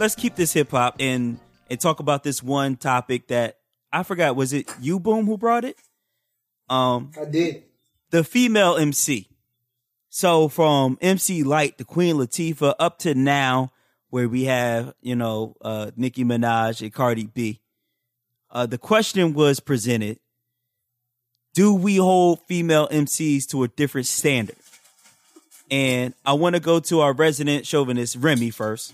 let's 0.00 0.14
keep 0.14 0.34
this 0.34 0.52
hip 0.52 0.70
hop 0.70 0.96
and 0.98 1.38
and 1.68 1.78
talk 1.78 2.00
about 2.00 2.24
this 2.24 2.42
one 2.42 2.74
topic 2.76 3.28
that 3.28 3.58
I 3.92 4.02
forgot. 4.02 4.34
Was 4.34 4.52
it 4.52 4.68
you, 4.80 4.98
Boom, 4.98 5.26
who 5.26 5.38
brought 5.38 5.64
it? 5.64 5.76
Um, 6.68 7.12
I 7.20 7.26
did. 7.26 7.62
the 8.10 8.24
female 8.24 8.76
MC. 8.76 9.28
So 10.08 10.48
from 10.48 10.98
MC 11.00 11.44
Lyte 11.44 11.78
to 11.78 11.84
Queen 11.84 12.16
Latifah 12.16 12.74
up 12.80 12.98
to 13.00 13.14
now, 13.14 13.70
where 14.08 14.28
we 14.28 14.44
have 14.44 14.94
you 15.00 15.14
know 15.14 15.54
uh, 15.60 15.92
Nicki 15.96 16.24
Minaj 16.24 16.80
and 16.80 16.92
Cardi 16.92 17.26
B. 17.26 17.60
Uh, 18.50 18.66
the 18.66 18.78
question 18.78 19.34
was 19.34 19.60
presented: 19.60 20.18
Do 21.54 21.74
we 21.74 21.96
hold 21.96 22.40
female 22.48 22.88
MCs 22.88 23.46
to 23.50 23.62
a 23.62 23.68
different 23.68 24.08
standard? 24.08 24.56
And 25.70 26.14
I 26.26 26.32
want 26.32 26.56
to 26.56 26.60
go 26.60 26.80
to 26.80 27.00
our 27.00 27.12
resident 27.12 27.64
chauvinist 27.64 28.16
Remy 28.16 28.50
first. 28.50 28.92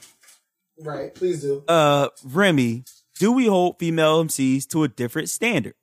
Right. 0.79 1.15
Please 1.15 1.43
do. 1.43 1.65
Uh, 1.69 2.09
Remy, 2.25 2.85
do 3.19 3.33
we 3.33 3.47
hold 3.47 3.79
female 3.79 4.25
MCs 4.25 4.67
to 4.69 4.85
a 4.85 4.89
different 4.89 5.29
standard? 5.29 5.75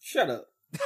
Shut 0.00 0.30
up. 0.30 0.46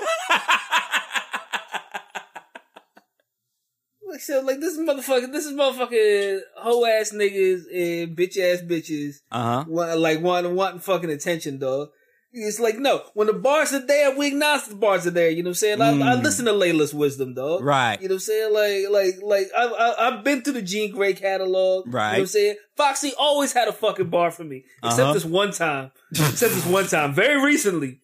like 4.08 4.20
so, 4.20 4.40
like 4.40 4.60
this 4.60 4.76
is 4.76 4.78
motherfucker, 4.78 5.30
this 5.30 5.46
is 5.46 5.52
motherfucking 5.52 6.40
hoe 6.56 6.84
ass 6.86 7.12
niggas 7.12 7.62
and 7.72 8.16
bitch 8.16 8.38
ass 8.38 8.62
bitches. 8.62 9.20
Uh 9.30 9.64
huh. 9.64 9.96
Like 9.96 10.20
wanting 10.20 10.54
wanting 10.54 10.80
fucking 10.80 11.10
attention, 11.10 11.58
dog. 11.58 11.90
It's 12.32 12.60
like 12.60 12.78
no, 12.78 13.02
when 13.14 13.26
the 13.26 13.32
bars 13.32 13.72
are 13.72 13.84
there, 13.84 14.16
we 14.16 14.28
acknowledge 14.28 14.66
the 14.66 14.76
bars 14.76 15.04
are 15.04 15.10
there. 15.10 15.30
You 15.30 15.42
know 15.42 15.48
what 15.48 15.50
I'm 15.50 15.54
saying? 15.56 15.80
I, 15.82 15.88
I 15.90 16.14
Mm. 16.16 16.22
listen 16.22 16.44
to 16.46 16.52
Layla's 16.52 16.94
wisdom, 16.94 17.34
dog. 17.34 17.64
Right. 17.64 18.00
You 18.00 18.06
know 18.08 18.14
what 18.14 18.16
I'm 18.16 18.20
saying? 18.20 18.52
Like, 18.54 18.88
like, 18.92 19.14
like 19.22 19.46
I, 19.58 19.64
I, 19.66 20.06
I've 20.08 20.22
been 20.24 20.42
through 20.42 20.52
the 20.52 20.62
Jean 20.62 20.94
Grae 20.94 21.16
catalog. 21.16 21.86
Right. 21.86 21.92
You 21.92 21.92
know 21.92 21.98
Right. 21.98 22.12
what 22.12 22.18
I'm 22.20 22.26
saying? 22.26 22.56
Foxy 22.76 23.12
always 23.18 23.52
had 23.52 23.66
a 23.66 23.72
fucking 23.72 24.10
bar 24.10 24.30
for 24.30 24.44
me, 24.44 24.64
except 24.84 25.00
Uh-huh. 25.00 25.12
this 25.14 25.24
one 25.24 25.50
time. 25.50 25.90
except 26.12 26.54
this 26.54 26.66
one 26.66 26.86
time, 26.86 27.14
very 27.14 27.42
recently. 27.44 28.00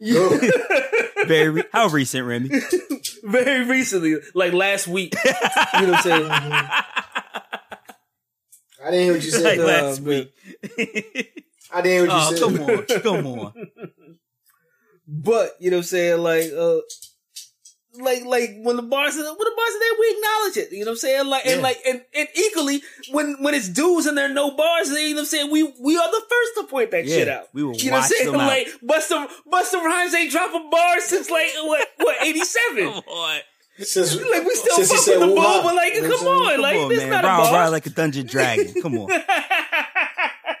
Go. 0.00 0.38
Very 1.26 1.50
re- 1.50 1.64
how 1.74 1.88
recent, 1.88 2.26
Remy? 2.26 2.48
very 3.24 3.64
recently, 3.66 4.16
like 4.34 4.54
last 4.54 4.88
week. 4.88 5.14
you 5.24 5.30
know 5.82 5.90
what 5.92 5.96
I'm 5.96 6.02
saying? 6.02 6.30
I 6.30 6.82
didn't 8.90 9.00
hear 9.04 9.12
what 9.12 9.22
you 9.24 9.30
said. 9.30 9.42
like 9.44 9.58
uh, 9.58 9.64
last 9.64 10.00
man. 10.00 10.28
week. 10.78 11.44
I 11.72 11.82
didn't 11.82 12.08
hear 12.08 12.16
what 12.16 12.22
oh, 12.22 12.30
you 12.30 12.36
said. 12.36 13.02
come 13.02 13.02
on, 13.02 13.02
come 13.02 13.26
on. 13.26 13.52
But 15.06 15.50
you 15.60 15.70
know 15.70 15.78
what 15.78 15.80
I'm 15.82 15.84
saying? 15.86 16.20
Like, 16.22 16.50
uh, 16.56 16.78
like, 17.94 18.24
like 18.24 18.50
when 18.62 18.76
the 18.76 18.82
bars 18.82 19.16
are 19.16 19.24
when 19.24 19.36
the 19.36 19.52
bars 19.56 19.74
are 19.74 19.78
there, 19.80 19.98
we 19.98 20.14
acknowledge 20.16 20.56
it. 20.56 20.72
You 20.72 20.84
know 20.84 20.90
what 20.92 20.92
I'm 20.92 20.98
saying? 20.98 21.26
Like, 21.26 21.46
and 21.46 21.62
like, 21.62 21.78
and, 21.86 22.02
and 22.14 22.28
equally 22.36 22.82
when 23.10 23.36
when 23.42 23.54
it's 23.54 23.68
dudes 23.68 24.06
and 24.06 24.16
there 24.16 24.30
are 24.30 24.34
no 24.34 24.52
bars, 24.56 24.88
you 24.90 25.10
know 25.10 25.14
what 25.16 25.18
I'm 25.20 25.24
saying? 25.26 25.50
We 25.50 25.64
we 25.80 25.96
are 25.96 26.10
the 26.10 26.22
first 26.30 26.52
to 26.58 26.64
point 26.70 26.92
that 26.92 27.04
Yeah, 27.04 27.16
shit 27.16 27.28
out. 27.28 27.48
we 27.52 27.64
will 27.64 27.74
You 27.74 27.90
know 27.90 27.96
what 27.98 28.04
I'm 28.04 28.08
saying? 28.08 28.30
them 28.32 28.40
out. 28.40 28.46
Like 28.48 28.68
Busta 28.84 29.28
Busta 29.52 29.82
Rhymes 29.84 30.14
ain't 30.14 30.30
dropping 30.30 30.70
bars 30.70 31.04
since 31.04 31.28
like 31.30 31.48
what 31.62 31.88
what 31.98 32.16
87. 32.24 32.84
on. 32.86 33.40
Since, 33.78 34.14
Like 34.16 34.44
we 34.44 34.54
still 34.54 34.76
since 34.76 34.90
he 34.90 34.96
fuck 34.98 35.06
with 35.06 35.20
the 35.20 35.26
Wuhan. 35.26 35.34
bull, 35.36 35.62
but 35.64 35.74
like 35.74 35.94
You 35.94 36.02
come 36.02 36.12
on, 36.28 36.46
saying? 36.48 36.60
like 36.60 36.74
Come 36.74 36.82
on, 36.84 36.88
this 36.90 37.00
man. 37.00 37.10
not 37.10 37.24
a 37.24 37.26
Round 37.26 37.50
bar. 37.50 37.70
like 37.70 37.86
a 37.86 37.90
dungeon 37.90 38.26
dragon. 38.26 38.82
Come 38.82 38.98
on. 38.98 39.08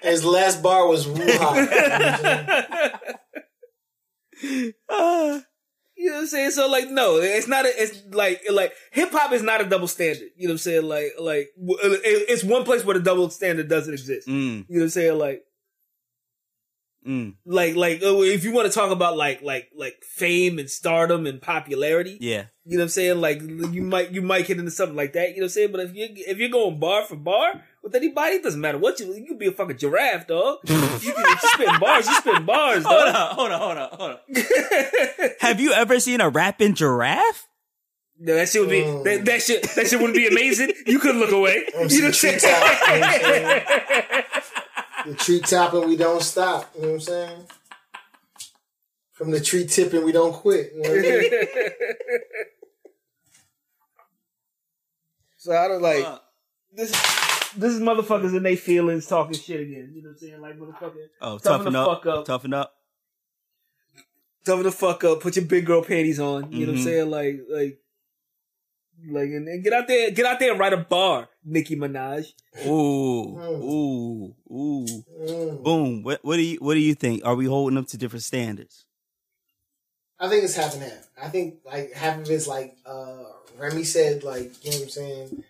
His 0.02 0.24
last 0.24 0.62
bar 0.62 0.86
was 0.88 1.06
Wuhan. 1.08 1.68
Uh, 4.88 5.40
You 5.96 6.06
know 6.06 6.14
what 6.14 6.20
I'm 6.22 6.26
saying? 6.28 6.50
So 6.52 6.66
like, 6.68 6.88
no, 6.88 7.16
it's 7.16 7.46
not. 7.46 7.66
A, 7.66 7.68
it's 7.68 8.02
like 8.12 8.40
like 8.50 8.72
hip 8.90 9.10
hop 9.12 9.32
is 9.32 9.42
not 9.42 9.60
a 9.60 9.64
double 9.68 9.86
standard. 9.88 10.30
You 10.34 10.48
know 10.48 10.52
what 10.52 10.54
I'm 10.54 10.58
saying? 10.58 10.84
Like 10.84 11.12
like 11.20 11.50
it's 11.58 12.42
one 12.42 12.64
place 12.64 12.84
where 12.86 12.96
the 12.96 13.04
double 13.04 13.28
standard 13.28 13.68
doesn't 13.68 13.92
exist. 13.92 14.26
mm, 14.26 14.32
You 14.32 14.64
know 14.70 14.80
what 14.80 14.82
I'm 14.84 14.88
saying? 14.88 15.18
Like 15.18 15.42
mm, 17.06 17.34
like 17.44 17.76
like 17.76 18.02
uh, 18.02 18.16
if 18.22 18.44
you 18.44 18.52
want 18.52 18.66
to 18.66 18.72
talk 18.72 18.90
about 18.90 19.18
like 19.18 19.42
like 19.42 19.68
like 19.76 19.96
fame 20.02 20.58
and 20.58 20.70
stardom 20.70 21.26
and 21.26 21.42
popularity, 21.42 22.16
yeah. 22.18 22.44
you 22.64 22.78
know 22.78 22.80
what 22.80 22.84
I'm 22.84 22.88
saying? 22.88 23.20
Like 23.20 23.42
you 23.42 23.82
might 23.82 24.10
you 24.10 24.22
might 24.22 24.46
get 24.46 24.58
into 24.58 24.70
something 24.70 24.96
like 24.96 25.12
that. 25.12 25.30
You 25.34 25.40
know 25.40 25.42
what 25.42 25.46
I'm 25.46 25.48
saying? 25.50 25.72
But 25.72 25.80
if 25.82 25.94
you 25.94 26.08
if 26.16 26.38
you're 26.38 26.48
going 26.48 26.80
bar 26.80 27.04
for 27.04 27.16
bar 27.16 27.62
with 27.82 27.94
anybody, 27.94 28.36
it 28.36 28.42
doesn't 28.42 28.60
matter 28.60 28.78
what 28.78 29.00
you 29.00 29.12
you 29.14 29.26
could 29.26 29.38
be 29.38 29.46
a 29.48 29.52
fucking 29.52 29.78
giraffe, 29.78 30.26
dog. 30.26 30.58
you, 30.64 30.74
can, 30.76 30.84
if 30.96 31.04
you 31.04 31.48
spit 31.48 31.80
bars, 31.80 32.06
you 32.06 32.14
spit 32.14 32.44
bars, 32.46 32.84
Hold 32.84 33.06
dog. 33.06 33.14
on, 33.14 33.34
hold 33.36 33.52
on, 33.52 33.60
hold 33.60 33.78
on, 33.78 33.88
hold 33.92 34.10
on. 34.10 35.30
Have 35.40 35.60
you 35.60 35.72
ever 35.72 35.98
seen 36.00 36.20
a 36.20 36.28
rapping 36.28 36.74
giraffe? 36.74 37.46
No, 38.22 38.34
that 38.34 38.48
shit 38.50 38.60
would 38.60 38.68
be 38.70 38.82
Mm. 38.82 39.04
that, 39.04 39.24
that 39.24 39.40
shit 39.42 39.62
that 39.76 39.86
shit 39.86 39.98
wouldn't 39.98 40.14
be 40.14 40.26
amazing. 40.26 40.72
You 40.86 40.98
could 40.98 41.16
look 41.16 41.32
away. 41.32 41.64
I'm 41.78 41.88
You 41.88 42.02
know 42.02 42.08
what 42.08 42.08
I'm 42.08 42.12
saying? 42.12 42.38
treetop, 42.38 42.62
you 42.88 42.94
know 42.94 43.00
what 43.00 43.14
I'm 43.14 43.20
saying? 43.22 44.24
The 45.06 45.14
tree 45.14 45.40
top 45.40 45.72
and 45.72 45.88
we 45.88 45.96
don't 45.96 46.22
stop. 46.22 46.70
You 46.74 46.82
know 46.82 46.88
what 46.88 46.94
I'm 46.94 47.00
saying? 47.00 47.46
From 49.12 49.30
the 49.30 49.40
tree 49.40 49.66
tipping, 49.66 50.04
we 50.04 50.12
don't 50.12 50.32
quit. 50.34 50.72
You 50.74 50.82
know 50.82 50.90
what 50.90 50.98
I 50.98 51.02
mean? 51.02 51.30
so 55.38 55.56
I 55.56 55.68
don't 55.68 55.82
like 55.82 56.04
Uh, 56.04 56.18
this. 56.74 56.92
This 57.56 57.72
is 57.74 57.80
motherfuckers 57.80 58.36
and 58.36 58.44
they 58.44 58.56
feelings 58.56 59.06
talking 59.06 59.34
shit 59.34 59.60
again. 59.60 59.92
You 59.94 60.02
know 60.02 60.08
what 60.10 60.14
I'm 60.14 60.18
saying? 60.18 60.40
Like 60.40 60.58
motherfucker, 60.58 61.06
oh, 61.20 61.38
Toughen 61.38 61.72
toughen 61.72 61.72
the 61.72 61.78
up, 61.80 61.86
fuck 62.02 62.06
up. 62.06 62.24
toughen 62.24 62.54
up. 62.54 62.74
toughen 64.44 64.62
the 64.64 64.72
fuck 64.72 65.04
up. 65.04 65.20
Put 65.20 65.36
your 65.36 65.44
big 65.44 65.66
girl 65.66 65.82
panties 65.82 66.20
on. 66.20 66.52
You 66.52 66.66
know 66.66 66.72
what 66.72 66.78
I'm 66.78 66.80
Mhm. 66.80 66.84
saying? 66.84 67.10
Like 67.10 67.40
like. 67.48 67.78
Like 69.08 69.30
and, 69.30 69.48
and 69.48 69.64
get 69.64 69.72
out 69.72 69.88
there, 69.88 70.10
get 70.10 70.26
out 70.26 70.38
there 70.38 70.50
and 70.50 70.60
write 70.60 70.74
a 70.74 70.76
bar, 70.76 71.30
Nicki 71.42 71.74
Minaj. 71.74 72.34
Ooh, 72.66 73.34
Mm. 73.34 73.62
ooh, 73.62 74.34
ooh. 74.52 75.04
Mm. 75.18 75.62
Boom. 75.62 76.02
What, 76.02 76.22
what 76.22 76.36
do 76.36 76.42
you 76.42 76.58
What 76.60 76.74
do 76.74 76.80
you 76.80 76.94
think? 76.94 77.24
Are 77.24 77.34
we 77.34 77.46
holding 77.46 77.78
up 77.78 77.86
to 77.88 77.96
different 77.96 78.24
standards? 78.24 78.84
I 80.18 80.28
think 80.28 80.44
it's 80.44 80.54
half 80.54 80.74
and 80.74 80.82
half. 80.82 81.08
I 81.22 81.28
think 81.30 81.60
like 81.64 81.94
half 81.94 82.18
of 82.20 82.30
it's 82.30 82.46
like 82.46 82.76
uh 82.84 83.22
Remy 83.56 83.84
said, 83.84 84.22
like 84.22 84.62
you 84.66 84.70
know 84.72 84.76
what 84.76 84.82
I'm 84.84 84.90
saying. 84.90 85.44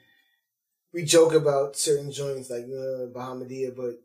We 0.92 1.04
joke 1.04 1.34
about 1.34 1.76
certain 1.76 2.10
joints 2.10 2.50
like 2.50 2.64
uh, 2.64 3.06
Bahamadia, 3.14 3.74
but 3.76 4.02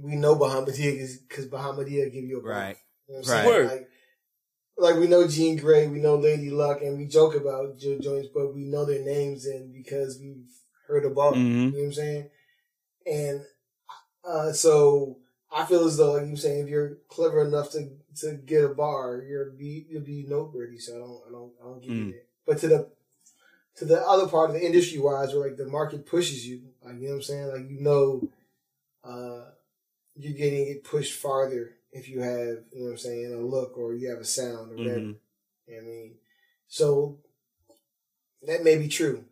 we 0.00 0.16
know 0.16 0.36
Bahamadia 0.36 1.06
because 1.28 1.46
Bahamadia 1.48 2.10
give 2.12 2.24
you 2.24 2.38
a 2.40 2.42
bar. 2.42 2.52
Right. 2.52 2.76
You 3.08 3.14
know 3.16 3.22
Right. 3.28 3.46
Word. 3.46 3.66
Like, 3.66 3.88
like 4.78 4.96
we 4.96 5.06
know 5.06 5.28
Jean 5.28 5.58
Grae, 5.58 5.90
we 5.90 6.00
know 6.00 6.16
Lady 6.16 6.48
Luck, 6.50 6.80
and 6.80 6.96
we 6.96 7.06
joke 7.06 7.34
about 7.34 7.76
jo- 7.78 7.98
joints, 7.98 8.28
but 8.34 8.54
we 8.54 8.64
know 8.64 8.84
their 8.86 9.04
names 9.04 9.44
and 9.46 9.72
because 9.72 10.18
we've 10.18 10.48
heard 10.88 11.04
about 11.04 11.34
them. 11.34 11.42
Mhm. 11.42 11.54
You 11.54 11.70
know 11.72 11.78
what 11.78 11.84
I'm 11.84 11.92
saying? 11.92 12.30
And 13.06 13.40
uh, 14.24 14.52
so 14.52 15.18
I 15.50 15.66
feel 15.66 15.84
as 15.86 15.98
though, 15.98 16.12
like 16.12 16.24
you 16.24 16.30
were 16.30 16.36
saying, 16.36 16.64
if 16.64 16.68
you're 16.68 16.96
clever 17.08 17.44
enough 17.46 17.70
to 17.72 17.90
to 18.20 18.34
get 18.34 18.64
a 18.64 18.68
bar, 18.68 19.22
you're 19.28 19.50
be 19.50 19.86
you'll 19.90 20.02
be 20.02 20.24
noteworthy. 20.26 20.78
So 20.78 20.94
I 20.94 20.98
don't 20.98 21.22
I 21.28 21.30
don't 21.32 21.52
I 21.60 21.64
don't 21.64 21.80
give 21.82 21.90
you 21.90 22.04
Mm. 22.04 22.12
that. 22.12 22.26
But 22.46 22.58
to 22.60 22.68
the 22.68 22.90
to 23.76 23.84
the 23.84 24.00
other 24.06 24.26
part 24.28 24.50
of 24.50 24.54
the 24.56 24.64
industry 24.64 24.98
wise, 24.98 25.32
where 25.34 25.48
like 25.48 25.56
the 25.56 25.66
market 25.66 26.06
pushes 26.06 26.46
you, 26.46 26.62
like 26.84 26.96
you 26.96 27.02
know 27.08 27.10
what 27.10 27.16
I'm 27.16 27.22
saying, 27.22 27.48
like 27.48 27.70
you 27.70 27.80
know, 27.80 28.28
uh, 29.04 29.50
you're 30.16 30.36
getting 30.36 30.68
it 30.68 30.84
pushed 30.84 31.14
farther 31.18 31.72
if 31.92 32.08
you 32.08 32.20
have 32.20 32.64
you 32.72 32.80
know 32.80 32.84
what 32.84 32.90
I'm 32.92 32.98
saying 32.98 33.32
a 33.34 33.38
look 33.38 33.76
or 33.78 33.94
you 33.94 34.10
have 34.10 34.18
a 34.18 34.24
sound 34.24 34.72
or 34.72 34.76
whatever. 34.76 35.00
Mhm. 35.00 35.16
You 35.66 35.74
know 35.74 35.76
what 35.76 35.82
I 35.82 35.86
mean, 35.86 36.14
so 36.68 37.18
that 38.42 38.64
may 38.64 38.76
be 38.76 38.88
true. 38.88 39.24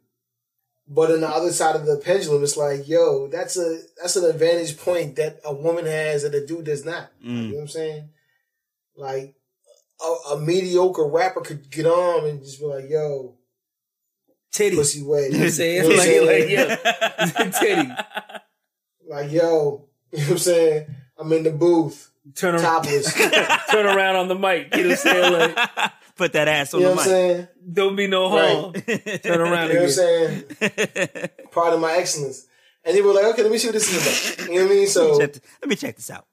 But 0.92 1.12
on 1.12 1.20
the 1.20 1.28
other 1.28 1.52
side 1.52 1.76
of 1.76 1.86
the 1.86 1.98
pendulum, 1.98 2.42
it's 2.42 2.56
like, 2.56 2.88
yo, 2.88 3.28
that's 3.28 3.56
a 3.56 3.80
that's 4.00 4.16
an 4.16 4.24
advantage 4.28 4.76
point 4.76 5.16
that 5.16 5.38
a 5.44 5.54
woman 5.54 5.86
has 5.86 6.22
that 6.22 6.34
a 6.34 6.44
dude 6.44 6.64
does 6.64 6.84
not. 6.84 7.12
You 7.22 7.30
Mm. 7.30 7.48
know 7.50 7.54
what 7.56 7.62
I'm 7.62 7.68
saying? 7.68 8.08
Like 8.96 9.34
a, 10.02 10.14
a 10.34 10.40
mediocre 10.40 11.06
rapper 11.06 11.42
could 11.42 11.70
get 11.70 11.86
on 11.86 12.26
and 12.26 12.42
just 12.42 12.58
be 12.58 12.66
like, 12.66 12.88
yo, 12.88 13.36
Titty. 14.52 14.76
pussy 14.76 15.02
wet. 15.02 15.24
You 15.24 15.30
know 15.32 15.38
what 15.38 15.44
I'm 15.44 15.50
saying? 15.50 15.76
You 15.76 15.82
know 15.82 15.88
what 15.88 15.92
I'm 15.92 15.98
Like, 15.98 16.06
saying? 16.08 16.26
like, 16.26 17.50
yeah. 17.50 17.50
Titty. 17.60 17.92
Like, 19.08 19.32
yo, 19.32 19.88
you 20.12 20.18
know 20.18 20.24
what 20.24 20.30
I'm 20.32 20.38
saying? 20.38 20.86
I'm 21.18 21.32
in 21.32 21.42
the 21.42 21.50
booth, 21.50 22.10
Turn 22.34 22.54
around, 22.54 22.62
topless. 22.62 23.12
turn 23.70 23.86
around 23.86 24.16
on 24.16 24.28
the 24.28 24.34
mic. 24.36 24.74
You 24.74 24.84
know 24.84 24.88
what 24.90 24.92
I'm 24.92 24.96
saying? 24.96 25.32
Like, 25.56 25.92
Put 26.16 26.32
that 26.34 26.48
ass 26.48 26.74
on 26.74 26.82
know 26.82 26.90
the 26.90 26.94
what 26.96 27.00
I'm 27.06 27.08
saying? 27.08 27.48
don't 27.72 27.96
be 27.96 28.06
no 28.06 28.34
Right. 28.34 28.54
harm. 28.56 28.72
Turn 28.74 29.40
around 29.40 29.68
You 29.70 29.74
know 29.74 29.82
what 29.86 29.98
I'm 29.98 30.26
again. 30.26 30.44
saying? 30.60 31.28
Part 31.50 31.72
of 31.72 31.80
my 31.80 31.94
excellence. 31.96 32.46
And 32.84 32.96
they 32.96 33.00
were 33.02 33.12
like, 33.14 33.24
okay, 33.26 33.42
let 33.42 33.50
me 33.52 33.58
see 33.58 33.68
what 33.68 33.74
this 33.74 33.90
is 33.90 34.36
about. 34.36 34.48
You 34.50 34.54
know 34.56 34.64
what 34.66 34.70
I 34.70 34.74
mean? 34.74 34.86
So, 34.86 35.18
Check 35.18 35.34
Let 35.62 35.68
me 35.68 35.76
check 35.76 35.96
this 35.96 36.10
out. 36.10 36.26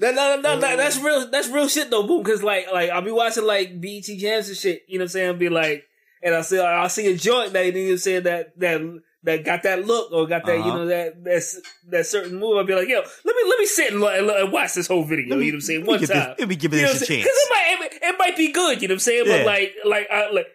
That, 0.00 0.14
that, 0.16 0.42
that, 0.42 0.60
that- 0.60 0.76
that's 0.76 0.98
real. 0.98 1.30
That's 1.30 1.48
real 1.48 1.68
shit 1.68 1.90
though, 1.90 2.06
boom. 2.06 2.22
Because 2.24 2.42
like, 2.42 2.66
like 2.72 2.90
I'll 2.90 3.02
be 3.02 3.10
watching 3.12 3.44
like 3.44 3.80
BET 3.80 4.02
jams 4.04 4.48
and 4.48 4.56
shit. 4.56 4.82
You 4.88 4.98
know 4.98 5.02
what 5.02 5.06
I'm 5.06 5.08
saying? 5.10 5.28
I'll 5.28 5.34
be 5.36 5.48
like, 5.48 5.84
and 6.24 6.34
I 6.34 6.40
see, 6.40 6.58
I 6.58 6.86
see 6.88 7.12
a 7.12 7.16
joint 7.16 7.52
that 7.52 7.72
you 7.74 7.90
know 7.90 7.96
saying 7.96 8.24
that 8.24 8.58
that 8.58 8.80
that 9.22 9.44
got 9.44 9.62
that 9.62 9.86
look 9.86 10.10
or 10.12 10.26
got 10.26 10.44
that 10.46 10.56
you 10.56 10.62
Uh-huh. 10.64 10.76
know 10.78 10.86
that 10.86 11.22
that's 11.24 11.60
that 11.90 12.06
certain 12.06 12.36
move. 12.38 12.56
I'd 12.58 12.66
be 12.66 12.74
like, 12.74 12.88
yo, 12.88 13.00
let 13.24 13.36
me 13.36 13.42
let 13.48 13.58
me 13.58 13.66
sit 13.66 13.92
and, 13.92 14.02
and, 14.02 14.52
watch 14.52 14.74
this 14.74 14.86
whole 14.86 15.04
video. 15.04 15.36
Me- 15.36 15.46
you 15.46 15.52
know 15.52 15.56
what 15.56 15.58
I'm 15.58 15.60
saying? 15.62 15.86
One 15.86 15.98
give 16.00 16.08
this- 16.08 16.18
time. 16.18 16.34
let 16.38 16.48
me 16.48 16.56
give 16.56 16.72
You 16.74 16.82
know 16.82 16.92
this 16.92 17.02
a 17.02 17.06
chance. 17.06 17.24
'Cause 17.24 17.32
it 17.36 17.50
might 17.50 17.86
it, 17.92 18.02
it 18.02 18.18
might 18.18 18.36
be 18.36 18.52
good. 18.52 18.82
You 18.82 18.88
know 18.88 18.92
what 18.92 18.96
I'm 18.96 19.00
saying? 19.00 19.24
Yeah. 19.26 19.36
But 19.38 19.46
like 19.46 19.74
like 19.84 20.06
I 20.10 20.30
like 20.30 20.46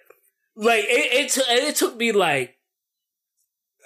like 0.55 0.83
it 0.87 1.13
it, 1.25 1.29
t- 1.31 1.41
it 1.47 1.75
took 1.75 1.95
me 1.97 2.11
like 2.11 2.55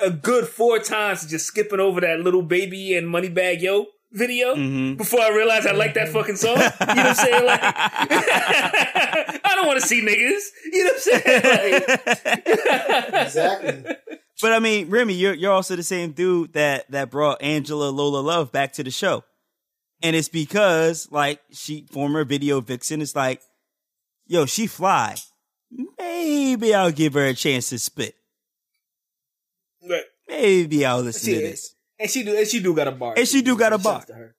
a 0.01 0.09
good 0.09 0.47
four 0.47 0.80
times 0.80 1.25
just 1.30 1.45
skipping 1.45 1.80
over 1.80 2.01
that 2.01 2.19
Lil 2.21 2.41
Baby 2.41 2.95
and 2.95 3.07
Moneybagg 3.07 3.62
Yo 3.62 3.85
video 4.13 4.56
Mhm. 4.56 4.95
before 4.98 5.21
I 5.21 5.30
realized 5.30 5.68
I 5.68 5.71
like 5.74 5.95
that 5.95 6.10
fucking 6.10 6.36
song. 6.38 6.57
You 6.57 6.63
know 6.63 6.69
what 6.80 6.98
I'm 6.98 7.15
saying? 7.15 7.45
Like, 7.45 7.60
I 9.45 9.51
don't 9.56 9.68
want 9.68 9.81
to 9.81 9.88
see 9.88 10.01
niggas. 10.01 10.44
You 10.71 10.83
know 10.83 10.92
what 10.94 11.15
I'm 11.15 11.21
saying? 11.24 11.83
Like, 12.25 12.44
Exactly. 13.25 13.95
But 14.42 14.51
I 14.54 14.60
mean, 14.60 14.89
Remy, 14.89 15.13
you're 15.13 15.33
you're 15.33 15.51
also 15.54 15.75
the 15.75 15.83
same 15.83 16.12
dude 16.12 16.54
that 16.54 16.89
that 16.92 17.10
brought 17.10 17.42
Angela 17.42 17.89
Lola 17.89 18.19
Love 18.19 18.51
back 18.51 18.74
to 18.74 18.83
the 18.83 18.92
show, 18.92 19.24
and 20.01 20.16
it's 20.16 20.27
because 20.30 21.07
like 21.12 21.39
she 21.51 21.86
former 21.92 22.24
video 22.25 22.59
vixen 22.62 23.01
is 23.01 23.16
like, 23.16 23.42
yo, 24.27 24.45
she 24.45 24.68
fly. 24.68 25.16
Maybe 25.98 26.74
I'll 26.75 26.92
give 26.92 27.13
her 27.13 27.25
a 27.25 27.33
chance 27.33 27.69
to 27.69 27.80
spit. 27.80 28.16
Right. 29.88 30.04
Maybe 30.27 30.86
I'll 30.86 31.01
listen 31.01 31.33
to 31.33 31.39
this. 31.39 31.73
And 32.04 32.12
she 32.12 32.24
do, 32.24 32.36
and 32.38 32.46
she 32.48 32.60
do 32.62 32.76
got 32.76 32.88
a 32.88 32.92
bar. 32.92 33.14
And 33.18 33.26
she 33.28 33.42
do 33.42 33.58
got 33.58 33.72
a 33.74 33.78
bar. 33.78 33.94
Shouts 34.02 34.06
to 34.08 34.14
her. 34.14 34.36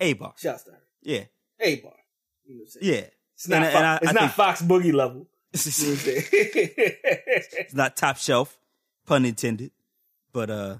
A 0.00 0.12
bar, 0.14 0.32
Shouts 0.38 0.64
to 0.64 0.70
her. 0.70 0.82
yeah, 1.02 1.24
A 1.60 1.76
bar. 1.76 1.92
You 2.46 2.54
know 2.54 2.60
what 2.60 2.62
I'm 2.62 2.66
saying? 2.82 2.94
yeah. 2.94 3.04
It's 3.34 3.48
not, 3.48 3.62
And- 3.62 3.72
Fox, 3.72 3.76
and 3.76 3.86
I- 3.86 3.96
it's 4.02 4.08
I 4.08 4.12
not 4.12 4.34
Fox 4.34 4.62
Boogie 4.62 4.92
level. 4.94 5.26
You 5.52 5.58
know 5.58 5.90
what 5.90 5.90
I'm 5.90 5.96
saying? 5.96 6.24
it's 6.32 7.74
not 7.74 7.96
top 7.96 8.16
shelf, 8.16 8.58
pun 9.06 9.24
intended. 9.24 9.72
But 10.32 10.48
uh, 10.50 10.76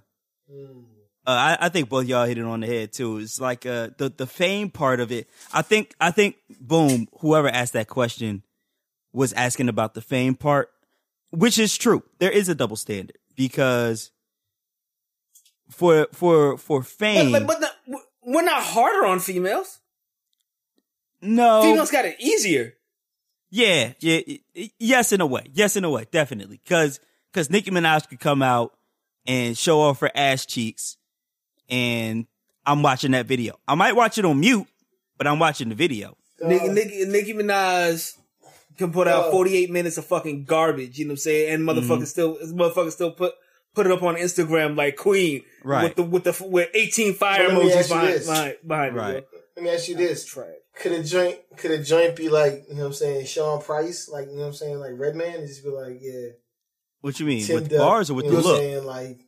Mm. 0.51 0.85
uh 1.27 1.31
I, 1.31 1.59
I 1.61 1.69
think 1.69 1.89
both 1.89 2.07
y'all 2.07 2.25
hit 2.27 2.39
it 2.39 2.45
on 2.45 2.61
the 2.61 2.67
head 2.67 2.93
too. 2.93 3.19
It's 3.19 3.39
like 3.41 3.67
uh 3.67 3.91
the 3.99 4.09
the 4.17 4.27
fame 4.27 4.71
part 4.71 5.01
of 5.01 5.13
it. 5.13 5.29
I 5.53 5.63
think 5.63 5.95
I 6.01 6.11
think 6.13 6.37
boom, 6.61 7.09
whoever 7.21 7.49
asked 7.49 7.73
that 7.75 7.89
question 7.89 8.43
was 9.13 9.33
asking 9.35 9.69
about 9.69 9.95
the 9.95 10.01
fame 10.01 10.35
part, 10.35 10.71
which 11.31 11.59
is 11.59 11.77
true. 11.77 12.03
There 12.21 12.31
is 12.33 12.49
a 12.49 12.55
double 12.55 12.77
standard 12.77 13.19
because 13.37 14.11
for 15.71 16.07
for 16.13 16.59
for 16.59 16.81
but, 16.81 16.87
fame, 16.87 17.33
but, 17.33 17.47
but 17.47 17.61
not, 17.61 17.73
we're 18.23 18.43
not 18.43 18.63
harder 18.63 19.07
on 19.07 19.19
females. 19.21 19.79
no, 21.23 21.63
Females 21.63 21.91
got 21.91 22.05
it 22.05 22.17
easier. 22.21 22.75
Yeah, 23.51 23.93
yeah, 23.99 24.21
y- 24.27 24.41
y- 24.55 24.71
yes, 24.79 25.13
in 25.13 25.21
a 25.21 25.27
way, 25.27 25.47
yes, 25.53 25.77
in 25.77 25.85
a 25.85 25.91
way, 25.91 26.07
definitely, 26.11 26.61
because 26.63 27.01
because 27.33 27.51
Nicki 27.51 27.71
Minaj 27.71 28.09
could 28.09 28.21
come 28.21 28.43
out 28.43 28.73
and 29.27 29.57
show 29.59 29.81
off 29.81 30.01
her 30.01 30.11
ass 30.15 30.47
cheeks, 30.47 30.97
and 31.69 32.27
I'm 32.65 32.83
watching 32.83 33.11
that 33.13 33.27
video. 33.27 33.59
I 33.67 33.75
might 33.75 33.97
watch 33.97 34.19
it 34.19 34.25
on 34.25 34.39
mute, 34.41 34.67
but 35.19 35.27
I'm 35.27 35.39
watching 35.39 35.69
the 35.69 35.75
video. 35.75 36.17
Nicki, 36.43 36.69
Uh, 36.69 36.73
Nicki, 36.73 37.05
Nicki 37.07 37.35
Minaj 37.35 38.17
can 38.79 38.93
put 38.93 39.09
out 39.09 39.27
Uh. 39.27 39.31
48 39.33 39.71
minutes 39.71 39.99
of 39.99 40.07
fucking 40.07 40.45
garbage, 40.45 40.99
you 40.99 41.05
know 41.05 41.11
what 41.11 41.13
I'm 41.15 41.19
saying? 41.19 41.55
And 41.55 41.63
motherfuckers 41.69 41.89
Mm-hmm. 41.89 42.05
still, 42.05 42.37
motherfuckers 42.37 42.93
still 42.93 43.11
put, 43.11 43.35
put 43.75 43.87
it 43.87 43.93
up 43.93 44.03
on 44.03 44.17
Instagram 44.17 44.77
like 44.77 44.97
Queen. 44.97 45.43
Right. 45.65 45.85
With 45.85 45.97
the, 45.97 46.03
with 46.03 46.25
the, 46.25 46.47
with 46.49 46.69
18 46.75 47.15
fire 47.15 47.49
But 47.49 47.57
let 47.65 47.67
emojis 47.67 47.89
behind, 47.89 48.09
this. 48.09 48.27
behind, 48.27 48.57
behind 48.67 48.97
Right. 48.97 49.17
it. 49.17 49.29
Let 49.57 49.65
me 49.65 49.71
ask 49.71 49.89
you 49.89 49.97
this: 49.97 50.25
Trash. 50.25 50.47
Could 50.77 50.93
a 50.93 51.03
joint 51.03 51.39
could 51.57 51.71
a 51.73 51.83
joint 51.83 52.17
be 52.17 52.29
like 52.31 52.65
you 52.69 52.75
know 52.77 52.83
what 52.83 52.87
I'm 52.89 52.93
saying 52.95 53.27
Sean 53.27 53.61
Price 53.61 54.09
like 54.09 54.29
you 54.29 54.35
know 54.37 54.43
what 54.43 54.47
I'm 54.49 54.53
saying 54.55 54.79
like 54.79 54.93
Redman 54.97 55.35
and 55.41 55.47
just 55.49 55.63
be 55.63 55.69
like 55.71 55.99
yeah 56.01 56.29
What 57.03 57.21
you 57.21 57.27
mean 57.27 57.45
with 57.53 57.69
the 57.69 57.77
bars 57.79 58.09
or 58.09 58.15
with 58.15 58.27
you 58.27 58.31
the 58.31 58.37
know 58.41 58.43
what 58.43 58.49
I'm 58.49 58.53
look? 58.53 58.61
saying 58.63 58.85
like 58.87 59.21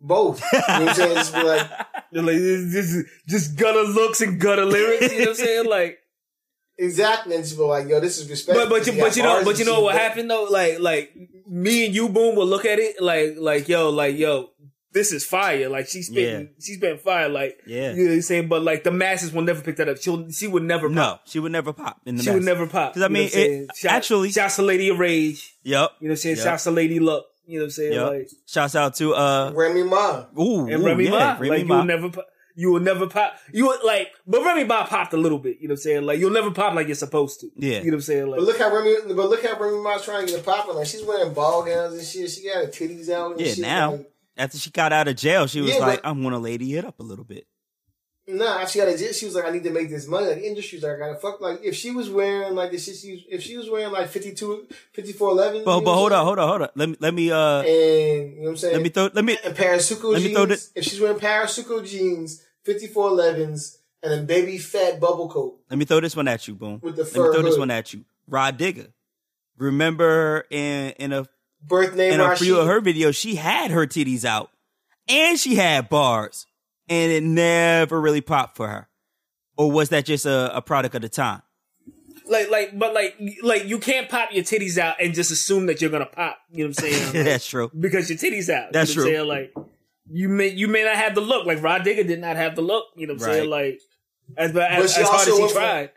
both 0.00 0.42
you 0.52 0.58
know 0.58 0.64
what 0.66 0.88
I'm 0.88 0.94
saying 0.94 1.14
just 1.14 1.34
be 1.34 1.42
like 1.42 1.70
They're 2.12 2.22
like, 2.22 2.36
this, 2.36 2.72
this 2.72 3.04
just 3.28 3.56
gutter 3.56 3.82
looks 3.82 4.20
and 4.20 4.40
gutter 4.40 4.64
lyrics, 4.64 5.12
you 5.12 5.18
know 5.18 5.24
what 5.24 5.28
I'm 5.30 5.34
saying? 5.34 5.66
Like, 5.68 5.98
exactly 6.78 7.34
and 7.36 7.44
just 7.44 7.56
be 7.56 7.62
like 7.62 7.88
yo 7.88 8.00
this 8.00 8.18
is 8.18 8.28
respect 8.28 8.56
but, 8.58 8.68
but 8.68 8.86
you, 8.86 8.92
but 9.00 9.16
you 9.16 9.22
know, 9.22 9.44
but 9.44 9.58
you 9.58 9.64
know 9.64 9.80
what 9.80 9.94
happened. 9.94 10.28
happened 10.28 10.30
though? 10.30 10.44
Like, 10.50 10.80
like 10.80 11.12
me 11.46 11.86
and 11.86 11.94
you, 11.94 12.08
boom, 12.08 12.34
will 12.36 12.46
look 12.46 12.64
at 12.64 12.78
it 12.78 13.00
like, 13.00 13.34
like, 13.38 13.68
yo, 13.68 13.90
like, 13.90 14.16
yo, 14.16 14.50
this 14.92 15.12
is 15.12 15.24
fire. 15.24 15.68
Like, 15.68 15.86
she's 15.88 16.10
she's 16.12 16.46
she's 16.60 16.78
been 16.78 16.98
fire. 16.98 17.28
Like, 17.28 17.58
Yeah. 17.66 17.92
you 17.92 18.04
know 18.04 18.10
what 18.10 18.14
I'm 18.14 18.22
saying? 18.22 18.48
But 18.48 18.62
like, 18.62 18.82
the 18.84 18.90
masses 18.90 19.32
will 19.32 19.42
never 19.42 19.60
pick 19.60 19.76
that 19.76 19.88
up. 19.88 19.98
She'll, 19.98 20.30
she 20.30 20.46
would 20.46 20.62
never 20.62 20.88
pop. 20.88 20.94
No, 20.94 21.18
she 21.26 21.38
would 21.40 21.52
never 21.52 21.72
pop 21.72 22.00
in 22.06 22.16
the. 22.16 22.22
She 22.22 22.30
would 22.30 22.42
mess. 22.42 22.54
never 22.54 22.66
pop. 22.66 22.94
'Cause, 22.94 23.02
I 23.02 23.06
You 23.06 23.08
know 23.12 23.18
mean, 23.20 23.24
what 23.28 23.36
I'm 23.36 23.40
it- 23.52 23.70
Shout- 23.76 23.92
actually- 23.92 24.30
shouts 24.32 24.56
to 24.56 24.62
Lady 24.62 24.88
of 24.88 24.98
Rage. 24.98 25.54
Yep. 25.64 25.90
You 26.00 26.08
know 26.08 26.10
what 26.10 26.10
I'm 26.12 26.16
saying? 26.16 26.36
Yep. 26.36 26.44
Shouts 26.44 26.64
to 26.64 26.70
Lady 26.70 26.98
Luck. 27.00 27.24
You 27.46 27.58
know 27.58 27.62
what 27.62 27.66
I'm 27.66 27.70
saying? 27.72 27.92
Yep. 27.92 28.08
Like, 28.08 28.28
Shouts 28.46 28.74
out 28.76 28.94
to 28.96 29.14
uh, 29.14 29.52
Remy 29.54 29.82
Ma 29.82 30.24
ooh, 30.38 30.60
and 30.66 30.82
ooh, 30.82 30.86
Remy 30.86 31.04
yeah, 31.04 31.10
Ma. 31.10 31.32
Remy 31.34 31.48
like, 31.50 31.58
you 31.60 31.64
Ma. 31.66 31.76
will 31.78 31.84
never 31.84 32.08
pop. 32.10 32.26
You 32.56 32.70
will 32.70 32.80
never 32.80 33.06
pop. 33.08 33.34
You 33.52 33.66
would 33.66 33.82
like, 33.84 34.08
but 34.26 34.44
Remy 34.44 34.64
Ma 34.64 34.86
popped 34.86 35.12
a 35.12 35.16
little 35.16 35.38
bit. 35.38 35.58
You 35.60 35.68
know 35.68 35.72
what 35.72 35.78
I'm 35.80 35.82
saying? 35.82 36.02
Like, 36.06 36.18
you'll 36.20 36.30
never 36.30 36.50
pop 36.52 36.74
like 36.74 36.86
you're 36.86 36.94
supposed 36.94 37.40
to. 37.40 37.50
Yeah. 37.56 37.78
You 37.78 37.86
know 37.86 37.88
what 37.88 37.94
I'm 37.94 38.00
saying? 38.02 38.26
Like, 38.28 38.38
but 38.40 38.46
look 38.46 38.58
how 38.58 38.72
Remy 38.74 38.96
but 39.14 39.28
look 39.28 39.44
how 39.44 39.58
Remy 39.58 39.82
Ma's 39.82 40.04
trying 40.04 40.26
to 40.26 40.32
get 40.32 40.40
it 40.40 40.46
popping 40.46 40.74
like 40.76 40.86
she's 40.86 41.02
wearing 41.02 41.32
ball 41.34 41.64
gowns 41.64 41.94
and 41.94 42.02
shit 42.06 42.30
she 42.30 42.44
got 42.48 42.64
her 42.64 42.70
titties 42.70 43.08
out 43.10 43.32
and 43.32 43.40
Yeah, 43.40 43.48
shit, 43.54 43.58
now. 43.62 43.90
like, 43.92 44.10
After 44.36 44.58
she 44.58 44.70
got 44.70 44.92
out 44.92 45.08
of 45.08 45.16
jail, 45.16 45.46
she 45.46 45.60
was 45.60 45.70
Yeah, 45.70 45.78
like, 45.78 46.02
but- 46.02 46.08
"I'm 46.10 46.22
gonna 46.22 46.38
lady 46.38 46.76
it 46.76 46.84
up 46.84 47.00
a 47.00 47.02
little 47.02 47.24
bit." 47.24 47.46
Nah, 48.26 48.60
after 48.60 48.72
she 48.72 48.78
got 48.78 48.88
a 48.88 49.12
she 49.12 49.26
was 49.26 49.34
like, 49.34 49.44
I 49.44 49.50
need 49.50 49.64
to 49.64 49.70
make 49.70 49.90
this 49.90 50.08
money. 50.08 50.28
Like, 50.28 50.36
the 50.36 50.46
industry's 50.46 50.82
like, 50.82 50.94
I 50.94 50.98
gotta 50.98 51.16
fuck. 51.16 51.42
Like, 51.42 51.60
if 51.62 51.74
she 51.74 51.90
was 51.90 52.08
wearing 52.08 52.54
like 52.54 52.70
the 52.70 52.78
shit, 52.78 52.96
she 52.96 53.12
was, 53.12 53.20
if 53.28 53.42
she 53.42 53.56
was 53.58 53.68
wearing 53.68 53.92
like 53.92 54.08
52, 54.08 54.66
5411. 54.94 55.64
But 55.64 55.80
but 55.80 55.94
hold 55.94 56.12
on, 56.12 56.24
hold 56.24 56.38
on, 56.38 56.48
hold 56.48 56.62
on. 56.62 56.68
Let 56.74 56.88
me 56.88 56.96
let 57.00 57.12
me 57.14 57.30
uh 57.30 57.60
And 57.60 57.66
you 57.68 58.36
know 58.36 58.42
what 58.44 58.50
I'm 58.50 58.56
saying? 58.56 58.74
let 58.74 58.82
me 58.82 58.88
throw 58.88 59.10
let 59.12 59.24
me 59.24 59.36
and 59.44 59.54
Parasuco 59.54 60.12
let 60.12 60.22
me 60.22 60.34
jeans. 60.34 60.66
throw 60.68 60.72
if 60.74 60.84
she's 60.84 61.00
wearing 61.00 61.18
Parasuco 61.18 61.86
jeans, 61.86 62.42
5411s, 62.66 63.76
and 64.02 64.12
a 64.14 64.22
baby 64.22 64.56
fat 64.56 64.98
bubble 65.00 65.28
coat 65.28 65.60
let 65.68 65.78
me 65.78 65.84
throw 65.84 66.00
this 66.00 66.16
one 66.16 66.28
at 66.28 66.48
you, 66.48 66.54
boom. 66.54 66.80
with 66.82 66.96
the 66.96 67.04
fur 67.04 67.20
Let 67.20 67.28
me 67.28 67.34
throw 67.34 67.42
this 67.42 67.58
one 67.58 67.70
at 67.70 67.92
you. 67.92 68.04
Rah 68.26 68.52
Digga. 68.52 68.88
Remember 69.58 70.46
in 70.50 70.90
in 70.92 71.12
a 71.12 71.26
birth 71.62 71.94
name 71.94 72.14
in 72.14 72.20
a 72.20 72.36
few 72.36 72.58
of 72.58 72.66
her 72.66 72.80
videos, 72.80 73.16
she 73.16 73.34
had 73.34 73.70
her 73.70 73.86
titties 73.86 74.24
out 74.24 74.50
and 75.08 75.38
she 75.38 75.56
had 75.56 75.88
bars, 75.88 76.46
and 76.88 77.12
it 77.12 77.22
never 77.22 78.00
really 78.00 78.20
popped 78.20 78.56
for 78.56 78.68
her. 78.68 78.88
Or 79.56 79.70
was 79.70 79.90
that 79.90 80.04
just 80.04 80.26
a, 80.26 80.56
a 80.56 80.60
product 80.60 80.94
of 80.94 81.02
the 81.02 81.08
time? 81.08 81.42
like, 82.26 82.50
like, 82.50 82.78
but 82.78 82.94
like, 82.94 83.16
like, 83.42 83.64
you 83.66 83.78
can't 83.78 84.08
pop 84.08 84.32
your 84.32 84.44
titties 84.44 84.78
out 84.78 84.96
and 85.00 85.14
just 85.14 85.30
assume 85.30 85.66
that 85.66 85.80
you're 85.80 85.90
gonna 85.90 86.06
pop. 86.06 86.38
You 86.50 86.64
know 86.64 86.70
what 86.70 86.82
I'm 86.82 86.90
saying? 86.90 87.04
Like, 87.14 87.24
That's 87.24 87.46
true. 87.46 87.70
because 87.78 88.08
your 88.08 88.18
titties 88.18 88.48
out. 88.48 88.72
That's 88.72 88.94
you 88.94 89.02
know 89.02 89.06
true. 89.06 89.14
Saying? 89.14 89.28
Like, 89.28 89.54
you 90.10 90.28
may 90.28 90.48
you 90.48 90.68
may 90.68 90.84
not 90.84 90.96
have 90.96 91.14
the 91.14 91.20
look. 91.20 91.46
Like 91.46 91.62
Rah 91.62 91.78
Digga 91.78 92.06
did 92.06 92.20
not 92.20 92.36
have 92.36 92.56
the 92.56 92.62
look. 92.62 92.86
You 92.96 93.06
know 93.06 93.14
what 93.14 93.22
I'm 93.22 93.32
saying? 93.32 93.50
Like, 93.50 93.80
as 94.36 94.56
as, 94.56 94.94
she 94.94 95.00
as 95.02 95.08
hard 95.08 95.28
as 95.28 95.34
he 95.34 95.40
went 95.40 95.52
from- 95.52 95.60
tried. 95.62 95.90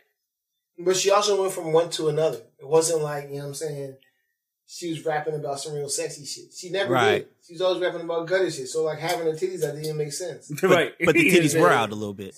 But 0.80 0.96
she 0.96 1.10
also 1.10 1.42
went 1.42 1.54
from 1.54 1.74
one 1.74 1.90
to 1.92 2.08
another. 2.10 2.38
It 2.60 2.68
wasn't 2.68 3.02
like, 3.02 3.30
you 3.30 3.38
know 3.38 3.42
what 3.42 3.48
I'm 3.48 3.54
saying? 3.56 3.98
She 4.70 4.90
was 4.90 5.06
rapping 5.06 5.34
about 5.36 5.60
some 5.62 5.74
real 5.74 5.88
sexy 5.90 6.26
shit. 6.26 6.54
She 6.54 6.70
never 6.70 6.92
Right. 6.92 7.20
did. 7.20 7.28
She 7.46 7.54
was 7.54 7.62
always 7.62 7.82
rapping 7.82 8.02
about 8.02 8.28
gutter 8.28 8.52
shit. 8.52 8.68
So 8.68 8.84
like 8.84 9.00
having 9.00 9.26
her 9.26 9.32
titties 9.34 9.64
out 9.64 9.76
didn't 9.76 9.98
make 9.98 10.12
sense. 10.12 10.50
But, 10.50 10.64
right. 10.70 10.94
but 11.06 11.16
the 11.16 11.30
titties 11.32 11.60
were 11.60 11.70
out 11.72 11.92
a 11.92 11.96
little 11.96 12.14
bit. 12.14 12.36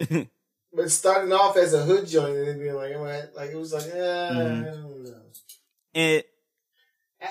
But 0.70 0.90
starting 0.92 1.32
off 1.32 1.56
as 1.56 1.72
a 1.72 1.82
hood 1.82 2.06
joint 2.06 2.36
and 2.36 2.46
then 2.46 2.58
being 2.58 2.74
like, 2.74 2.92
am 2.92 3.00
I, 3.02 3.22
like 3.34 3.50
it 3.50 3.56
was 3.56 3.72
like, 3.72 3.86
eh, 3.86 3.88
Mhm. 3.96 4.60
I 4.60 4.70
don't 4.70 5.04
know. 5.04 5.14
And 5.94 6.22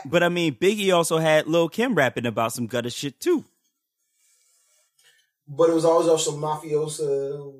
but 0.05 0.23
I 0.23 0.29
mean, 0.29 0.55
Biggie 0.55 0.93
also 0.93 1.19
had 1.19 1.45
Lil 1.47 1.69
Kim 1.69 1.93
rapping 1.93 2.25
about 2.25 2.51
some 2.51 2.65
gutter 2.65 2.89
shit 2.89 3.19
too. 3.19 3.45
But 5.47 5.69
it 5.69 5.73
was 5.73 5.85
always 5.85 6.07
off 6.09 6.19
some 6.21 6.41
mafiosa 6.41 7.53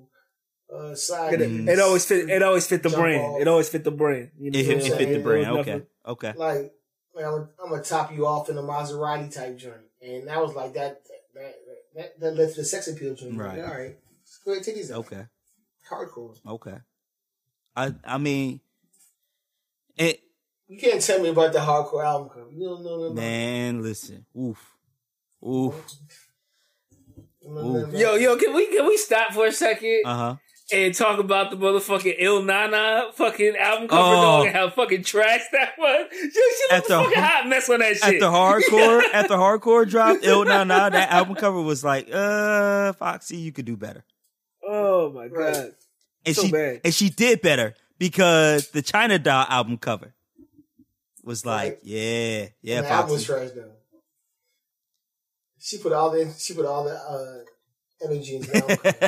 uh, 0.73 0.95
side. 0.95 1.33
It, 1.41 1.41
it 1.69 1.79
always 1.79 2.05
fit. 2.05 2.29
It 2.29 2.43
always 2.43 2.67
fit 2.67 2.83
the 2.83 2.89
Jump 2.89 3.01
brand. 3.01 3.23
off. 3.23 3.41
It 3.41 3.47
always 3.47 3.69
fit 3.69 3.83
the 3.83 3.91
brand. 3.91 4.31
You 4.39 4.51
know 4.51 4.59
It, 4.59 4.67
what 4.67 4.75
it 4.77 4.97
fit 4.97 5.09
the 5.09 5.15
It 5.15 5.23
brand. 5.23 5.47
Okay, 5.47 5.71
nothing- 5.71 5.87
okay. 6.05 6.33
like, 6.35 6.73
like 7.15 7.25
I'm, 7.25 7.31
gonna- 7.31 7.49
I'm 7.63 7.69
gonna 7.69 7.83
top 7.83 8.11
you 8.13 8.25
off 8.27 8.49
in 8.49 8.57
a 8.57 8.61
Maserati 8.61 9.33
type 9.33 9.57
joint, 9.57 9.75
and 10.01 10.27
that 10.27 10.41
was 10.41 10.53
like 10.55 10.73
that. 10.73 11.01
That 11.33 11.55
that, 11.95 12.19
that 12.19 12.35
led 12.35 12.49
to 12.49 12.55
the 12.61 12.65
sex 12.65 12.87
appeal 12.87 13.15
joint. 13.15 13.37
Right. 13.37 13.59
Like, 13.59 13.67
all 13.69 13.77
right, 13.77 13.97
go 14.45 14.51
ahead 14.51 14.63
titties 14.63 14.91
out. 14.91 14.97
Okay. 14.99 15.25
Hardcore. 15.89 16.35
Okay. 16.45 16.77
I 17.75 17.93
I 18.03 18.17
mean, 18.17 18.59
it 19.95 20.19
You 20.67 20.77
can't 20.79 21.01
tell 21.01 21.21
me 21.21 21.29
about 21.29 21.53
the 21.53 21.59
hardcore 21.59 22.03
album 22.03 22.29
cover. 22.29 22.49
You 22.51 22.67
don't 22.67 22.83
know 22.83 22.89
nothing 22.97 23.05
about 23.13 23.15
man. 23.15 23.81
Listen, 23.81 24.25
oof, 24.37 24.59
oof. 25.47 25.75
you 27.41 27.47
don't 27.47 27.55
know 27.55 27.61
nothing 27.73 27.83
about 27.89 27.99
Yo, 27.99 28.15
yo, 28.15 28.35
can 28.37 28.53
we 28.53 28.67
can 28.67 28.85
we 28.85 28.97
stop 28.97 29.31
for 29.33 29.45
a 29.47 29.51
second 29.51 30.01
Uh 30.05 30.15
huh. 30.15 30.35
And 30.69 30.93
talk 30.93 31.17
about 31.19 31.49
the 31.49 31.55
motherfucking 31.55 32.15
Ill 32.19 32.43
Na 32.43 32.67
Na 32.67 33.11
fucking 33.11 33.55
album 33.57 33.87
cover 33.87 34.01
Oh. 34.01 34.21
dog 34.21 34.47
and 34.47 34.55
how 34.55 34.69
fucking 34.69 35.03
trash 35.03 35.41
that 35.53 35.73
was? 35.77 36.07
She, 36.11 36.29
she 36.29 36.39
looked 36.75 36.91
After- 36.91 37.03
fucking 37.05 37.21
hot 37.23 37.47
mess 37.47 37.69
on 37.69 37.79
that 37.79 37.95
shit. 37.95 38.03
At 38.15 38.19
the 38.19 38.29
hardcore, 38.29 39.01
after 39.13 39.35
hardcore 39.35 39.89
dropped, 39.89 40.25
Ill 40.25 40.43
Na 40.43 40.65
Na 40.65 40.89
that 40.89 41.09
album 41.11 41.35
cover 41.35 41.61
was 41.61 41.85
like, 41.85 42.09
uh, 42.11 42.91
Foxy, 42.93 43.37
you 43.37 43.53
could 43.53 43.63
do 43.65 43.77
better. 43.77 44.03
oh 44.67 45.09
my 45.13 45.29
god. 45.29 45.37
Right. 45.37 45.71
And 46.25 46.35
So 46.35 46.41
she 46.43 46.51
bad. 46.51 46.81
and 46.83 46.93
she 46.93 47.09
did 47.11 47.41
better 47.41 47.73
because 47.97 48.69
the 48.71 48.83
Chyna 48.83 49.23
Doll 49.23 49.45
album 49.47 49.77
cover 49.77 50.13
was 51.23 51.45
like, 51.45 51.75
Right. 51.75 51.79
yeah, 51.83 52.47
yeah, 52.61 52.77
And 52.79 52.85
the 52.87 52.89
album 52.91 53.11
was 53.13 53.25
Foxy. 53.25 53.39
trash 53.45 53.55
though. 53.55 53.71
She 55.59 55.77
put 55.77 55.93
all 55.93 56.11
the 56.11 56.33
she 56.37 56.53
put 56.53 56.65
all 56.65 56.83
the 56.83 56.93
uh, 56.93 57.45
energy 58.03 58.35
into 58.37 58.51
the 58.51 58.57
album 58.57 58.77
cover. 58.77 59.07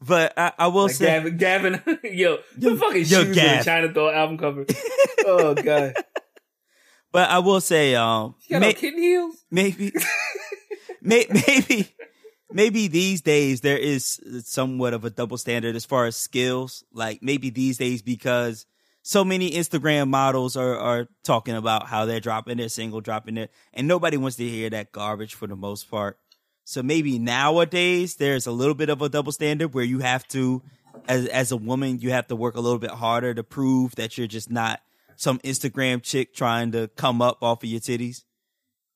But 0.00 0.32
I, 0.38 0.52
I 0.58 0.66
will 0.68 0.84
Like 0.84 0.94
say, 0.94 1.06
Gavin, 1.06 1.36
Gavin, 1.36 1.72
yo, 2.04 2.38
the 2.56 2.70
Yo, 2.70 2.76
fucking 2.76 3.04
yo, 3.04 3.24
shoes 3.24 3.34
Gav. 3.34 3.50
on 3.50 3.58
the 3.58 3.64
Chinatown 3.64 4.14
album 4.14 4.38
cover. 4.38 4.64
oh 5.26 5.54
god, 5.54 5.94
but 7.10 7.28
I 7.28 7.40
will 7.40 7.60
say, 7.60 7.96
um, 7.96 8.36
you 8.42 8.54
got 8.54 8.60
may- 8.60 8.68
no 8.68 8.72
kitten 8.74 9.00
heels. 9.00 9.44
maybe, 9.50 9.92
may, 11.02 11.26
maybe, 11.28 11.96
maybe 12.52 12.86
these 12.86 13.22
days 13.22 13.60
there 13.60 13.76
is 13.76 14.20
somewhat 14.44 14.94
of 14.94 15.04
a 15.04 15.10
double 15.10 15.36
standard 15.36 15.74
as 15.74 15.84
far 15.84 16.06
as 16.06 16.14
skills. 16.16 16.84
Like 16.92 17.20
maybe 17.20 17.50
these 17.50 17.76
days 17.76 18.00
because 18.00 18.66
so 19.08 19.24
many 19.24 19.52
Instagram 19.52 20.08
models 20.08 20.54
are 20.54 20.76
are 20.76 21.08
talking 21.24 21.54
about 21.54 21.86
how 21.86 22.04
they're 22.04 22.20
dropping 22.20 22.58
their 22.58 22.68
single, 22.68 23.00
dropping 23.00 23.38
it, 23.38 23.50
and 23.72 23.88
nobody 23.88 24.18
wants 24.18 24.36
to 24.36 24.46
hear 24.46 24.68
that 24.68 24.92
garbage 24.92 25.32
for 25.32 25.46
the 25.46 25.56
most 25.56 25.90
part. 25.90 26.18
So 26.64 26.82
maybe 26.82 27.18
nowadays 27.18 28.16
there's 28.16 28.46
a 28.46 28.52
little 28.52 28.74
bit 28.74 28.90
of 28.90 29.00
a 29.00 29.08
double 29.08 29.32
standard 29.32 29.72
where 29.72 29.82
you 29.82 30.00
have 30.00 30.28
to, 30.28 30.62
as 31.08 31.24
as 31.28 31.52
a 31.52 31.56
woman, 31.56 32.00
you 32.00 32.10
have 32.10 32.26
to 32.26 32.36
work 32.36 32.54
a 32.54 32.60
little 32.60 32.78
bit 32.78 32.90
harder 32.90 33.32
to 33.32 33.42
prove 33.42 33.94
that 33.94 34.18
you're 34.18 34.26
just 34.26 34.50
not 34.50 34.82
some 35.16 35.38
Instagram 35.38 36.02
chick 36.02 36.34
trying 36.34 36.72
to 36.72 36.88
come 36.88 37.22
up 37.22 37.42
off 37.42 37.62
of 37.62 37.70
your 37.70 37.80
titties. 37.80 38.24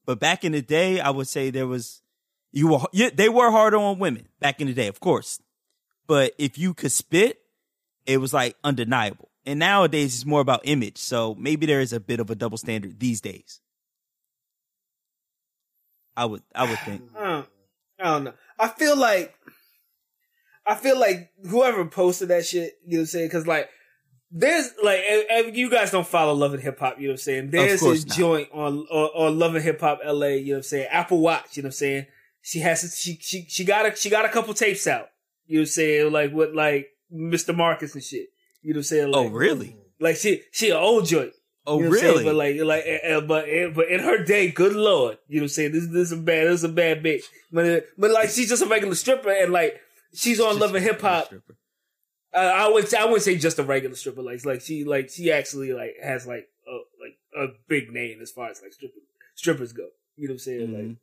But 0.05 0.21
back 0.21 0.45
in 0.45 0.53
the 0.53 0.61
day, 0.61 1.01
I 1.01 1.09
would 1.09 1.27
say 1.27 1.49
there 1.49 1.67
was 1.67 2.03
you 2.51 2.69
were 2.69 2.81
they 3.15 3.31
were 3.31 3.51
harder 3.51 3.79
on 3.79 3.99
women 3.99 4.29
back 4.41 4.61
in 4.61 4.67
the 4.67 4.75
day, 4.75 4.89
of 4.89 5.01
course. 5.01 5.41
But 6.07 6.35
if 6.37 6.59
you 6.59 6.75
could 6.75 6.93
spit, 6.93 7.39
it 8.05 8.19
was 8.19 8.35
like 8.35 8.57
undeniable. 8.63 9.31
And 9.45 9.59
nowadays 9.59 10.15
it's 10.15 10.27
more 10.27 10.41
about 10.41 10.61
image. 10.65 10.99
So 10.99 11.35
maybe 11.35 11.67
there 11.67 11.81
is 11.81 11.93
a 11.93 12.01
bit 12.01 12.21
of 12.21 12.31
a 12.31 12.35
double 12.35 12.59
standard 12.59 12.99
these 13.01 13.21
days. 13.21 13.61
I 16.17 16.27
would 16.27 16.43
I 16.55 16.69
would 16.69 16.79
think. 16.81 17.03
I 17.17 17.21
don't, 17.25 17.43
hmm. 17.43 17.51
I 18.01 18.05
don't 18.05 18.25
know. 18.25 18.35
I 18.59 18.69
feel 18.69 18.97
like 18.97 19.35
I 20.67 20.75
feel 20.75 20.99
like 20.99 21.31
whoever 21.49 21.85
posted 21.87 22.29
that 22.29 22.47
shit, 22.47 22.75
you 22.87 22.93
know 22.93 22.99
what 22.99 23.03
I'm 23.03 23.07
saying? 23.07 23.27
Because 23.27 23.47
like 23.47 23.69
there's 24.31 24.71
like 24.83 25.03
you 25.53 25.69
guys 25.71 25.91
don't 25.91 26.07
follow 26.07 26.33
Love 26.33 26.55
and 26.55 26.63
Hip 26.63 26.79
Hop, 26.79 26.99
you 26.99 27.09
know 27.09 27.13
what 27.13 27.15
I'm 27.15 27.19
saying? 27.19 27.51
There's 27.51 27.83
not. 27.83 28.17
joint 28.17 28.49
on 28.53 28.79
on, 28.91 29.11
on 29.15 29.39
Love 29.39 29.55
and 29.55 29.65
Hip 29.65 29.81
Hop 29.81 30.01
LA, 30.05 30.27
you 30.27 30.47
know 30.47 30.53
what 30.53 30.57
I'm 30.59 30.63
saying? 30.63 30.89
Apple 30.91 31.21
Watts, 31.21 31.57
you 31.57 31.63
know 31.63 31.67
what 31.67 31.75
I'm 31.75 31.77
saying? 31.77 32.07
She 32.41 32.61
has 32.61 32.97
she 32.99 33.19
she 33.21 33.47
she 33.49 33.65
got 33.65 33.87
a 33.87 33.97
she 33.97 34.11
got 34.11 34.25
a 34.25 34.29
couple 34.29 34.55
tapes 34.55 34.87
out, 34.87 35.09
you 35.47 35.57
know 35.57 35.61
what 35.61 35.63
I'm 35.63 35.67
saying? 35.67 36.13
Like 36.13 36.33
with 36.33 36.55
like 36.55 36.89
Mr. 37.13 37.55
Marcus 37.55 37.95
and 37.95 38.03
shit. 38.03 38.29
You 38.63 38.75
know 38.75 38.79
what 38.79 38.81
I'm 38.81 38.83
saying? 38.85 39.11
Oh 39.15 39.29
really? 39.29 39.77
Like 40.01 40.17
she 40.17 40.43
she 40.53 40.71
an 40.71 40.77
old 40.77 41.07
joint. 41.07 41.33
Oh 41.65 41.79
You 41.79 41.85
know 41.85 41.91
what 41.91 41.95
I'm 41.97 42.01
saying? 42.01 42.13
really? 42.15 42.25
But 42.25 42.35
like, 42.35 42.85
like, 42.85 43.01
uh, 43.09 43.21
but 43.21 43.47
but 43.75 43.89
in 43.89 44.01
her 44.01 44.25
day, 44.25 44.51
good 44.51 44.75
lord, 44.75 45.19
you 45.29 45.37
know 45.37 45.43
what 45.43 45.45
I'm 45.45 45.49
saying? 45.51 45.73
This 45.73 45.87
this 45.87 46.11
is 46.11 46.13
a 46.13 46.17
bad, 46.17 46.47
this 46.49 46.55
is 46.61 46.65
a 46.65 46.69
bad 46.69 47.03
bitch. 47.05 47.23
But 47.53 47.87
but 47.97 48.11
like, 48.11 48.31
she's 48.31 48.49
just 48.49 48.63
a 48.63 48.67
regular 48.67 48.95
stripper, 48.97 49.31
and 49.31 49.53
like, 49.53 49.81
she's 50.13 50.41
on 50.41 50.59
Love 50.59 50.75
and 50.75 50.85
Hip 50.85 51.01
Hop. 51.03 51.33
Uh, 52.35 52.39
I 52.39 52.69
would 52.69 52.93
I 52.95 53.05
wouldn't 53.05 53.23
say 53.23 53.37
just 53.37 53.59
a 53.59 53.63
regular 53.63 53.95
stripper. 53.95 54.23
Like 54.23 54.45
like 54.45 54.61
she 54.61 54.85
like 54.85 55.11
she 55.11 55.31
actually 55.31 55.73
like 55.73 55.95
has 56.03 56.27
like 56.27 56.49
a 56.67 56.79
like 57.01 57.19
a 57.49 57.53
big 57.69 57.93
name 57.93 58.21
as 58.21 58.31
far 58.33 58.51
as 58.51 58.61
like 58.63 58.73
stripper, 58.73 58.99
strippers 59.37 59.73
go. 59.73 59.87
You 60.17 60.29
know 60.29 60.33
what 60.33 60.35
I'm 60.35 60.39
saying? 60.41 60.69
Mhm. 60.69 60.89
Like 60.89 60.97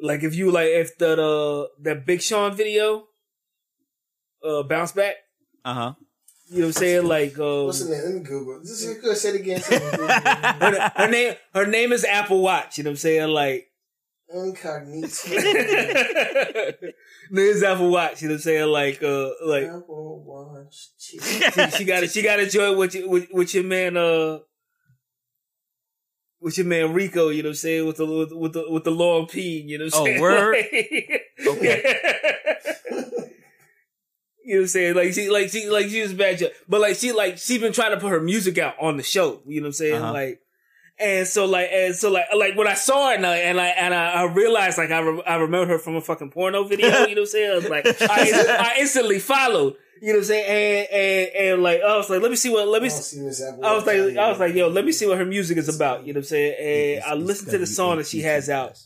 like 0.00 0.22
if 0.22 0.34
you 0.34 0.50
like 0.50 0.68
if 0.68 0.96
the 0.96 1.20
uh, 1.20 1.66
that 1.82 2.06
Big 2.06 2.22
Sean 2.22 2.54
video, 2.56 3.08
uh, 4.42 4.62
bounce 4.62 4.92
back. 4.92 5.16
Uh 5.64 5.74
huh. 5.74 5.92
You 6.50 6.60
know 6.60 6.66
what 6.66 6.66
I'm 6.68 6.72
saying? 6.72 7.06
Like 7.06 7.38
uh, 7.38 7.64
What's 7.64 7.84
the 7.84 7.90
name? 7.94 8.04
Let 8.04 8.14
me 8.14 8.20
Google. 8.20 8.60
This 8.60 8.82
is 8.82 8.98
good. 9.02 9.16
Say 9.16 9.28
it 9.30 9.34
again. 9.40 9.60
her, 9.60 10.92
her 10.96 11.08
name 11.10 11.34
her 11.54 11.66
name 11.66 11.92
is 11.92 12.04
Apple 12.04 12.40
Watts. 12.40 12.78
You 12.78 12.84
know 12.84 12.90
what 12.90 12.92
I'm 12.92 12.96
saying? 12.98 13.28
Like. 13.28 13.66
Incognito. 14.30 15.08
Niggas 17.32 17.62
Apple 17.62 17.90
Watch, 17.90 18.20
you 18.22 18.28
know 18.28 18.34
what 18.34 18.38
I'm 18.38 18.42
saying? 18.42 18.66
Like, 18.68 19.02
uh, 19.02 19.30
like 19.44 19.64
Apple 19.64 20.22
Watch. 20.26 20.90
she, 20.98 21.18
she 21.18 21.84
got 21.86 22.02
it. 22.02 22.10
she 22.10 22.20
got 22.22 22.36
to 22.36 22.46
join 22.48 22.76
with 22.76 22.94
your, 22.94 23.08
with, 23.08 23.28
with 23.32 23.54
your 23.54 23.64
man, 23.64 23.96
uh, 23.96 24.38
with 26.40 26.58
your 26.58 26.66
man 26.66 26.92
Rico, 26.92 27.30
you 27.30 27.42
know 27.42 27.48
what 27.48 27.52
I'm 27.52 27.56
saying? 27.56 27.86
With 27.86 27.96
the 27.96 28.04
with, 28.06 28.32
with 28.32 28.52
the 28.52 28.64
with 28.70 28.84
the 28.84 28.90
long 28.90 29.26
P, 29.28 29.60
you 29.66 29.78
know 29.78 29.86
what 29.86 29.94
I'm 29.94 30.00
Oh, 30.00 30.04
saying? 30.04 30.20
word? 30.20 30.56
okay. 31.46 32.00
you 34.48 34.54
know 34.54 34.60
what 34.60 34.62
I'm 34.62 34.68
saying? 34.68 34.94
Like 34.96 35.12
she 35.12 35.28
like 35.28 35.50
she 35.50 35.68
like 35.68 35.88
she 35.88 36.00
was 36.00 36.14
bad, 36.14 36.38
jo- 36.38 36.48
but 36.68 36.80
like 36.80 36.96
she 36.96 37.12
like 37.12 37.36
she 37.38 37.58
been 37.58 37.72
trying 37.74 37.90
to 37.90 38.00
put 38.00 38.08
her 38.10 38.20
music 38.20 38.56
out 38.58 38.76
on 38.80 38.96
the 38.96 39.02
show. 39.02 39.42
You 39.46 39.60
know 39.60 39.66
what 39.66 39.68
I'm 39.68 39.72
saying? 39.74 40.02
Uh-huh. 40.02 40.12
Like. 40.12 40.40
And 41.00 41.28
so 41.28 41.44
like, 41.46 41.68
and 41.72 41.94
so 41.94 42.10
like, 42.10 42.24
like 42.36 42.56
when 42.56 42.66
I 42.66 42.74
saw 42.74 43.12
it 43.12 43.18
and 43.18 43.24
I, 43.26 43.36
and 43.36 43.60
I, 43.60 43.66
and 43.68 43.94
I, 43.94 44.14
I 44.14 44.22
realized 44.24 44.78
like 44.78 44.90
I, 44.90 44.98
re- 44.98 45.22
I 45.24 45.36
remember 45.36 45.74
her 45.74 45.78
from 45.78 45.94
a 45.94 46.00
fucking 46.00 46.32
porno 46.32 46.64
video, 46.64 46.88
you 46.88 46.92
know 46.92 47.00
what 47.00 47.18
I'm 47.18 47.26
saying? 47.26 47.50
I 47.52 47.54
was 47.54 47.68
like, 47.68 47.86
I, 48.02 48.74
I 48.74 48.80
instantly 48.80 49.20
followed, 49.20 49.76
you 50.02 50.08
know 50.08 50.14
what 50.14 50.18
I'm 50.22 50.24
saying? 50.24 50.88
And, 50.88 50.88
and, 50.90 51.52
and 51.52 51.62
like, 51.62 51.82
I 51.82 51.96
was 51.96 52.10
like, 52.10 52.20
let 52.20 52.32
me 52.32 52.36
see 52.36 52.50
what, 52.50 52.66
let 52.66 52.82
me, 52.82 52.86
I 52.88 52.90
see. 52.90 53.30
see 53.30 53.44
I 53.62 53.74
was 53.76 53.86
like, 53.86 54.16
I 54.16 54.28
was 54.28 54.40
like, 54.40 54.54
yo, 54.56 54.66
let 54.66 54.84
me 54.84 54.90
see 54.90 55.06
what 55.06 55.18
her 55.18 55.24
music 55.24 55.56
is 55.56 55.68
about, 55.72 56.04
you 56.04 56.12
know 56.14 56.18
what 56.18 56.22
I'm 56.24 56.30
saying? 56.30 56.54
And 56.58 56.98
It's- 56.98 57.04
I 57.08 57.14
listened 57.14 57.52
to 57.52 57.58
the 57.58 57.66
song 57.68 57.98
that 57.98 58.06
she 58.08 58.22
has 58.22 58.50
out. 58.50 58.76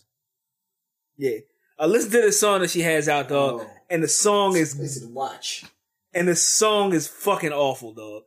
Yeah. 1.16 1.38
I 1.78 1.86
listened 1.86 2.12
to 2.12 2.20
the 2.20 2.32
song 2.32 2.60
that 2.60 2.68
she 2.70 2.80
has 2.82 3.08
out, 3.08 3.30
dog. 3.30 3.66
And 3.90 4.02
the 4.02 4.08
song 4.08 4.56
is, 4.56 4.74
This 4.76 4.96
is 4.96 5.06
watch. 5.06 5.64
and 6.14 6.26
the 6.28 6.36
song 6.36 6.92
is 6.92 7.06
fucking 7.08 7.52
awful, 7.52 7.92
dog. 7.94 8.22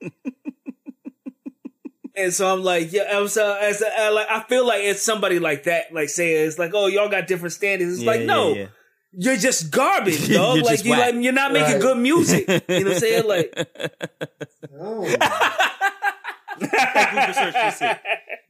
and 2.16 2.32
so 2.32 2.52
I'm 2.52 2.62
like, 2.62 2.92
yeah, 2.92 3.04
I'm 3.12 3.28
so, 3.28 3.54
as 3.60 3.82
I, 3.82 4.08
like, 4.10 4.28
I 4.30 4.42
feel 4.44 4.66
like 4.66 4.82
it's 4.82 5.02
somebody 5.02 5.38
like 5.38 5.64
that, 5.64 5.92
like 5.92 6.08
saying 6.08 6.46
it's 6.46 6.58
like, 6.58 6.72
oh, 6.74 6.86
y'all 6.86 7.08
got 7.08 7.26
different 7.26 7.52
standards. 7.52 7.94
It's 7.94 8.02
Yeah, 8.02 8.10
like, 8.10 8.20
yeah, 8.20 8.26
no, 8.26 8.54
yeah. 8.54 8.66
you're 9.12 9.36
just 9.36 9.70
garbage, 9.70 10.28
dog. 10.32 10.56
You're 10.56 10.64
like 10.64 10.72
just 10.74 10.84
you 10.84 10.90
whack. 10.92 11.14
like 11.14 11.24
you're 11.24 11.32
not 11.32 11.52
making 11.52 11.72
Right. 11.74 11.80
good 11.80 11.98
music. 11.98 12.48
You 12.48 12.54
know 12.56 12.62
what 12.68 12.92
I'm 12.94 12.98
saying? 13.00 13.26
Like, 13.26 13.54
Oh. 14.78 15.04
Google 16.58 17.34
search 17.34 17.54
this 17.54 17.78
shit. 17.78 17.98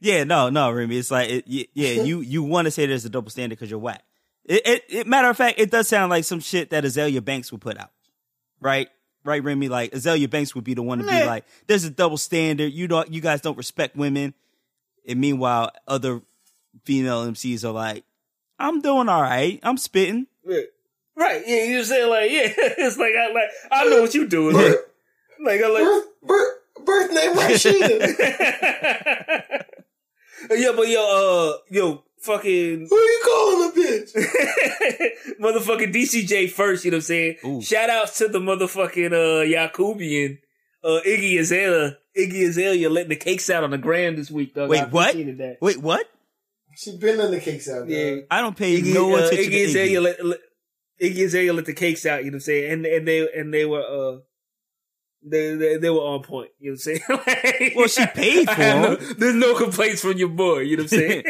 Yeah, 0.01 0.23
no, 0.25 0.49
no, 0.49 0.69
Remy. 0.71 0.97
It's 0.97 1.09
like, 1.11 1.29
it, 1.29 1.45
yeah, 1.47 2.01
you 2.03 2.19
you 2.21 2.43
want 2.43 2.65
to 2.65 2.71
say 2.71 2.85
there's 2.85 3.05
a 3.05 3.09
double 3.09 3.29
standard 3.31 3.57
because 3.57 3.69
you're 3.71 3.79
whack. 3.79 4.03
It, 4.45 4.61
it, 4.67 4.83
it, 4.89 5.07
matter 5.07 5.29
of 5.29 5.37
fact, 5.37 5.59
it 5.59 5.71
does 5.71 5.87
sound 5.87 6.09
like 6.09 6.25
some 6.25 6.39
shit 6.39 6.69
that 6.71 6.83
Azealia 6.83 7.23
Banks 7.23 7.51
would 7.51 7.61
put 7.61 7.77
out, 7.77 7.91
right? 8.59 8.89
Right, 9.25 9.41
Remy. 9.41 9.69
Like 9.69 9.91
Azealia 9.91 10.29
Banks 10.29 10.53
would 10.53 10.65
be 10.65 10.73
the 10.73 10.83
one 10.83 10.97
to 10.97 11.05
be 11.05 11.23
like, 11.25 11.45
"There's 11.67 11.85
a 11.85 11.89
double 11.89 12.17
standard. 12.17 12.73
You 12.73 12.89
don't, 12.89 13.09
you 13.11 13.21
guys 13.21 13.39
don't 13.39 13.57
respect 13.57 13.95
women." 13.95 14.33
And 15.07 15.21
meanwhile, 15.21 15.71
other 15.87 16.21
female 16.83 17.25
MCs 17.25 17.63
are 17.63 17.71
like, 17.71 18.03
"I'm 18.59 18.81
doing 18.81 19.07
all 19.07 19.21
right. 19.21 19.61
I'm 19.63 19.77
spitting." 19.77 20.27
Yeah. 20.45 20.61
Right. 21.15 21.43
Yeah, 21.45 21.63
you 21.63 21.83
say 21.83 22.05
like, 22.05 22.31
yeah. 22.31 22.47
It's 22.57 22.97
like 22.97 23.13
I 23.15 23.31
like 23.31 23.49
I 23.71 23.85
know 23.85 24.01
what 24.01 24.13
you're 24.13 24.27
doing. 24.27 24.55
Like, 24.55 24.75
like 25.45 25.61
I 25.61 25.67
like 25.67 25.83
birth, 25.83 26.07
birth, 26.23 26.57
birth 26.85 27.11
name 27.13 27.35
Rashida. 27.35 28.05
Yeah, 30.51 30.73
but 30.75 30.89
yo, 30.89 31.01
uh 31.01 31.57
yo, 31.69 32.03
fucking 32.23 32.87
Who 32.89 32.95
you 32.95 33.21
calling 33.23 33.69
a 33.69 33.71
bitch? 33.73 34.13
motherfucking 35.39 35.93
DCJ 35.93 36.49
first, 36.51 36.85
you 36.85 36.91
know 36.91 36.95
what 36.97 36.99
I'm 36.99 37.01
saying? 37.05 37.35
Ooh. 37.45 37.61
Shout 37.61 37.89
outs 37.89 38.17
to 38.19 38.27
the 38.27 38.39
motherfucking 38.39 39.11
uh 39.13 39.45
Yakubian, 39.45 40.39
uh 40.83 40.99
Iggy 41.05 41.39
Azalea. 41.39 41.97
Iggy 42.17 42.47
Azalea 42.47 42.89
letting 42.89 43.09
the 43.09 43.15
cakes 43.15 43.49
out 43.49 43.63
on 43.63 43.71
the 43.71 43.77
gram 43.77 44.15
this 44.15 44.29
week, 44.29 44.53
dog. 44.53 44.69
Wait, 44.69 44.81
I 44.81 44.85
what? 44.85 45.13
That. 45.15 45.57
Wait, 45.61 45.77
what? 45.81 46.05
She 46.75 46.97
been 46.97 47.17
letting 47.17 47.33
the 47.33 47.39
cakes 47.39 47.69
out 47.69 47.87
there. 47.87 48.15
Yeah. 48.17 48.21
I 48.31 48.41
don't 48.41 48.57
pay 48.57 48.81
Iggy, 48.81 48.93
no 48.93 49.13
uh, 49.15 49.19
attention 49.27 49.51
Iggy 49.51 49.51
to 49.51 49.63
Azalea 49.65 49.99
Iggy. 49.99 50.03
let, 50.03 50.25
let 50.25 50.39
Iggy 51.01 51.25
Azalea 51.25 51.53
let 51.53 51.65
the 51.65 51.73
cakes 51.73 52.05
out, 52.05 52.23
you 52.23 52.31
know 52.31 52.35
what 52.35 52.37
I'm 52.37 52.39
saying? 52.41 52.71
And 52.71 52.85
and 52.85 53.07
they 53.07 53.27
and 53.33 53.53
they 53.53 53.65
were 53.65 53.81
uh 53.81 54.19
they, 55.25 55.55
they 55.55 55.77
they 55.77 55.89
were 55.89 55.99
on 56.01 56.21
point, 56.23 56.49
you 56.59 56.71
know 56.71 56.77
what 56.83 56.93
I'm 56.93 56.99
saying? 56.99 57.01
Like, 57.63 57.73
Well, 57.75 57.87
she 57.87 58.05
paid 58.13 58.45
for 58.47 58.53
have 58.55 58.81
no- 58.81 58.95
there's 59.13 59.35
no 59.35 59.55
complaints 59.55 60.01
from 60.01 60.17
your 60.17 60.29
boy, 60.29 60.59
you 60.59 60.77
know 60.77 60.83
what 60.83 60.93
I'm 60.93 60.99
saying? 60.99 61.23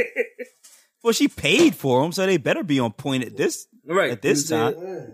Well, 1.04 1.14
she 1.14 1.28
paid 1.28 1.76
for 1.76 2.02
them, 2.02 2.12
so 2.12 2.26
they 2.26 2.38
better 2.38 2.64
be 2.64 2.80
on 2.80 2.94
point 2.94 3.26
at 3.26 3.36
this 3.36 3.68
right. 3.86 4.12
at 4.12 4.22
this 4.22 4.50
you 4.50 4.56
time. 4.56 4.76
I'm? 4.78 4.88
Yeah. 4.88 5.06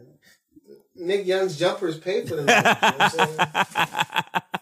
Nick 0.96 1.26
Young's 1.26 1.58
jumpers 1.58 1.98
paid 1.98 2.28
for 2.28 2.36
them. 2.36 2.48
You 2.48 2.54
know 2.54 2.62
what 2.62 2.96
I'm 3.00 3.10
saying? 3.10 3.40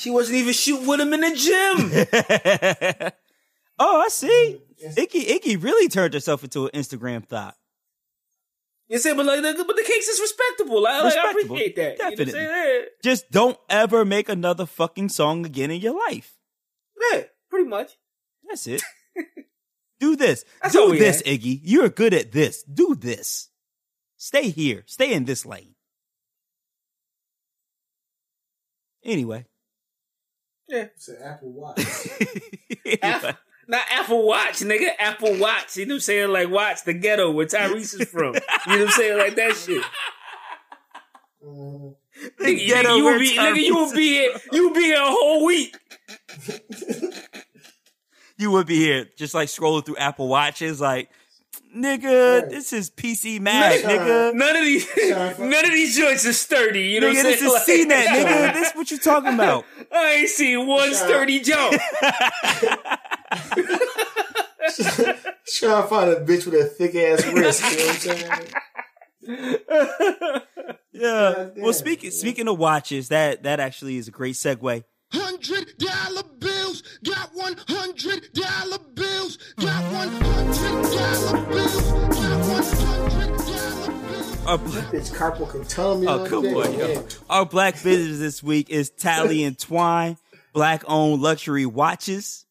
She 0.00 0.08
wasn't 0.08 0.38
even 0.38 0.54
shooting 0.54 0.86
with 0.86 0.98
him 0.98 1.12
in 1.12 1.20
the 1.20 1.34
gym. 1.36 3.12
oh, 3.78 4.00
I 4.00 4.08
see. 4.08 4.58
Yes. 4.78 4.94
Iggy 4.94 5.26
Iggy 5.26 5.62
really 5.62 5.88
turned 5.88 6.14
herself 6.14 6.42
into 6.42 6.64
an 6.64 6.70
Instagram 6.72 7.22
thought. 7.22 7.54
You 8.88 8.96
say, 8.96 9.14
but 9.14 9.26
like, 9.26 9.42
but 9.42 9.76
the 9.76 9.84
case 9.86 10.08
is 10.08 10.18
respectable. 10.18 10.86
I, 10.86 11.02
like, 11.02 11.18
I 11.18 11.30
appreciate 11.32 11.76
that. 11.76 11.98
Definitely. 11.98 12.40
You 12.40 12.46
know 12.46 12.50
what 12.50 12.82
I'm? 12.82 12.88
Just 13.04 13.30
don't 13.30 13.58
ever 13.68 14.06
make 14.06 14.30
another 14.30 14.64
fucking 14.64 15.10
song 15.10 15.44
again 15.44 15.70
in 15.70 15.82
your 15.82 15.98
life. 16.08 16.38
Yeah, 16.98 17.18
yeah, 17.18 17.24
pretty 17.50 17.68
much. 17.68 17.98
That's 18.48 18.66
it. 18.68 18.82
Do 20.00 20.16
this. 20.16 20.44
That's 20.62 20.74
Do 20.74 20.96
this. 20.96 21.22
Iggy. 21.22 21.60
You're 21.62 21.90
good 21.90 22.14
at 22.14 22.32
this. 22.32 22.62
Do 22.62 22.94
this. 22.94 23.50
Stay 24.16 24.48
here. 24.48 24.82
Stay 24.86 25.12
in 25.12 25.26
this 25.26 25.44
lane. 25.46 25.74
Anyway. 29.04 29.46
Yeah. 30.68 30.86
It's 30.94 31.08
an 31.08 31.18
Apple 31.22 31.52
Watch. 31.52 31.78
Apple, 33.02 33.32
not 33.68 33.82
Apple 33.90 34.26
Watch, 34.26 34.60
nigga. 34.60 34.90
Apple 34.98 35.36
Watch. 35.36 35.76
You 35.76 35.86
know 35.86 35.94
what 35.94 35.96
I'm 35.96 36.00
saying? 36.00 36.30
Like, 36.30 36.48
watch 36.48 36.84
the 36.84 36.94
ghetto 36.94 37.30
where 37.30 37.46
Tyrese 37.46 38.00
is 38.00 38.08
from. 38.08 38.34
You 38.34 38.40
know 38.66 38.78
what 38.78 38.80
I'm 38.80 38.88
saying? 38.88 39.18
Like 39.18 39.34
that 39.36 39.56
shit. 39.56 39.84
Nigga, 42.40 42.58
you, 42.58 42.96
you 42.96 43.04
would 43.04 43.18
be, 43.18 43.36
nigga, 43.36 43.62
you 43.62 43.76
would 43.76 43.94
be 43.94 44.08
here, 44.08 44.30
you 44.52 44.64
would 44.68 44.74
be 44.74 44.82
here 44.82 45.00
a 45.00 45.06
whole 45.06 45.46
week. 45.46 45.76
you 48.40 48.50
would 48.52 48.66
be 48.66 48.76
here 48.78 49.06
just 49.16 49.34
like 49.34 49.48
scrolling 49.48 49.84
through 49.84 49.96
Apple 49.98 50.28
Watches, 50.28 50.80
like, 50.80 51.10
nigga, 51.76 52.40
Right. 52.42 52.50
this 52.50 52.72
is 52.72 52.90
PC 52.90 53.38
Mag, 53.40 53.84
Right. 53.84 53.98
nigga. 53.98 54.34
None 54.34 54.56
of 54.56 54.64
these, 54.64 54.88
Sorry, 54.88 55.34
none 55.38 55.64
of 55.64 55.70
these 55.72 55.96
joints 55.96 56.24
is 56.24 56.38
sturdy. 56.40 56.82
You 56.88 57.00
know 57.00 57.08
Nigga, 57.10 57.16
what 57.16 57.26
I'm 57.26 57.32
this 57.32 57.66
saying? 57.66 57.90
is 57.90 57.92
CNET, 57.92 58.06
nigga. 58.26 58.52
This 58.54 58.72
what 58.74 58.90
you 58.90 58.98
talking 58.98 59.34
about? 59.34 59.64
I 59.92 60.10
ain't 60.14 60.28
seen 60.28 60.66
one 60.66 60.94
Sorry. 60.94 61.10
sturdy 61.12 61.40
jump. 61.40 61.80
Trying 65.52 65.82
to 65.82 65.88
find 65.88 66.10
a 66.10 66.24
bitch 66.24 66.46
with 66.46 66.54
a 66.54 66.64
thick 66.64 66.94
ass 66.94 67.24
wrist. 67.26 67.62
You 67.70 67.76
know 67.78 67.86
what 67.86 67.92
I'm 67.92 68.00
saying? 68.00 69.76
Yeah. 70.92 71.32
God 71.36 71.52
Well, 71.58 71.72
speaking 71.72 72.10
speaking 72.10 72.48
of 72.48 72.58
watches, 72.58 73.08
that 73.08 73.42
that 73.44 73.60
actually 73.60 73.96
is 73.96 74.08
a 74.08 74.10
great 74.10 74.34
segue. 74.34 74.84
Hundred 75.12 75.76
dollar 75.78 76.22
bills, 76.38 76.82
got 77.04 77.30
one 77.34 77.56
hundred 77.68 78.32
dollar 78.32 78.78
bills, 78.94 79.38
got 79.58 79.92
one 79.92 80.08
hundred 80.08 80.82
dollar 80.94 81.46
bills, 81.46 81.90
got 81.90 82.48
one 82.48 82.62
hundred 82.68 83.36
dollar 83.38 83.92
bills. 84.06 84.46
Our, 84.46 84.58
Bitch, 84.58 85.10
carpal 85.14 85.48
can 85.50 85.64
tell 85.64 85.98
me. 85.98 86.06
oh, 86.08 86.24
come 86.26 86.46
on, 86.46 86.72
yo. 86.78 87.04
Our 87.28 87.44
black 87.46 87.74
business 87.82 88.18
this 88.18 88.42
week 88.42 88.70
is 88.70 88.90
Tally 88.90 89.44
and 89.44 89.58
Twine, 89.58 90.16
black 90.52 90.82
owned 90.86 91.22
luxury 91.22 91.66
watches. 91.66 92.44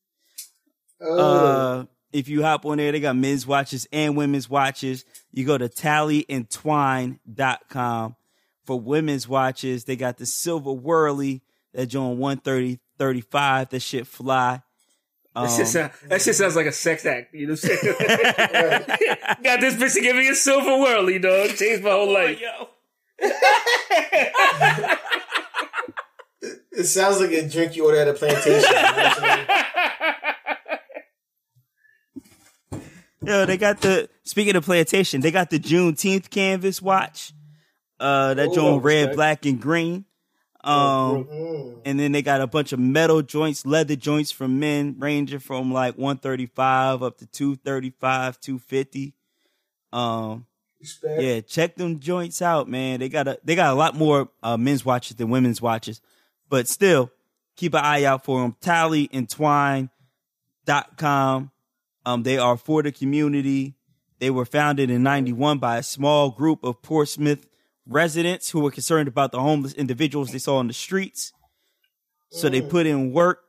Oh, 1.01 1.17
Uh, 1.17 1.85
if 2.11 2.27
you 2.27 2.43
hop 2.43 2.65
on 2.65 2.77
there, 2.77 2.91
they 2.91 2.99
got 2.99 3.15
men's 3.15 3.47
watches 3.47 3.87
and 3.91 4.17
women's 4.17 4.49
watches. 4.49 5.05
You 5.31 5.45
go 5.45 5.57
to 5.57 5.69
tallyandtwine.com. 5.69 8.15
For 8.65 8.79
women's 8.79 9.27
watches, 9.27 9.85
they 9.85 9.95
got 9.95 10.17
the 10.17 10.25
silver 10.27 10.71
whirly 10.71 11.41
that 11.73 11.87
joint 11.87 12.17
130 12.19 12.79
35. 12.97 13.69
That 13.69 13.79
shit 13.81 14.07
fly. 14.07 14.61
Um, 15.35 15.45
That 15.45 15.55
shit, 15.55 15.67
sound, 15.67 15.91
that 16.07 16.21
shit 16.21 16.35
sounds 16.35 16.55
like 16.55 16.65
a 16.65 16.71
sex 16.71 17.05
act. 17.05 17.33
You 17.33 17.47
know 17.47 17.53
what 17.53 17.63
I'm 17.63 17.77
saying? 17.77 18.83
Got 19.43 19.61
this 19.61 19.75
bitch 19.75 19.93
to 19.93 20.01
give 20.01 20.15
me 20.15 20.27
a 20.29 20.35
silver 20.35 20.77
whirly, 20.77 21.19
dog. 21.19 21.49
Changed 21.55 21.83
my 21.83 21.91
whole 21.91 22.11
life. 22.11 22.39
it 26.71 26.85
sounds 26.85 27.19
like 27.19 27.31
a 27.31 27.47
drink 27.47 27.75
you 27.75 27.85
order 27.85 27.99
at 27.99 28.07
a 28.07 28.13
plantation. 28.13 28.53
You 28.61 28.61
know 28.61 28.81
what 28.81 29.23
I'm 29.23 29.45
saying? 32.71 32.81
Yo, 33.21 33.45
they 33.45 33.57
got 33.57 33.81
the 33.81 34.09
speaking 34.23 34.55
of 34.55 34.63
plantation, 34.63 35.19
they 35.21 35.31
got 35.31 35.49
the 35.49 35.59
Juneteenth 35.59 36.29
canvas 36.29 36.81
watch. 36.81 37.33
Uh 37.99 38.33
that 38.33 38.47
Oh, 38.47 38.55
joint 38.55 38.83
red, 38.83 39.13
black, 39.15 39.45
and 39.45 39.59
green. 39.61 40.05
Um 40.69 41.25
Mm. 41.25 41.81
and 41.85 41.99
then 41.99 42.11
they 42.11 42.21
got 42.21 42.41
a 42.41 42.47
bunch 42.47 42.73
of 42.73 42.79
metal 42.79 43.21
joints, 43.21 43.65
leather 43.65 43.95
joints 43.95 44.31
from 44.31 44.59
men, 44.59 44.95
ranging 44.99 45.39
from 45.39 45.71
like 45.73 45.97
135 45.97 47.01
up 47.03 47.17
to 47.17 47.25
235, 47.25 48.39
250. 48.39 49.13
Um 49.91 50.45
Respect. 50.79 51.21
yeah, 51.21 51.41
check 51.41 51.75
them 51.75 51.99
joints 51.99 52.41
out, 52.41 52.69
man. 52.69 52.99
They 52.99 53.09
got 53.09 53.27
a 53.27 53.39
they 53.43 53.55
got 53.55 53.73
a 53.73 53.75
lot 53.75 53.95
more 53.95 54.29
uh, 54.43 54.57
men's 54.57 54.85
watches 54.85 55.17
than 55.17 55.29
women's 55.29 55.61
watches, 55.61 56.01
but 56.49 56.67
still 56.67 57.11
keep 57.55 57.73
an 57.73 57.83
eye 57.83 58.05
out 58.05 58.23
for 58.23 58.41
them. 58.41 58.55
Tallyandtwine.com. 58.61 61.51
Um, 62.05 62.23
they 62.23 62.37
are 62.37 62.57
for 62.57 62.81
the 62.83 62.91
community. 62.91 63.75
They 64.19 64.29
were 64.29 64.45
founded 64.45 64.89
in 64.89 65.03
'91 65.03 65.59
by 65.59 65.77
a 65.77 65.83
small 65.83 66.31
group 66.31 66.63
of 66.63 66.81
Portsmouth 66.81 67.45
residents 67.87 68.49
who 68.49 68.59
were 68.61 68.71
concerned 68.71 69.07
about 69.07 69.31
the 69.31 69.39
homeless 69.39 69.73
individuals 69.73 70.31
they 70.31 70.39
saw 70.39 70.57
on 70.57 70.67
the 70.67 70.73
streets. 70.73 71.31
So 72.31 72.47
they 72.49 72.61
put 72.61 72.85
in 72.85 73.11
work 73.11 73.39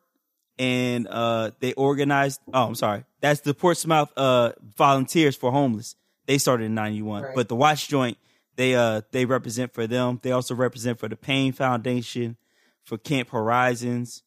and 0.58 1.06
uh, 1.08 1.50
they 1.60 1.72
organized. 1.74 2.40
Oh, 2.54 2.66
I'm 2.68 2.74
sorry. 2.74 3.04
That's 3.20 3.40
the 3.40 3.52
Portsmouth 3.54 4.10
uh, 4.16 4.52
Volunteers 4.76 5.36
for 5.36 5.52
Homeless. 5.52 5.96
They 6.26 6.38
started 6.38 6.64
in 6.64 6.74
'91, 6.74 7.22
Right. 7.22 7.34
but 7.34 7.48
the 7.48 7.56
Watch 7.56 7.88
Joint 7.88 8.16
they 8.56 8.74
uh 8.74 9.00
they 9.10 9.24
represent 9.24 9.72
for 9.74 9.86
them. 9.86 10.20
They 10.22 10.32
also 10.32 10.54
represent 10.54 10.98
for 10.98 11.08
the 11.08 11.16
Pain 11.16 11.52
Foundation, 11.52 12.36
for 12.84 12.98
Camp 12.98 13.30
Horizons. 13.30 14.22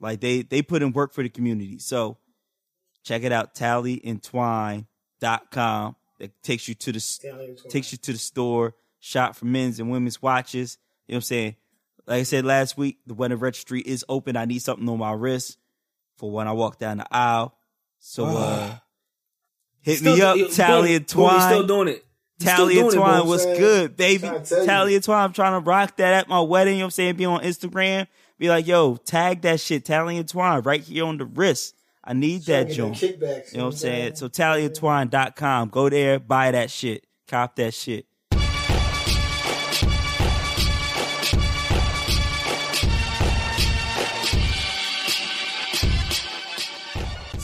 Like 0.00 0.20
they 0.20 0.42
they 0.42 0.62
put 0.62 0.82
in 0.82 0.92
work 0.92 1.12
for 1.12 1.22
the 1.22 1.28
community. 1.28 1.78
So 1.78 2.18
check 3.04 3.22
it 3.22 3.32
out, 3.32 3.54
tallyandtwine.com. 3.54 5.96
That 6.18 6.42
takes 6.42 6.66
you 6.68 6.74
to 6.74 6.92
the 6.92 7.58
takes 7.68 7.92
you 7.92 7.98
to 7.98 8.12
the 8.12 8.18
store, 8.18 8.74
shop 9.06 9.36
for 9.36 9.44
men's 9.44 9.78
and 9.78 9.90
women's 9.90 10.20
watches. 10.20 10.78
You 11.06 11.12
know 11.12 11.16
what 11.16 11.18
I'm 11.18 11.22
saying? 11.22 11.56
Like 12.06 12.20
I 12.20 12.22
said 12.24 12.44
last 12.44 12.76
week, 12.76 12.98
the 13.06 13.14
wedding 13.14 13.38
registry 13.38 13.80
is 13.80 14.04
open. 14.08 14.36
I 14.36 14.44
need 14.44 14.60
something 14.60 14.88
on 14.88 14.98
my 14.98 15.12
wrist 15.12 15.58
for 16.16 16.30
when 16.30 16.48
I 16.48 16.52
walk 16.52 16.78
down 16.78 16.98
the 16.98 17.06
aisle. 17.14 17.56
So 17.98 18.24
uh 18.26 18.76
hit 19.80 20.02
me 20.02 20.20
up, 20.20 20.36
yo, 20.36 20.48
Tally 20.48 20.94
and 20.96 21.06
boom, 21.06 21.24
we 21.24 21.28
Twine. 21.30 21.40
still 21.52 21.66
doing 21.66 21.88
it. 21.88 22.04
We 22.40 22.46
still 22.46 22.56
Tally 22.56 22.80
and 22.80 22.90
doing 22.90 22.92
it, 22.92 22.96
Twine 23.00 23.20
boom. 23.20 23.28
was 23.28 23.42
saying? 23.42 23.58
good, 23.58 23.96
baby. 23.96 24.28
Trying 24.28 24.42
to 24.42 24.48
tell 24.48 24.60
you. 24.60 24.66
Tally 24.66 24.94
and 24.96 25.04
Twine, 25.04 25.24
I'm 25.24 25.32
trying 25.32 25.52
to 25.62 25.70
rock 25.70 25.96
that 25.98 26.14
at 26.14 26.28
my 26.28 26.40
wedding. 26.40 26.74
You 26.74 26.78
know 26.80 26.84
what 26.84 26.86
I'm 26.86 26.90
saying? 26.92 27.16
Be 27.16 27.24
on 27.24 27.40
Instagram. 27.42 28.06
Be 28.38 28.48
like, 28.48 28.66
yo, 28.66 28.96
tag 28.96 29.42
that 29.42 29.60
shit, 29.60 29.84
Tally 29.84 30.18
and 30.18 30.28
Twine, 30.28 30.60
right 30.62 30.80
here 30.82 31.06
on 31.06 31.16
the 31.16 31.24
wrist. 31.24 31.74
I 32.04 32.12
need 32.12 32.44
Trying 32.44 32.66
that 32.66 32.74
to 32.74 32.76
get 32.76 32.82
them 32.82 32.94
joint. 33.20 33.52
You 33.52 33.58
know 33.58 33.64
what 33.64 33.72
I'm 33.74 33.78
saying? 33.78 34.14
So 34.16 34.28
tallyandtwine.com. 34.28 35.68
Go 35.70 35.88
there, 35.88 36.18
buy 36.20 36.50
that 36.50 36.70
shit. 36.70 37.06
Cop 37.28 37.56
that 37.56 37.72
shit. 37.74 38.06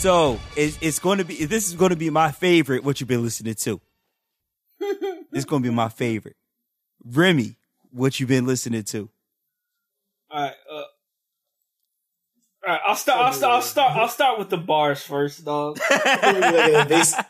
So 0.02 0.40
it's, 0.56 0.76
it's 0.80 0.98
going 0.98 1.18
to 1.18 1.24
be. 1.24 1.44
This 1.44 1.68
is 1.68 1.74
going 1.74 1.90
to 1.90 1.96
be 1.96 2.10
my 2.10 2.32
favorite. 2.32 2.82
What 2.82 2.98
you've 3.00 3.06
been 3.08 3.22
listening 3.22 3.54
to? 3.54 3.80
it's 4.80 5.44
going 5.44 5.62
to 5.62 5.68
be 5.68 5.72
my 5.72 5.90
favorite. 5.90 6.34
Remy, 7.04 7.54
what 7.92 8.18
you've 8.18 8.28
been 8.28 8.44
listening 8.44 8.82
to? 8.82 9.08
All 10.28 10.42
right. 10.42 10.54
Uh, 10.68 10.74
all 10.74 10.84
right. 12.66 12.80
I'll 12.84 12.96
start. 12.96 13.20
I'll 13.20 13.32
start. 13.32 13.52
I'll 13.52 13.62
start. 13.62 13.96
I'll 13.96 14.08
start 14.08 14.38
with 14.40 14.50
the 14.50 14.56
bars 14.56 15.04
first, 15.04 15.44
dog. 15.44 15.78
It's 15.88 16.20
gonna 16.20 16.40
be 16.50 16.56
like 16.56 16.72
an 16.72 16.80
invasive. 16.80 17.24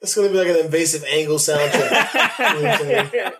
It's 0.00 0.14
gonna 0.14 0.28
be 0.30 0.38
like 0.38 0.48
an 0.48 0.64
invasive 0.64 1.04
angle 1.04 1.36
soundtrack. 1.36 2.38
You 2.38 2.62
know 2.62 2.62
what 2.62 2.80
I'm 2.80 3.10
saying? 3.10 3.32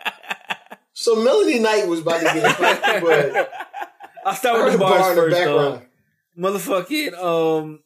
So 0.92 1.16
Melody 1.16 1.60
Knight 1.60 1.88
was 1.88 2.00
about 2.00 2.18
to 2.18 2.24
get 2.24 2.44
a 2.44 2.50
fight, 2.50 3.02
but 3.02 3.52
I'll 4.26 4.34
start 4.34 4.64
with 4.64 4.72
the 4.72 4.78
the 4.78 4.84
bars 4.84 5.00
bar 5.00 5.10
in 5.12 5.16
the 5.30 5.36
first, 5.36 5.46
dog. 5.46 5.82
Motherfucking 6.38 7.14
um, 7.14 7.80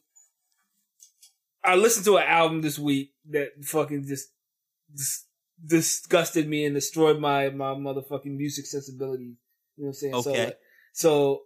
I 1.63 1.75
listened 1.75 2.05
to 2.05 2.17
an 2.17 2.27
album 2.27 2.61
this 2.61 2.79
week 2.79 3.13
that 3.29 3.49
fucking 3.63 4.07
just, 4.07 4.29
just 4.95 5.25
disgusted 5.65 6.47
me 6.47 6.65
and 6.65 6.75
destroyed 6.75 7.19
my 7.19 7.49
my 7.49 7.73
motherfucking 7.73 8.35
music 8.35 8.65
sensibility. 8.65 9.37
You 9.77 9.85
know 9.85 9.87
what 9.87 9.87
I'm 9.87 9.93
saying? 9.93 10.13
So, 10.13 10.29
Okay. 10.31 10.45
like, 10.45 10.59
so 10.93 11.41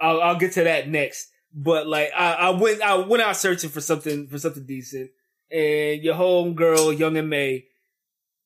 I'll 0.00 0.20
I'll 0.20 0.38
get 0.38 0.52
to 0.52 0.64
that 0.64 0.88
next. 0.88 1.30
But 1.52 1.86
like 1.86 2.10
I, 2.16 2.32
I 2.34 2.50
went 2.50 2.82
I 2.82 2.96
went 2.96 3.22
out 3.22 3.36
searching 3.36 3.70
for 3.70 3.80
something 3.80 4.28
for 4.28 4.38
something 4.38 4.64
decent, 4.64 5.10
and 5.50 6.02
your 6.02 6.14
home 6.14 6.54
girl, 6.54 6.92
Young 6.92 7.16
M.A, 7.16 7.66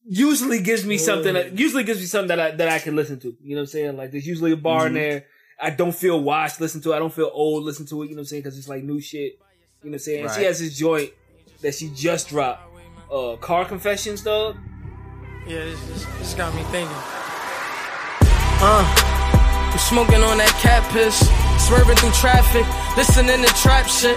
usually 0.05 0.61
gives 0.61 0.87
me 0.87 0.99
something. 0.99 1.35
That, 1.35 1.55
mm. 1.55 1.59
usually 1.59 1.85
gives 1.85 2.01
me 2.01 2.07
something 2.07 2.29
that 2.29 2.41
I 2.41 2.51
that 2.53 2.69
I 2.69 2.79
can 2.79 2.97
listen 2.97 3.19
to. 3.21 3.37
You 3.41 3.57
know 3.57 3.63
what 3.63 3.63
I'm 3.63 3.67
saying? 3.67 3.97
Like 3.97 4.13
there's 4.13 4.27
usually 4.27 4.53
a 4.53 4.57
bar 4.57 4.87
in 4.87 4.95
mm-hmm. 4.95 5.03
there. 5.03 5.27
I 5.61 5.71
don't 5.71 5.95
feel 5.95 6.21
washed 6.21 6.61
listen 6.61 6.81
to 6.83 6.93
it. 6.93 6.97
I 6.97 6.99
don't 6.99 7.13
feel 7.13 7.31
old 7.33 7.65
listen 7.65 7.87
to 7.87 8.03
it. 8.03 8.07
You 8.07 8.13
know 8.13 8.21
what 8.21 8.23
I'm 8.23 8.27
saying? 8.27 8.43
Because 8.43 8.59
it's 8.59 8.69
like 8.69 8.83
new 8.83 9.01
shit. 9.01 9.39
You 9.83 9.91
know 9.91 9.95
what 9.95 9.95
I'm 9.95 9.99
saying? 9.99 10.25
And 10.27 10.35
She 10.35 10.45
has 10.45 10.61
this 10.61 10.79
joint 10.79 11.11
that 11.61 11.75
she 11.75 11.91
just 11.91 12.29
dropped. 12.29 12.63
Uh, 13.11 13.37
Car 13.37 13.65
Confessions, 13.65 14.23
dog. 14.23 14.57
Yeah, 15.47 15.65
this, 15.65 15.81
this, 15.87 16.05
this 16.19 16.35
got 16.35 16.55
me 16.55 16.63
thinking. 16.71 16.97
Uh, 18.63 18.87
I'm 19.75 19.79
smoking 19.79 20.23
on 20.23 20.39
that 20.39 20.55
cat 20.63 20.87
piss, 20.95 21.19
swerving 21.67 21.97
through 21.99 22.15
traffic, 22.15 22.63
listening 22.97 23.43
to 23.43 23.51
trap 23.59 23.91
shit. 23.91 24.15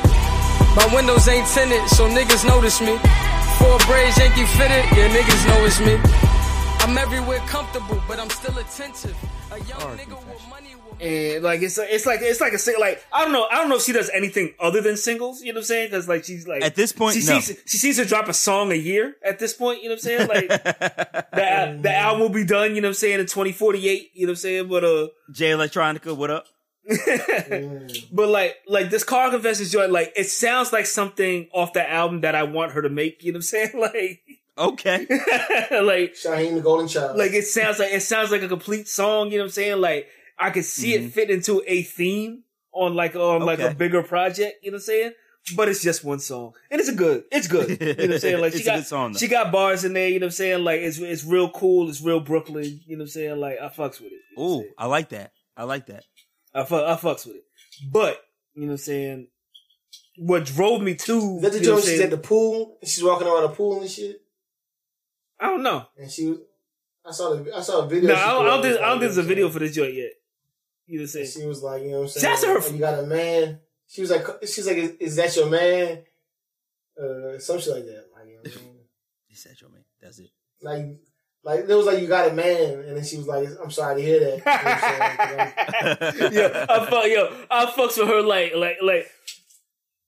My 0.77 0.85
windows 0.93 1.27
ain't 1.27 1.47
tinted, 1.49 1.81
so 1.89 2.05
niggas 2.07 2.45
notice 2.45 2.79
me. 2.79 3.01
Four 3.57 3.79
braids, 3.89 4.21
Yankee 4.21 4.45
fitted, 4.53 4.85
yeah, 4.93 5.09
niggas 5.09 5.41
know 5.49 5.65
it's 5.65 5.81
me. 5.81 5.97
I'm 6.85 6.99
everywhere 6.99 7.39
comfortable, 7.47 7.99
but 8.07 8.19
I'm 8.19 8.29
still 8.29 8.55
attentive. 8.59 9.17
A 9.51 9.57
young 9.57 9.97
nigga 9.97 10.23
with 10.27 10.47
money 10.47 10.75
will 10.75 10.95
and 11.01 11.43
like 11.43 11.63
it's 11.63 11.79
it's 11.79 12.05
like 12.05 12.19
it's 12.21 12.39
like 12.39 12.53
a 12.53 12.59
sing- 12.59 12.79
like 12.79 13.03
I 13.11 13.23
don't 13.23 13.33
know 13.33 13.47
I 13.49 13.55
don't 13.55 13.69
know 13.69 13.77
if 13.77 13.81
she 13.81 13.91
does 13.91 14.11
anything 14.13 14.53
other 14.59 14.81
than 14.81 14.95
singles. 14.95 15.41
You 15.41 15.47
know 15.47 15.57
what 15.57 15.61
I'm 15.61 15.65
saying? 15.65 15.89
Because 15.89 16.07
like 16.07 16.25
she's 16.25 16.47
like 16.47 16.61
At 16.61 16.75
this 16.75 16.91
point, 16.91 17.15
she 17.15 17.25
no. 17.25 17.39
seems 17.39 17.59
she 17.65 17.77
seems 17.79 17.95
to 17.95 18.05
drop 18.05 18.27
a 18.29 18.33
song 18.33 18.71
a 18.71 18.75
year. 18.75 19.15
At 19.25 19.39
this 19.39 19.51
point, 19.55 19.81
you 19.81 19.89
know 19.89 19.95
what 19.95 20.05
I'm 20.05 20.27
saying? 20.27 20.27
Like 20.27 20.47
the 21.33 21.79
the 21.81 21.95
album 21.95 22.21
will 22.21 22.29
be 22.29 22.45
done. 22.45 22.75
You 22.75 22.81
know 22.81 22.89
what 22.89 22.91
I'm 22.91 22.93
saying 22.93 23.19
in 23.19 23.25
2048. 23.25 24.11
You 24.13 24.27
know 24.27 24.29
what 24.29 24.31
I'm 24.33 24.35
saying? 24.35 24.67
But 24.67 24.83
uh. 24.83 25.07
Jay 25.31 25.49
Electronica, 25.49 26.15
what 26.15 26.29
up? 26.29 26.45
But 28.11 28.29
like, 28.29 28.57
like 28.67 28.91
this 28.91 29.03
car 29.03 29.31
confessions 29.31 29.71
joint, 29.71 29.91
like 29.91 30.13
it 30.15 30.25
sounds 30.25 30.71
like 30.71 30.85
something 30.85 31.49
off 31.51 31.73
the 31.73 31.89
album 31.89 32.21
that 32.21 32.35
I 32.35 32.43
want 32.43 32.73
her 32.73 32.83
to 32.83 32.89
make. 32.89 33.23
You 33.23 33.31
know 33.31 33.37
what 33.37 33.39
I'm 33.39 33.41
saying? 33.41 33.71
Like, 33.79 34.21
Okay. 34.57 35.05
like 35.09 36.13
Shaheem 36.13 36.55
the 36.55 36.61
Golden 36.63 36.87
Child. 36.87 37.17
like 37.17 37.33
it 37.33 37.45
sounds 37.45 37.79
like 37.79 37.91
it 37.91 38.01
sounds 38.01 38.31
like 38.31 38.41
a 38.41 38.47
complete 38.47 38.87
song. 38.87 39.31
You 39.31 39.37
know 39.39 39.43
what 39.43 39.47
I'm 39.47 39.51
saying? 39.51 39.81
Like 39.81 40.07
I 40.39 40.49
could 40.49 40.65
see 40.65 40.93
Mhm. 40.93 41.07
it 41.07 41.11
fit 41.13 41.29
into 41.29 41.61
a 41.67 41.81
theme 41.83 42.43
on 42.71 42.93
like 42.95 43.15
on 43.15 43.41
like 43.41 43.59
a 43.59 43.73
bigger 43.73 44.01
project. 44.03 44.57
You 44.63 44.71
know 44.71 44.75
what 44.75 44.79
I'm 44.81 44.85
saying? 44.85 45.11
But 45.55 45.69
it's 45.69 45.83
just 45.83 46.03
one 46.03 46.19
song, 46.19 46.53
and 46.71 46.79
it's 46.81 46.89
a 46.89 46.95
good. 46.95 47.25
It's 47.31 47.47
good. 47.47 47.69
You 47.69 47.77
know 47.85 47.93
what 47.93 48.11
I'm 48.13 48.19
saying? 48.25 48.39
Like 48.41 48.53
she 48.53 48.59
It's 48.59 48.67
a 48.67 48.71
got 48.71 48.75
good 48.77 48.85
song, 48.87 49.15
she 49.15 49.27
got 49.27 49.51
bars 49.51 49.83
in 49.85 49.93
there. 49.93 50.07
You 50.09 50.19
know 50.19 50.25
what 50.25 50.29
I'm 50.29 50.31
saying? 50.31 50.63
Like 50.63 50.79
it's 50.79 50.97
it's 50.97 51.23
real 51.23 51.49
cool. 51.51 51.87
It's 51.89 52.01
real 52.01 52.19
Brooklyn. 52.19 52.63
You 52.87 52.97
know 52.97 53.01
what 53.01 53.05
I'm 53.05 53.07
saying? 53.09 53.39
Like 53.39 53.59
I 53.61 53.67
fucks 53.67 53.99
with 54.01 54.11
it. 54.13 54.19
You 54.37 54.43
know 54.43 54.43
I'm 54.43 54.59
Ooh. 54.61 54.65
I 54.77 54.85
like 54.87 55.09
that. 55.09 55.31
I 55.55 55.63
like 55.65 55.85
that. 55.87 56.03
I 56.53 56.63
fuck 56.63 56.83
I 56.85 56.95
fucks 56.95 57.27
with 57.27 57.35
it. 57.35 57.43
But 57.91 58.21
you 58.55 58.61
know 58.63 58.67
what 58.67 58.71
I'm 58.73 58.77
saying? 58.77 59.27
What 60.17 60.45
drove 60.45 60.81
me 60.81 60.95
to 60.95 61.13
Is 61.35 61.41
that 61.41 61.51
the 61.51 61.59
you 61.59 61.65
know 61.67 61.71
joint 61.75 61.85
she's 61.85 61.99
at 61.99 62.09
the 62.09 62.17
pool 62.17 62.77
she's 62.83 63.03
walking 63.03 63.27
around 63.27 63.43
the 63.43 63.49
pool 63.49 63.81
and 63.81 63.89
shit? 63.91 64.21
I 65.45 65.49
don't 65.49 65.63
know. 65.63 65.85
And 65.97 66.09
she 66.11 66.27
was 66.27 66.39
I 67.05 67.11
saw 67.11 67.35
the 67.35 67.55
I 67.55 67.61
saw 67.61 67.81
a 67.85 67.87
video. 67.87 68.09
No, 68.09 68.15
I 68.15 68.25
don't, 68.27 68.45
I 68.45 68.49
don't 68.49 68.61
think 68.61 68.73
this 68.73 68.81
I 68.81 68.85
don't 68.85 68.91
think 68.91 69.01
there's 69.01 69.17
a 69.17 69.23
video 69.23 69.49
for 69.49 69.59
this 69.59 69.75
joint 69.75 69.93
yet. 69.93 70.11
You 70.87 70.99
know 70.99 71.03
what 71.03 71.09
saying? 71.09 71.27
she 71.27 71.45
was 71.45 71.63
like, 71.63 71.81
you 71.83 71.89
know 71.91 71.97
what 71.97 72.03
I'm 72.03 72.09
saying? 72.09 72.35
Shout 72.35 72.49
out 72.49 72.53
to 72.55 72.61
her. 72.61 72.67
Oh, 72.69 72.73
you 72.73 72.79
got 72.79 72.99
a 73.03 73.07
man. 73.07 73.59
She 73.87 74.01
was 74.01 74.09
like, 74.11 74.25
she's 74.41 74.67
like, 74.67 74.77
is, 74.77 74.91
is 74.99 75.15
that 75.17 75.35
your 75.35 75.49
man? 75.49 76.03
Uh, 76.99 77.37
some 77.39 77.59
shit 77.59 77.73
like 77.73 77.85
that. 77.85 78.05
Like, 78.15 78.27
you 78.27 78.33
know 78.35 78.41
what 78.43 78.51
I 78.53 78.61
mean? 78.61 78.75
He 79.27 79.35
said, 79.35 79.55
"Yo, 79.61 79.67
man, 79.69 79.83
that's 80.01 80.19
it." 80.19 80.29
like, 80.61 80.85
like 81.43 81.59
it 81.69 81.75
was 81.75 81.85
like 81.85 81.99
you 81.99 82.07
got 82.07 82.31
a 82.31 82.33
man, 82.33 82.79
and 82.79 82.97
then 82.97 83.03
she 83.03 83.17
was 83.17 83.27
like, 83.27 83.47
I'm 83.61 83.69
sorry 83.69 84.01
to 84.01 84.07
hear 84.07 84.19
that. 84.19 84.37
You 84.37 84.43
know 84.45 84.51
what 84.53 84.73
I'm 84.73 85.99
saying? 85.99 86.11
'Cause 86.11 86.21
I'm- 86.23 86.33
yo, 86.33 86.65
I 86.69 86.89
fuck, 86.89 87.05
yo, 87.07 87.45
I 87.51 87.65
fucks 87.67 87.97
with 87.99 88.07
her 88.07 88.21
like, 88.21 88.53
like, 88.55 88.77
like, 88.81 89.07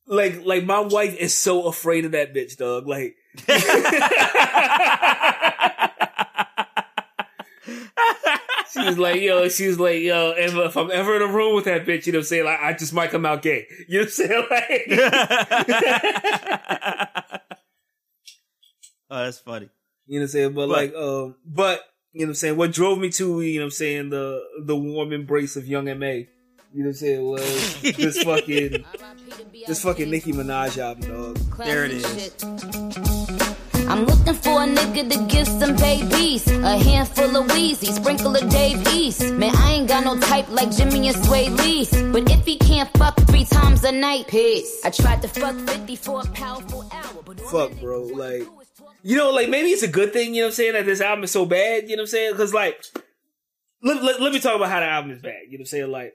like, 0.08 0.45
like. 0.45 0.63
My 0.63 0.80
wife 0.80 1.15
is 1.17 1.38
so 1.38 1.67
afraid 1.67 2.06
of 2.06 2.12
that 2.13 2.34
bitch, 2.34 2.58
dog. 2.58 2.88
Like, 2.88 3.15
she 8.71 8.80
was 8.86 8.97
like, 8.97 9.21
yo, 9.21 9.47
she 9.50 9.67
was 9.67 9.80
like, 9.80 10.02
yo, 10.02 10.34
if, 10.38 10.54
if 10.54 10.76
I'm 10.78 10.91
ever 10.91 11.15
in 11.15 11.21
a 11.21 11.28
room 11.28 11.56
with 11.56 11.65
that 11.65 11.86
bitch, 11.86 12.06
you 12.06 12.13
know 12.13 12.19
what 12.19 12.23
I'm 12.23 12.28
saying? 12.28 12.45
Like, 12.45 12.60
I 12.60 12.73
just 12.73 12.93
might 12.93 13.12
come 13.12 13.26
out 13.26 13.41
gay. 13.41 13.65
You 13.88 14.00
know 14.00 14.06
what 14.06 14.08
I'm 14.08 14.12
saying? 14.12 14.43
Like, 14.50 14.82
oh, 19.10 19.23
that's 19.23 19.39
funny. 19.39 19.69
you 20.06 20.19
know 20.19 20.23
what 20.23 20.26
I'm 20.26 20.28
saying? 20.30 20.54
But, 20.54 20.67
But- 20.67 20.78
like, 20.78 20.93
um, 20.95 21.36
but 21.45 21.82
you 22.13 22.21
know 22.21 22.28
what 22.28 22.32
I'm 22.32 22.36
saying? 22.36 22.58
What 22.58 22.71
drove 22.71 23.00
me 23.00 23.10
to, 23.12 23.41
you 23.41 23.60
know 23.60 23.63
what 23.63 23.67
I'm 23.67 23.71
saying, 23.71 24.10
the 24.10 24.41
the 24.65 24.76
warm 24.76 25.13
embrace 25.13 25.56
of 25.56 25.67
Young 25.67 25.88
M.A. 25.88 26.28
You 26.73 26.84
know 26.84 26.88
what 26.88 26.88
I'm 26.89 26.93
saying? 26.95 27.23
Was 27.23 27.82
this 27.97 28.21
fucking 28.23 28.84
this 29.67 29.82
fucking 29.84 30.10
Nicki 30.10 30.34
Minaj 30.34 30.78
album, 30.78 31.10
dog. 31.10 31.38
There 31.58 31.86
it 31.86 31.91
is. 31.91 33.17
I'm 33.98 34.06
looking 34.06 34.36
for 34.36 34.62
a 34.62 34.68
nigga 34.68 35.10
to 35.10 35.26
give 35.26 35.48
some 35.48 35.76
babies. 35.76 36.46
A 36.52 36.78
handful 36.78 37.36
of 37.36 37.48
Weezy, 37.48 37.88
sprinkle 37.92 38.36
of 38.36 38.48
Dave 38.48 38.88
East. 38.94 39.34
Man, 39.34 39.50
I 39.56 39.72
ain't 39.72 39.88
got 39.88 40.04
no 40.04 40.20
type 40.20 40.48
like 40.52 40.70
Jxmmi 40.70 41.08
and 41.08 41.16
Swae 41.26 41.50
Lee. 41.58 42.12
But 42.12 42.30
if 42.32 42.46
he 42.46 42.58
can't 42.60 42.88
fuck 42.96 43.20
three 43.22 43.46
times 43.46 43.84
a 43.84 43.92
night, 43.92 44.28
peace. 44.28 44.82
I 44.86 44.92
tried 44.92 45.24
to 45.24 45.28
fuck 45.28 45.56
50 45.56 45.96
for 45.96 46.22
a 46.22 46.26
powerful 46.26 46.88
hour. 46.92 47.24
But 47.26 47.40
Fuck, 47.42 47.72
bro, 47.80 48.04
like- 48.04 48.44
do 48.44 48.60
is 48.62 48.68
talk- 48.78 48.94
You 49.02 49.18
know, 49.18 49.32
like 49.32 49.50
maybe 49.50 49.70
it's 49.70 49.82
a 49.82 49.88
good 49.88 50.14
thing, 50.14 50.36
you 50.36 50.42
know 50.42 50.50
what 50.50 50.52
I'm 50.52 50.56
saying, 50.58 50.74
that 50.74 50.86
this 50.86 51.02
album 51.02 51.24
is 51.24 51.32
so 51.32 51.48
bad, 51.48 51.90
you 51.90 51.96
know 51.96 52.02
what 52.02 52.04
I'm 52.04 52.08
saying? 52.08 52.32
Because, 52.34 52.54
like, 52.54 52.80
let, 53.82 54.04
let, 54.04 54.22
let 54.22 54.32
me 54.32 54.40
talk 54.40 54.56
about 54.56 54.70
how 54.70 54.80
the 54.80 54.86
album 54.86 55.10
is 55.10 55.24
bad, 55.24 55.40
you 55.50 55.54
know 55.54 55.54
what 55.54 55.60
I'm 55.62 55.66
saying? 55.66 55.92
Like, 55.92 56.14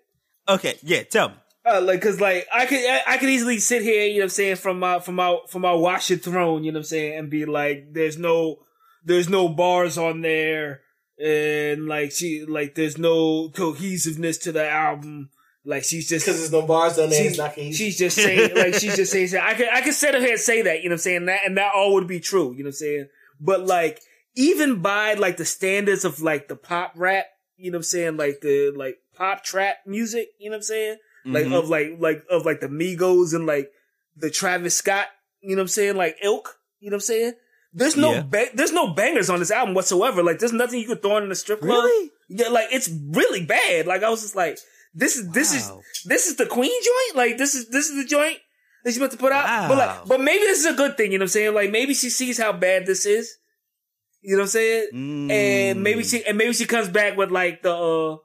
Okay, 0.49 0.79
yeah, 0.85 1.03
tell 1.03 1.31
me. 1.31 1.35
Uh, 1.65 1.81
like, 1.81 2.01
cause 2.01 2.21
like 2.21 2.47
I 2.53 2.67
could 2.67 2.81
I, 2.81 3.03
I 3.07 3.17
could 3.19 3.29
easily 3.29 3.59
sit 3.59 3.83
here, 3.83 4.05
you 4.07 4.15
know 4.15 4.21
what 4.21 4.25
I'm 4.25 4.31
saying, 4.31 4.57
from 4.57 4.79
my 4.79 4.99
from 4.99 5.17
my 5.17 5.39
from 5.49 5.63
my 5.63 5.73
washer 5.73 6.17
throne, 6.17 6.65
you 6.65 6.73
know 6.73 6.79
what 6.79 6.81
I'm 6.81 6.85
saying, 6.85 7.19
and 7.19 7.31
be 7.31 7.45
like, 7.45 7.93
there's 7.93 8.19
no 8.19 8.59
there's 9.05 9.29
no 9.29 9.49
bars 9.49 9.99
on 9.99 10.23
there, 10.23 10.81
and 11.23 11.87
like 11.87 12.13
she 12.13 12.45
like 12.45 12.75
there's 12.75 12.99
no 12.99 13.49
cohesiveness 13.51 14.39
to 14.39 14.53
the 14.53 14.69
album. 14.69 15.31
Like 15.65 15.85
she's 15.85 16.09
just 16.09 16.27
Because 16.27 16.41
there's 16.41 16.53
no 16.53 16.67
bars 16.67 16.99
on 16.99 17.11
there. 17.11 17.23
she's, 17.23 17.39
not 17.39 17.55
she's 17.55 17.97
just 17.97 18.17
saying 18.17 18.53
like 18.57 18.75
she's 18.75 18.97
just 18.97 19.13
saying 19.13 19.29
I 19.41 19.55
could 19.55 19.69
I 19.69 19.81
could 19.83 19.95
sit 19.95 20.15
here 20.17 20.33
and 20.33 20.41
say 20.41 20.63
that, 20.63 20.83
you 20.83 20.89
know 20.89 20.95
what 20.95 20.95
I'm 20.95 20.99
saying, 20.99 21.27
that 21.27 21.41
and 21.47 21.57
that 21.57 21.73
all 21.77 21.95
would 21.95 22.09
be 22.09 22.19
true, 22.19 22.53
you 22.53 22.65
know 22.65 22.69
what 22.69 22.71
I'm 22.71 22.73
saying? 22.73 23.09
But 23.41 23.65
like 23.65 24.01
even 24.35 24.83
by 24.83 25.15
like 25.15 25.37
the 25.37 25.45
standards 25.45 26.05
of 26.05 26.21
like 26.21 26.49
the 26.49 26.57
pop 26.57 26.95
rap, 26.97 27.27
you 27.57 27.71
know 27.71 27.77
what 27.77 27.81
I'm 27.81 27.85
saying, 27.85 28.17
like 28.17 28.41
the 28.41 28.73
like 28.77 28.97
pop 29.15 29.45
trap 29.45 29.77
music, 29.87 30.29
you 30.41 30.51
know 30.51 30.55
what 30.55 30.59
I'm 30.59 30.63
saying? 30.63 30.97
Like 31.25 31.47
Mhm. 31.47 31.55
of 31.59 31.69
like 31.69 31.97
like 31.99 32.23
of 32.31 32.45
like 32.45 32.61
the 32.61 32.69
Migos 32.69 33.35
and 33.35 33.47
like 33.47 33.71
the 34.17 34.31
Travis 34.31 34.77
Scott, 34.77 35.07
you 35.41 35.51
know 35.51 35.57
what 35.57 35.63
I'm 35.63 35.69
saying, 35.69 35.97
like 35.97 36.17
ilk, 36.23 36.59
you 36.81 36.91
know 36.91 36.95
what 36.97 37.03
I'm 37.05 37.07
saying? 37.07 37.33
There's 37.73 37.97
no 37.97 38.13
Yeah. 38.13 38.23
ba- 38.23 38.51
there's 38.55 38.73
no 38.73 38.89
bangers 38.93 39.31
on 39.31 39.39
this 39.39 39.51
album 39.51 39.75
whatsoever. 39.75 40.23
Like 40.23 40.39
there's 40.41 40.53
nothing 40.53 40.81
you 40.81 40.87
could 40.87 41.01
throw 41.01 41.17
in 41.19 41.31
a 41.31 41.35
strip 41.35 41.61
club. 41.61 41.85
Really? 41.85 42.11
Yeah, 42.29 42.49
like 42.49 42.69
it's 42.73 42.91
really 43.11 43.45
bad. 43.47 43.87
Like 43.87 44.03
I 44.03 44.11
was 44.11 44.23
just 44.23 44.37
like, 44.37 44.59
this 44.95 45.17
is 45.17 45.31
this 45.31 45.55
is 45.55 45.71
this 46.05 46.27
is 46.27 46.37
the 46.37 46.47
Queen 46.47 46.71
joint. 46.83 47.17
Like 47.17 47.39
this 47.39 47.55
is 47.55 47.69
this 47.71 47.89
is 47.89 47.97
the 47.97 48.05
joint 48.09 48.39
that 48.85 48.91
she's 48.91 48.99
about 48.99 49.13
to 49.13 49.17
put 49.17 49.33
out. 49.33 49.69
But 49.69 49.79
like, 49.79 50.05
but 50.07 50.21
maybe 50.21 50.41
this 50.45 50.59
is 50.59 50.67
a 50.67 50.75
good 50.75 50.97
thing. 50.97 51.13
You 51.13 51.19
know 51.19 51.23
what 51.23 51.27
I'm 51.31 51.39
saying? 51.39 51.55
Like 51.55 51.71
maybe 51.71 51.95
she 51.95 52.11
sees 52.11 52.37
how 52.37 52.53
bad 52.53 52.85
this 52.85 53.07
is. 53.07 53.31
You 54.21 54.37
know 54.37 54.43
what 54.43 54.45
I'm 54.45 54.49
saying? 54.51 54.89
And 55.31 55.83
maybe 55.83 56.03
Mm. 56.03 56.11
she 56.11 56.25
and 56.27 56.37
maybe 56.37 56.53
she 56.53 56.65
comes 56.67 56.89
back 56.89 57.17
with 57.17 57.31
like 57.31 57.63
the 57.63 57.73
uh 57.75 58.17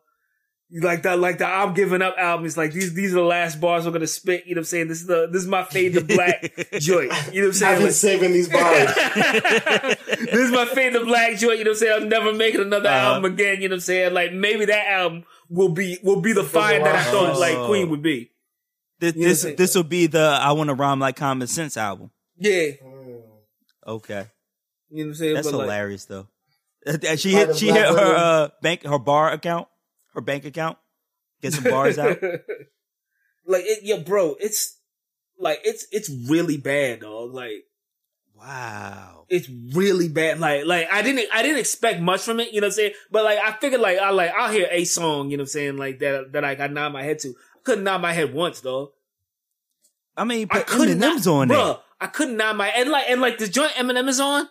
like 0.70 1.02
the 1.04 1.16
like 1.16 1.38
the 1.38 1.46
I'm 1.46 1.74
giving 1.74 2.02
up 2.02 2.16
album. 2.18 2.46
It's 2.46 2.58
like 2.58 2.74
these 2.74 2.94
these 2.94 3.14
are 3.14 3.18
the 3.18 3.22
last 3.22 3.62
bars 3.62 3.86
we're 3.86 3.92
gonna 3.92 4.06
spit. 4.08 4.46
You 4.46 4.56
know 4.56 4.60
what 4.60 4.64
I'm 4.64 4.66
saying? 4.66 4.88
This 4.90 5.02
is 5.02 5.08
the 5.08 5.28
this 5.32 5.44
is 5.44 5.48
my 5.48 5.64
fade 5.64 5.94
to 5.94 6.02
black 6.04 6.42
joint. 6.74 7.12
You 7.34 7.42
know 7.42 7.48
what 7.48 7.48
I'm 7.48 7.54
saying? 7.54 7.72
I've 7.74 7.78
been 7.80 7.86
Like, 7.88 7.94
saving 7.94 8.32
these 8.34 8.50
bars. 8.50 8.94
this 8.96 10.34
is 10.40 10.52
my 10.52 10.66
fade 10.66 10.94
to 10.94 11.06
black 11.06 11.38
joint. 11.38 11.60
You 11.60 11.64
know 11.66 11.72
what 11.72 11.76
I'm 11.78 11.80
saying? 11.80 12.02
I'm 12.04 12.10
never 12.10 12.34
making 12.34 12.62
another 12.62 12.90
Uh-huh. 12.90 13.14
album 13.16 13.34
again. 13.34 13.62
You 13.62 13.70
know 13.70 13.74
what 13.74 13.78
I'm 13.78 13.82
saying? 13.82 14.14
Like 14.14 14.34
maybe 14.34 14.66
that 14.66 14.88
album 14.88 15.24
will 15.50 15.70
be 15.70 16.00
will 16.04 16.22
be 16.22 16.34
the 16.34 16.44
fire 16.44 16.84
that 16.84 16.96
I 16.96 17.04
thought 17.12 17.40
like 17.40 17.56
Oh. 17.56 17.68
Queen 17.68 17.90
would 17.90 18.02
be. 18.02 18.32
This 19.00 19.16
You 19.16 19.22
know 19.22 19.28
this, 19.30 19.44
this 19.58 19.76
will 19.76 19.84
be 19.84 20.08
the 20.08 20.20
I 20.42 20.52
want 20.54 20.70
to 20.70 20.74
rhyme 20.74 21.00
like 21.00 21.16
common 21.16 21.48
sense 21.48 21.78
album. 21.78 22.12
Yeah, 22.38 22.72
Mm. 22.84 23.22
Okay, 23.88 24.26
you 24.90 24.98
know 24.98 25.04
what 25.04 25.08
I'm 25.12 25.16
saying? 25.16 25.34
that's 25.36 25.48
But, 25.50 25.58
like, 25.58 25.64
hilarious 25.66 26.06
though. 26.06 26.28
Uh, 26.88 27.16
She 27.16 27.32
hit 27.32 27.56
she 27.56 27.68
hit 27.68 27.86
her 27.86 28.16
uh, 28.16 28.50
bank 28.62 28.84
her 28.84 29.00
bar 29.00 29.32
account 29.32 29.68
bank 30.22 30.46
account 30.46 30.78
get 31.42 31.54
some 31.54 31.64
bars 31.66 31.98
out. 31.98 32.22
like 33.46 33.64
it, 33.66 33.80
yeah, 33.84 33.98
bro. 33.98 34.36
It's 34.40 34.78
like 35.40 35.60
it's 35.64 35.86
it's 35.92 36.10
really 36.10 36.58
bad, 36.58 37.02
dog. 37.02 37.34
Like 37.34 37.66
Wow. 38.36 39.26
it's 39.30 39.50
really 39.74 40.10
bad. 40.10 40.40
Like 40.40 40.66
like 40.66 40.88
I 40.92 41.02
didn't 41.02 41.26
I 41.34 41.42
didn't 41.42 41.60
expect 41.60 42.02
much 42.02 42.22
from 42.22 42.40
it. 42.40 42.54
You 42.54 42.62
know 42.62 42.68
what 42.68 42.74
I'm 42.74 42.76
saying? 42.76 42.92
But 43.12 43.24
like 43.24 43.40
I 43.40 43.52
figured 43.54 43.82
like 43.82 43.98
I 43.98 44.12
like 44.12 44.32
I'll 44.32 44.52
hear 44.52 44.68
a 44.72 44.84
song. 44.84 45.32
You 45.32 45.38
know 45.38 45.42
what 45.42 45.46
I'm 45.46 45.50
saying? 45.50 45.78
Like 45.78 46.00
that 46.00 46.34
that 46.34 46.44
I 46.44 46.56
got 46.56 46.72
nod 46.72 46.94
my 46.94 47.04
head 47.04 47.20
to. 47.20 47.30
I 47.30 47.60
couldn't 47.64 47.84
nod 47.84 48.02
my 48.02 48.14
head 48.14 48.34
once, 48.34 48.62
dog. 48.62 48.90
I 50.16 50.24
mean, 50.24 50.48
I 50.52 50.62
couldn't 50.62 51.00
Eminem's 51.00 51.26
not, 51.28 51.34
on 51.34 51.48
there. 51.48 51.58
bruh, 51.58 51.80
I 52.00 52.08
couldn't 52.08 52.38
nod 52.38 52.58
my 52.58 52.68
and 52.70 52.90
like 52.90 53.06
and 53.10 53.22
like 53.22 53.38
the 53.38 53.48
joint 53.48 53.72
Eminem 53.74 54.08
is 54.08 54.20
on. 54.20 54.48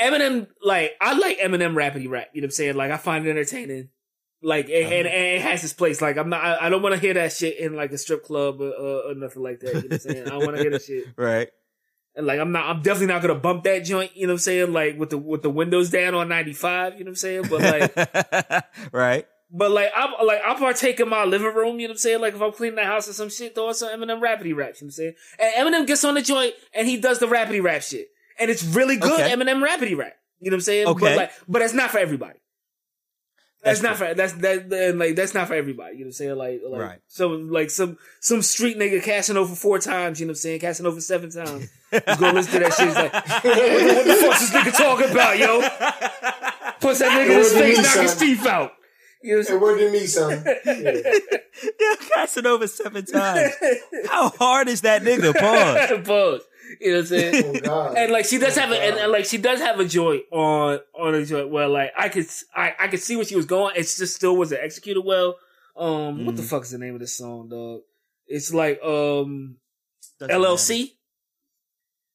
Eminem, 0.00 0.48
like 0.62 0.92
I 1.00 1.16
like 1.16 1.38
Eminem 1.38 1.74
rapidy 1.74 2.08
rap. 2.08 2.28
You 2.32 2.40
know 2.40 2.46
what 2.46 2.48
I'm 2.48 2.50
saying? 2.52 2.74
Like 2.74 2.90
I 2.90 2.96
find 2.96 3.26
it 3.26 3.30
entertaining. 3.30 3.90
Like 4.42 4.66
and, 4.66 4.74
and, 4.74 5.06
Uh-huh. 5.06 5.16
and 5.16 5.26
it 5.36 5.40
has 5.42 5.62
its 5.64 5.72
place. 5.72 6.00
Like 6.02 6.16
I'm 6.16 6.28
not. 6.28 6.44
I, 6.44 6.66
I 6.66 6.68
don't 6.68 6.82
want 6.82 6.94
to 6.94 7.00
hear 7.00 7.14
that 7.14 7.32
shit 7.32 7.58
in 7.58 7.74
like 7.74 7.92
a 7.92 7.98
strip 7.98 8.24
club 8.24 8.60
or, 8.60 8.70
or, 8.70 9.10
or 9.10 9.14
nothing 9.14 9.42
like 9.42 9.60
that. 9.60 9.68
You 9.68 9.74
know 9.74 9.80
what 9.82 9.92
I'm 9.92 9.98
saying? 10.00 10.26
I 10.26 10.30
don't 10.30 10.44
want 10.44 10.56
to 10.56 10.62
hear 10.62 10.70
that 10.72 10.82
shit. 10.82 11.04
Right. 11.16 11.48
And 12.14 12.26
like 12.26 12.40
I'm 12.40 12.52
not. 12.52 12.66
I'm 12.68 12.82
definitely 12.82 13.06
not 13.06 13.22
gonna 13.22 13.36
bump 13.36 13.64
that 13.64 13.84
joint. 13.84 14.14
You 14.16 14.26
know 14.26 14.32
what 14.32 14.34
I'm 14.34 14.38
saying? 14.40 14.72
Like 14.72 14.98
with 14.98 15.10
the 15.10 15.18
with 15.18 15.42
the 15.42 15.48
windows 15.50 15.88
down 15.90 16.14
on 16.14 16.28
95. 16.28 16.94
You 16.94 17.04
know 17.04 17.04
what 17.04 17.08
I'm 17.10 17.14
saying? 17.16 17.42
But 17.48 17.60
like. 17.62 18.64
right. 18.92 19.26
But 19.54 19.70
like 19.70 19.90
I'm 19.94 20.26
like 20.26 20.40
I'll 20.44 20.56
partake 20.56 20.98
in 20.98 21.08
my 21.08 21.24
living 21.24 21.54
room, 21.54 21.78
you 21.78 21.86
know 21.86 21.92
what 21.92 21.96
I'm 21.96 21.98
saying? 21.98 22.20
Like 22.20 22.34
if 22.34 22.40
I'm 22.42 22.52
cleaning 22.52 22.76
the 22.76 22.84
house 22.84 23.08
or 23.08 23.12
some 23.12 23.28
shit, 23.28 23.54
throw 23.54 23.68
on 23.68 23.74
some 23.74 23.88
Eminem 23.90 24.20
rapidy 24.20 24.20
rap, 24.20 24.46
you 24.48 24.54
know 24.54 24.66
what 24.74 24.82
I'm 24.82 24.90
saying? 24.90 25.14
And 25.38 25.74
Eminem 25.74 25.86
gets 25.86 26.04
on 26.04 26.14
the 26.14 26.22
joint 26.22 26.54
and 26.74 26.88
he 26.88 26.96
does 26.96 27.18
the 27.18 27.26
rapidy 27.26 27.62
rap 27.62 27.82
shit. 27.82 28.08
And 28.38 28.50
it's 28.50 28.64
really 28.64 28.96
good 28.96 29.12
Okay. 29.20 29.30
Eminem 29.30 29.62
rapidy 29.66 29.96
rap. 29.96 30.14
You 30.40 30.50
know 30.50 30.54
what 30.54 30.58
I'm 30.58 30.60
saying? 30.62 30.86
Okay. 30.88 31.00
But 31.04 31.16
like 31.16 31.30
but 31.48 31.58
that's 31.60 31.74
not 31.74 31.90
for 31.90 31.98
everybody. 31.98 32.38
That's, 33.62 33.80
That's 33.80 34.00
not 34.00 34.08
for 34.08 34.14
that's 34.14 34.32
that 34.34 34.70
that- 34.70 34.96
like 34.96 35.14
that's 35.14 35.34
not 35.34 35.46
for 35.46 35.54
everybody. 35.54 35.92
You 35.96 36.00
know 36.00 36.06
what 36.06 36.08
I'm 36.08 36.12
saying? 36.14 36.36
Like 36.36 36.60
like 36.68 36.80
Right. 36.80 36.98
some 37.06 37.48
like 37.50 37.70
some 37.70 37.96
some 38.20 38.42
street 38.42 38.76
nigga 38.76 39.00
cashing 39.02 39.36
over 39.36 39.54
four 39.54 39.78
times, 39.78 40.18
you 40.18 40.26
know 40.26 40.30
what 40.30 40.38
I'm 40.38 40.40
saying? 40.40 40.60
Cashing 40.60 40.84
over 40.86 41.00
seven 41.00 41.30
times. 41.30 41.70
You 41.92 42.00
go 42.18 42.30
listen 42.32 42.54
to 42.54 42.58
that 42.58 42.72
shit, 42.74 42.88
it's 42.88 42.96
like 42.96 43.12
what 43.44 43.44
the, 43.44 43.94
what 43.94 44.04
the 44.06 44.14
fuck's 44.14 44.40
this 44.40 44.50
nigga 44.50 44.76
talking 44.76 45.10
about, 45.12 45.38
yo? 45.38 45.60
Puts 46.80 46.98
that 46.98 47.12
nigga 47.12 47.30
in 47.30 47.36
his 47.38 47.52
What 47.54 47.60
do 47.62 47.66
you 47.68 47.76
face, 47.76 47.76
mean, 47.76 47.82
knock 47.84 48.02
his 48.02 48.10
son? 48.12 48.18
teeth 48.26 48.46
out. 48.46 48.72
You 49.22 49.36
know 49.36 49.38
what 49.38 49.50
I'm 49.50 49.54
Hey, 49.54 49.62
word 49.62 49.78
to 49.78 49.90
me, 49.92 50.06
son. 50.06 50.44
Yeah. 50.66 51.12
Yeah, 51.80 51.94
casting 52.12 52.46
over 52.46 52.66
seven 52.66 53.04
times. 53.04 53.52
How 54.08 54.30
hard 54.30 54.66
is 54.68 54.80
that 54.80 55.02
nigga? 55.02 55.32
Pause. 55.38 56.06
Pause. 56.06 56.40
You 56.80 56.90
know 56.92 56.96
what 56.98 57.00
I'm 57.00 57.06
saying? 57.06 57.44
Oh, 57.44 57.60
God. 57.60 57.96
And 57.96 58.12
like 58.12 58.24
she 58.24 58.38
does 58.38 58.56
Oh, 58.56 58.60
have 58.60 58.70
a, 58.72 58.82
and, 58.82 58.96
and, 58.98 59.12
like 59.12 59.24
she 59.26 59.38
does 59.38 59.60
have 59.60 59.78
a 59.80 59.84
joint 59.84 60.22
on 60.30 60.80
on 60.98 61.14
a 61.14 61.24
joint 61.24 61.50
where 61.50 61.68
like 61.68 61.92
I 61.96 62.08
could 62.08 62.26
I 62.54 62.74
I 62.78 62.88
could 62.88 63.00
see 63.00 63.16
where 63.16 63.24
she 63.24 63.36
was 63.36 63.46
going. 63.46 63.74
It 63.76 63.82
just 63.82 64.14
still 64.14 64.36
wasn't 64.36 64.62
executed 64.62 65.02
well. 65.02 65.36
Um, 65.76 66.26
what 66.26 66.36
the 66.36 66.42
Mhm. 66.42 66.46
fuck 66.48 66.62
is 66.64 66.70
the 66.70 66.78
name 66.78 66.94
of 66.94 67.00
this 67.00 67.16
song, 67.16 67.48
dog? 67.48 67.80
It's 68.26 68.52
like 68.54 68.82
um 68.82 69.56
Doesn't 70.18 70.28
matter. 70.40 70.44
LLC. 70.54 70.92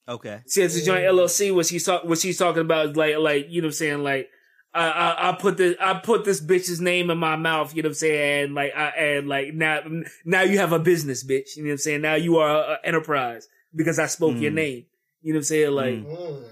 Okay. 0.09 0.41
She 0.49 0.61
has 0.61 0.75
a 0.75 0.83
joint 0.85 1.03
LLC 1.03 1.51
was 1.53 1.67
she's 1.67 1.83
talk 1.85 2.03
what 2.05 2.17
she's 2.19 2.37
talking 2.37 2.61
about 2.61 2.91
is 2.91 2.95
like 2.95 3.17
like 3.17 3.47
you 3.49 3.61
know 3.61 3.65
what 3.67 3.69
I'm 3.69 3.73
saying 3.73 4.03
like 4.03 4.29
I, 4.73 4.87
I 4.89 5.29
I 5.29 5.31
put 5.33 5.57
this 5.57 5.75
I 5.81 5.95
put 5.95 6.23
this 6.23 6.39
bitch's 6.41 6.79
name 6.79 7.09
in 7.09 7.17
my 7.17 7.35
mouth 7.35 7.75
you 7.75 7.81
know 7.83 7.87
what 7.87 7.91
I'm 7.91 7.95
saying 7.95 8.45
and 8.45 8.55
like 8.55 8.73
I 8.75 8.87
and 8.89 9.27
like 9.27 9.53
now 9.53 9.81
now 10.23 10.41
you 10.41 10.59
have 10.59 10.71
a 10.71 10.79
business 10.79 11.23
bitch 11.25 11.57
you 11.57 11.63
know 11.63 11.67
what 11.69 11.73
I'm 11.73 11.77
saying 11.79 12.01
now 12.01 12.15
you 12.15 12.37
are 12.37 12.71
an 12.73 12.77
enterprise 12.85 13.47
because 13.75 13.99
I 13.99 14.07
spoke 14.07 14.37
your 14.37 14.51
Mm. 14.51 14.55
name 14.55 14.85
you 15.21 15.33
know 15.33 15.37
what 15.37 15.41
I'm 15.41 15.43
saying 15.43 15.71
like 15.71 15.95
Mm. 15.95 16.43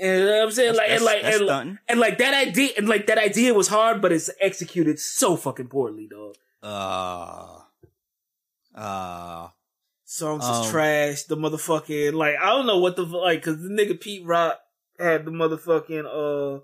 And 0.00 0.20
you 0.20 0.26
know 0.26 0.42
I'm 0.44 0.50
saying 0.52 0.74
like 0.76 0.88
That's- 0.88 1.00
and 1.00 1.46
like 1.46 1.60
and, 1.68 1.78
and 1.88 1.98
like 2.00 2.18
that 2.18 2.34
idea 2.34 2.70
and 2.76 2.88
like 2.88 3.06
that 3.08 3.18
idea 3.18 3.52
was 3.54 3.68
hard 3.68 4.00
but 4.00 4.12
it's 4.12 4.30
executed 4.40 4.98
so 5.00 5.36
fucking 5.36 5.68
poorly 5.68 6.06
dog 6.06 6.36
Uh, 6.62 7.58
uh, 8.74 9.48
songs 10.04 10.44
Um, 10.44 10.62
is 10.64 10.70
trash 10.70 11.22
the 11.24 11.36
motherfucking 11.36 12.14
like 12.14 12.36
I 12.40 12.46
don't 12.50 12.66
know 12.66 12.78
what 12.78 12.96
the 12.96 13.02
like 13.04 13.42
cause 13.42 13.60
the 13.62 13.68
nigga 13.68 14.00
Pete 14.00 14.24
Rock 14.24 14.60
had 14.98 15.24
the 15.24 15.30
motherfucking 15.30 16.06
uh 16.06 16.60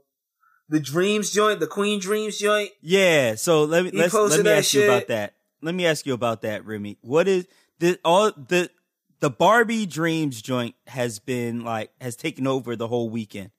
the 0.69 0.81
Dreams 0.81 1.31
joint 1.31 1.61
the 1.61 1.67
Queen 1.67 2.01
Dreams 2.01 2.39
joint 2.39 2.71
yeah. 2.81 3.35
So 3.35 3.65
let 3.65 3.85
me 3.85 3.91
let's, 3.91 4.15
let 4.15 4.43
me 4.45 4.51
ask 4.51 4.73
you 4.75 4.85
about 4.85 5.09
that. 5.09 5.35
Let 5.61 5.75
me 5.75 5.87
ask 5.87 6.05
you 6.07 6.13
about 6.15 6.43
that, 6.43 6.65
Remy. 6.65 6.99
What 7.01 7.27
is 7.29 7.47
the 7.79 7.99
all 8.05 8.33
the 8.33 8.71
the 9.21 9.31
Barbie 9.31 9.87
Dreams 9.87 10.43
joint 10.43 10.75
has 10.87 11.19
been 11.19 11.65
like 11.65 11.91
has 12.01 12.17
taken 12.17 12.47
over 12.47 12.77
the 12.77 12.89
whole 12.89 13.09
weekend. 13.09 13.51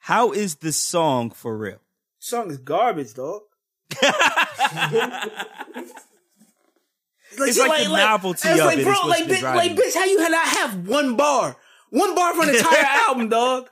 How 0.00 0.32
is 0.32 0.56
the 0.56 0.72
song 0.72 1.30
for 1.30 1.56
real? 1.56 1.80
song 2.18 2.50
is 2.50 2.58
garbage 2.58 3.14
dog 3.14 3.42
It's 7.38 7.58
like 7.58 7.84
the 7.84 7.88
novelty 7.88 8.48
it's 8.48 8.58
of 8.60 8.66
like, 8.66 8.78
it 8.78 8.84
bro, 8.84 8.94
like, 9.06 9.24
bitch, 9.24 9.42
like, 9.42 9.72
bitch, 9.72 9.94
how 9.94 10.04
you 10.04 10.18
had 10.20 10.30
not 10.30 10.46
have 10.46 10.88
one 10.88 11.16
bar, 11.16 11.56
one 11.90 12.14
bar 12.14 12.34
for 12.34 12.44
an 12.44 12.54
entire 12.54 12.84
album, 13.08 13.28
dog? 13.28 13.68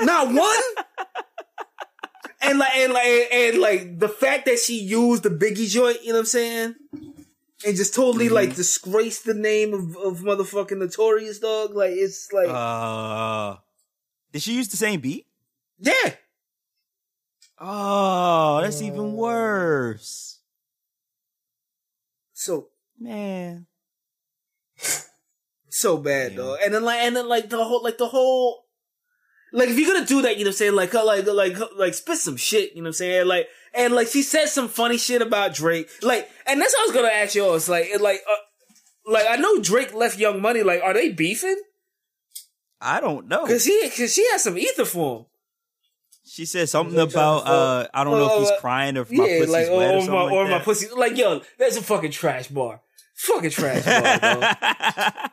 Not 0.00 0.28
one. 0.28 0.84
And 2.40 2.58
like, 2.58 2.74
and 2.74 2.92
like, 2.92 3.06
and 3.32 3.58
like, 3.58 3.98
the 3.98 4.08
fact 4.08 4.46
that 4.46 4.58
she 4.58 4.80
used 4.80 5.24
the 5.24 5.30
Biggie 5.30 5.68
joint, 5.68 6.02
you 6.02 6.08
know 6.08 6.14
what 6.14 6.20
I'm 6.20 6.26
saying, 6.26 6.74
and 7.64 7.76
just 7.76 7.94
totally 7.94 8.28
like 8.28 8.50
Mm-hmm. 8.50 8.56
disgraced 8.56 9.24
the 9.24 9.34
name 9.34 9.72
of, 9.72 9.96
of 9.96 10.20
motherfucking 10.20 10.78
Notorious 10.78 11.38
Dog. 11.38 11.74
Like, 11.74 11.92
it's 11.92 12.32
like, 12.32 12.48
Uh, 12.48 13.56
did 14.32 14.42
she 14.42 14.54
use 14.54 14.68
the 14.68 14.76
same 14.76 15.00
beat? 15.00 15.26
yeah, 15.78 16.14
Oh, 17.58 18.60
that's 18.62 18.82
even 18.82 19.14
worse, 19.14 20.40
so 22.34 22.68
man. 22.98 23.66
so 25.70 25.96
bad, 25.98 26.32
Yeah. 26.32 26.36
dog. 26.36 26.58
And 26.64 26.74
then 26.74 26.82
like, 26.84 27.00
and 27.00 27.16
then 27.16 27.28
like 27.28 27.48
the 27.48 27.62
whole, 27.64 27.82
like 27.82 27.96
the 27.98 28.08
whole, 28.08 28.66
like 29.52 29.68
if 29.70 29.78
you're 29.78 29.92
gonna 29.92 30.06
do 30.06 30.22
that, 30.22 30.36
you 30.36 30.44
know, 30.44 30.48
what 30.48 30.54
I'm 30.54 30.56
saying 30.58 30.74
like, 30.74 30.92
like, 30.94 31.26
like, 31.26 31.56
like, 31.76 31.94
spit 31.94 32.18
some 32.18 32.36
shit, 32.36 32.72
you 32.72 32.82
know, 32.82 32.88
what 32.88 32.88
I'm 32.88 32.92
saying 32.94 33.26
like, 33.26 33.48
and 33.76 33.94
like 33.94 34.08
she 34.08 34.22
said 34.22 34.46
some 34.46 34.68
funny 34.68 34.98
shit 34.98 35.22
about 35.22 35.54
Drake, 35.54 35.88
like, 36.02 36.28
and 36.46 36.60
that's 36.60 36.74
what 36.74 36.82
I 36.82 36.86
was 36.86 36.96
gonna 36.96 37.14
ask 37.14 37.34
y'all. 37.34 37.54
It's 37.54 37.68
like, 37.68 37.86
it, 37.86 38.00
like, 38.00 38.20
uh, 38.28 39.10
like 39.10 39.26
I 39.28 39.36
know 39.36 39.60
Drake 39.60 39.94
left 39.94 40.18
Young 40.18 40.40
Money. 40.40 40.62
Like, 40.62 40.82
are 40.82 40.94
they 40.94 41.10
beefing? 41.10 41.60
I 42.80 43.00
don't 43.00 43.28
know. 43.28 43.46
Cause 43.46 43.64
he, 43.64 43.88
cause 43.90 44.12
she 44.14 44.26
has 44.32 44.42
some 44.42 44.58
ether 44.58 44.84
for 44.84 45.18
him. 45.18 45.26
She 46.24 46.44
said 46.44 46.68
something 46.68 46.94
Drake 46.94 47.10
trying 47.10 47.40
to 47.40 47.42
about 47.42 47.46
uh, 47.46 47.88
I 47.94 48.04
don't 48.04 48.18
know 48.18 48.34
if 48.34 48.40
he's 48.40 48.50
Uh, 48.50 48.60
crying 48.60 48.98
or 48.98 49.02
if 49.02 49.10
my 49.10 49.26
yeah, 49.26 49.38
pussy's 49.38 49.52
like, 49.52 49.68
wet 49.70 49.94
or, 49.94 49.96
or, 49.96 50.00
something 50.00 50.14
my, 50.14 50.22
like 50.22 50.32
or 50.32 50.48
my 50.48 50.58
pussy. 50.58 50.88
Like, 50.94 51.16
yo, 51.16 51.40
that's 51.58 51.76
a 51.76 51.82
fucking 51.82 52.10
trash 52.10 52.48
bar. 52.48 52.80
Fucking 53.14 53.50
trash 53.50 53.84
bar, 53.84 55.30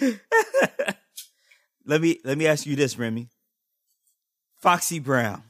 let 1.86 2.00
me 2.00 2.20
let 2.24 2.36
me 2.36 2.46
ask 2.46 2.66
you 2.66 2.76
this, 2.76 2.98
Remy. 2.98 3.28
Foxy 4.60 4.98
Brown. 4.98 5.42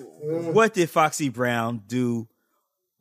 What 0.00 0.74
did 0.74 0.90
Foxy 0.90 1.28
Brown 1.28 1.82
do? 1.86 2.28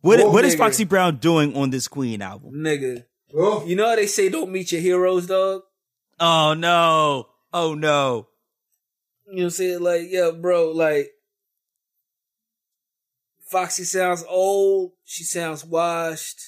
What 0.02 0.20
Whoa, 0.20 0.30
what 0.32 0.46
is 0.46 0.56
nigga. 0.56 0.60
Foxy 0.60 0.84
Brown 0.84 1.18
doing 1.18 1.56
on 1.56 1.70
this 1.70 1.88
Queen 1.88 2.22
album? 2.22 2.54
Nigga, 2.56 3.06
Oh, 3.36 3.66
you 3.66 3.76
know 3.76 3.90
how 3.90 3.96
they 3.96 4.06
say 4.06 4.30
don't 4.30 4.52
meet 4.52 4.72
your 4.72 4.82
heroes, 4.82 5.26
dog. 5.26 5.62
Oh 6.20 6.54
no! 6.54 7.30
Oh 7.52 7.74
no! 7.74 8.28
You 9.26 9.34
know 9.34 9.38
what 9.38 9.44
I'm 9.46 9.50
saying? 9.50 9.82
Like, 9.82 10.02
yeah, 10.10 10.30
bro, 10.32 10.70
like 10.72 11.10
Foxy 13.50 13.84
sounds 13.86 14.24
old. 14.30 14.92
She 15.04 15.24
sounds 15.24 15.66
washed. 15.66 16.40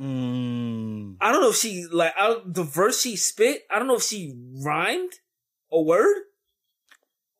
Mm. 0.00 1.16
I 1.20 1.30
don't 1.30 1.42
know 1.42 1.50
if 1.50 1.56
she 1.56 1.86
like 1.90 2.14
I, 2.18 2.38
the 2.46 2.64
verse 2.64 3.02
she 3.02 3.16
spit. 3.16 3.62
I 3.70 3.78
don't 3.78 3.88
know 3.88 3.96
if 3.96 4.02
she 4.02 4.34
rhymed 4.64 5.12
a 5.70 5.80
word 5.80 6.22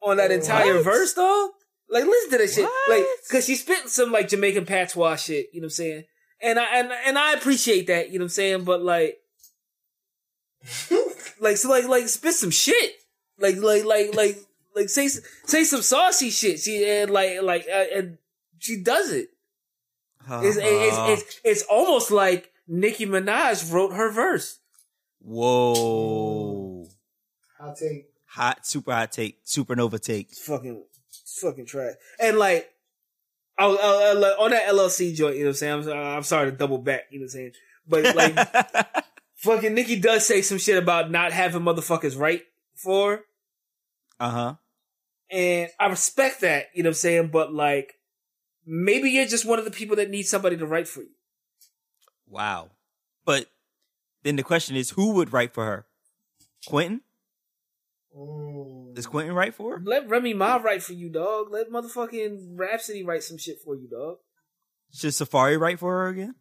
on 0.03 0.19
that 0.19 0.31
entire 0.31 0.75
What? 0.75 0.85
verse, 0.85 1.15
dog. 1.15 1.51
Like, 1.95 2.05
listen 2.07 2.31
to 2.33 2.39
this 2.39 2.57
shit, 2.57 2.69
like, 2.89 3.05
cause 3.31 3.45
she 3.47 3.55
spit 3.55 3.89
some 3.89 4.11
like 4.11 4.29
Jamaican 4.29 4.67
patois 4.67 5.15
shit. 5.17 5.47
You 5.53 5.61
know 5.61 5.67
what 5.67 5.69
I'm 5.69 5.71
saying? 5.71 6.05
And 6.43 6.59
I 6.59 6.65
and 6.81 6.93
and 7.07 7.17
I 7.17 7.35
appreciate 7.35 7.87
that. 7.87 8.09
You 8.11 8.19
know 8.19 8.25
what 8.25 8.27
I'm 8.27 8.31
saying? 8.31 8.65
But 8.65 8.83
like, 8.83 9.19
like 11.41 11.57
so 11.57 11.71
like 11.71 11.87
like 11.87 12.09
spit 12.09 12.35
some 12.35 12.51
shit. 12.51 12.95
Like 13.39 13.57
like 13.57 13.85
like 13.85 14.15
like 14.15 14.39
like 14.75 14.89
say 14.89 15.07
say 15.09 15.63
some 15.63 15.83
saucy 15.83 16.31
shit. 16.31 16.59
She 16.59 16.85
and 16.85 17.11
like 17.11 17.41
like 17.43 17.67
uh, 17.73 17.85
and 17.95 18.19
she 18.59 18.83
does 18.83 19.13
it. 19.13 19.29
It's, 20.29 20.57
it's, 20.57 20.97
Uh-huh. 20.97 21.07
it's, 21.13 21.41
it's 21.45 21.63
almost 21.71 22.11
like 22.11 22.51
Nicki 22.67 23.07
Minaj 23.07 23.71
wrote 23.73 23.93
her 23.93 24.11
verse. 24.11 24.59
Whoa! 25.21 26.87
I'll 27.61 27.75
take. 27.77 28.07
Hot, 28.27 28.67
super 28.67 28.93
hot 28.93 29.13
take, 29.13 29.45
supernova 29.45 30.01
take. 30.01 30.33
It's 30.33 30.45
fucking, 30.45 30.83
it's 30.89 30.94
fucking 31.41 31.67
trash. 31.67 31.95
And 32.21 32.39
like, 32.39 32.69
I, 33.59 33.67
was- 33.67 33.79
I, 33.83 34.11
I, 34.11 34.13
like, 34.13 34.39
on 34.39 34.51
that 34.51 34.69
LLC 34.69 35.15
joint, 35.15 35.37
you 35.37 35.43
know 35.43 35.49
what 35.49 35.51
I'm 35.51 35.55
saying? 35.57 35.73
I'm, 35.73 35.83
sorry- 35.85 36.17
I'm 36.17 36.23
sorry 36.23 36.51
to 36.51 36.57
double 36.57 36.79
back, 36.79 37.05
you 37.11 37.21
know 37.21 37.25
what 37.25 37.27
I'm 37.27 37.29
saying? 37.31 37.53
But 37.87 38.17
like, 38.17 39.05
fucking 39.37 39.75
Nicki 39.75 40.01
does 40.01 40.27
say 40.27 40.43
some 40.43 40.59
shit 40.59 40.77
about 40.83 41.11
not 41.11 41.33
having 41.33 41.63
motherfuckers 41.63 42.19
right 42.19 42.43
for, 42.75 43.21
uh 44.19 44.31
huh. 44.31 44.55
and 45.31 45.69
I 45.79 45.87
respect 45.89 46.41
that, 46.41 46.67
you 46.75 46.83
know 46.83 46.89
what 46.89 46.93
I'm 46.93 46.95
saying? 46.95 47.29
But 47.29 47.53
like, 47.53 47.95
maybe 48.67 49.11
you're 49.11 49.27
just 49.27 49.45
one 49.47 49.59
of 49.59 49.65
the 49.67 49.71
people 49.71 49.97
that 49.97 50.09
need 50.11 50.23
somebody 50.25 50.57
to 50.57 50.67
write 50.67 50.89
for 50.89 51.03
you. 51.03 51.11
Wow. 52.27 52.71
But 53.27 53.47
then 54.23 54.37
the 54.37 54.43
question 54.43 54.77
is, 54.77 54.91
who 54.91 55.13
would 55.13 55.33
write 55.33 55.53
for 55.53 55.65
her? 55.65 55.87
Quentin? 56.67 57.03
Mm. 58.17 58.95
Does 58.95 59.07
Quentin 59.07 59.35
write 59.35 59.55
for 59.55 59.79
her? 59.79 59.83
Let 59.85 60.09
Remy 60.09 60.35
Ma 60.35 60.57
write 60.57 60.83
for 60.83 60.93
you, 60.93 61.09
dog. 61.09 61.51
Let 61.51 61.71
motherfucking 61.71 62.59
Rapsody 62.59 63.03
write 63.05 63.25
some 63.25 63.39
shit 63.39 63.59
for 63.65 63.75
you, 63.75 63.89
dog. 63.89 64.19
Should 64.93 65.11
Safaree 65.11 65.59
write 65.59 65.81
for 65.81 65.93
her 65.93 66.09
again? 66.09 66.35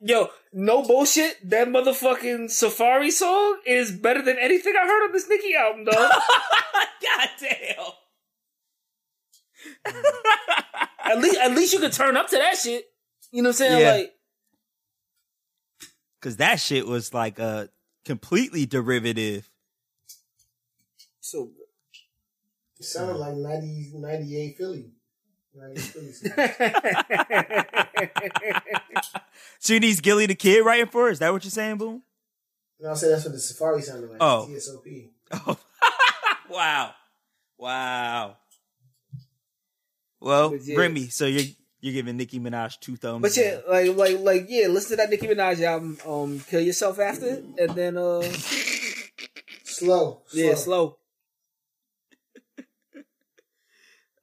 Yo, 0.00 0.28
no 0.52 0.82
bullshit. 0.82 1.36
That 1.48 1.68
motherfucking 1.68 2.46
Safaree 2.46 3.10
song 3.10 3.58
is 3.66 3.92
better 3.92 4.22
than 4.22 4.38
anything 4.38 4.74
I 4.80 4.86
heard 4.86 5.06
on 5.06 5.12
this 5.12 5.28
Nicki 5.28 5.54
album, 5.54 5.84
dog. 5.84 5.96
God 7.02 7.28
damn. 7.40 7.86
at 11.04 11.18
least, 11.18 11.36
at 11.38 11.52
least 11.52 11.72
you 11.72 11.80
could 11.80 11.92
turn 11.92 12.16
up 12.16 12.28
to 12.30 12.36
that 12.36 12.56
shit. 12.56 12.84
You 13.32 13.42
know 13.42 13.48
what 13.48 13.60
I'm 13.60 13.66
saying? 13.66 13.80
Yeah. 13.80 13.92
Like, 13.92 14.12
Cause 16.22 16.36
that 16.36 16.60
shit 16.60 16.86
was 16.86 17.12
like 17.12 17.38
a 17.38 17.68
completely 18.04 18.66
derivative. 18.66 19.50
So 21.26 21.50
It 22.78 22.84
sounded 22.84 23.16
like 23.16 23.34
90, 23.34 23.90
98 23.94 24.56
Philly. 24.56 24.84
98 25.54 25.82
Philly. 25.82 26.32
So 29.58 29.72
you 29.72 29.80
need 29.80 30.00
Gillie 30.02 30.26
Da 30.28 30.34
Kid 30.34 30.64
writing 30.64 30.86
for 30.86 31.06
her? 31.06 31.10
Is 31.10 31.18
that 31.18 31.32
what 31.32 31.42
you're 31.42 31.50
saying, 31.50 31.78
Boom? 31.78 32.02
no, 32.78 32.90
I 32.90 32.94
said 32.94 33.10
that's 33.10 33.24
what 33.24 33.32
the 33.32 33.38
Safaree 33.38 33.82
sounded 33.82 34.10
like. 34.10 34.18
Oh. 34.20 34.46
TSOP. 34.48 35.10
Oh. 35.32 35.58
wow. 36.50 36.92
Wow. 37.58 38.36
Well, 40.20 40.54
yeah. 40.62 40.76
Remy, 40.78 41.08
so 41.08 41.26
you're 41.26 41.46
you're 41.80 41.94
giving 41.94 42.16
Nicki 42.16 42.38
Minaj 42.38 42.78
two 42.80 42.96
thumbs. 42.96 43.22
but 43.22 43.36
yeah, 43.36 43.58
like, 43.68 43.96
like, 43.96 44.18
like, 44.20 44.46
yeah. 44.48 44.68
Listen 44.68 44.90
to 44.90 44.96
that 44.96 45.10
Nicki 45.10 45.26
Minaj 45.26 45.60
album. 45.62 45.98
Um, 46.06 46.38
kill 46.40 46.60
yourself 46.60 47.00
after, 47.00 47.42
and 47.58 47.70
then 47.70 47.96
uh, 47.96 48.22
Slow. 49.64 50.22
yeah, 50.32 50.54
slow. 50.54 50.98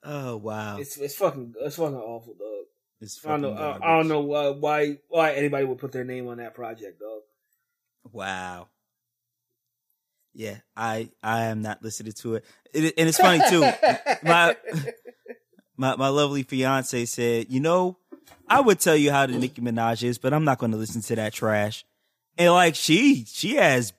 Oh 0.04 0.38
wow. 0.38 0.78
It's 0.78 0.98
it's 0.98 1.16
fucking 1.16 1.56
it's 1.62 1.76
fucking 1.78 1.96
awful, 1.96 2.34
dog. 2.34 2.66
It's 3.00 3.26
I 3.26 3.30
don't 3.30 3.42
know. 3.42 3.54
I. 3.54 3.78
I 3.78 3.98
don't 3.98 4.08
know 4.08 4.34
uh, 4.34 4.54
why 4.54 4.98
why 5.10 5.34
anybody 5.34 5.66
would 5.66 5.78
put 5.78 5.92
their 5.92 6.04
name 6.04 6.28
on 6.28 6.38
that 6.38 6.56
project, 6.56 7.00
dog. 7.00 7.22
Wow. 8.12 8.68
Yeah, 10.34 10.58
I 10.76 11.10
I 11.22 11.46
am 11.46 11.62
not 11.62 11.84
listening 11.84 12.14
to 12.14 12.36
it. 12.36 12.46
it 12.74 12.94
and 12.98 13.08
it's 13.08 13.20
funny 13.20 13.44
too. 13.50 13.62
my 14.24 14.56
my 15.78 15.96
my 15.96 16.08
lovely 16.08 16.44
fiance 16.44 17.06
said, 17.06 17.48
"You 17.50 17.60
know, 17.60 17.98
I 18.48 18.60
would 18.60 18.80
tell 18.80 18.96
you 18.96 19.12
how 19.12 19.26
the 19.26 19.38
Nicki 19.38 19.62
Minaj 19.62 20.04
is, 20.04 20.18
but 20.18 20.34
I'm 20.34 20.44
not 20.44 20.58
going 20.58 20.72
to 20.72 20.78
listen 20.78 21.02
to 21.04 21.16
that 21.16 21.34
trash." 21.34 21.86
And 22.38 22.52
like 22.52 22.76
she, 22.76 23.26
she 23.26 23.56
has 23.56 23.94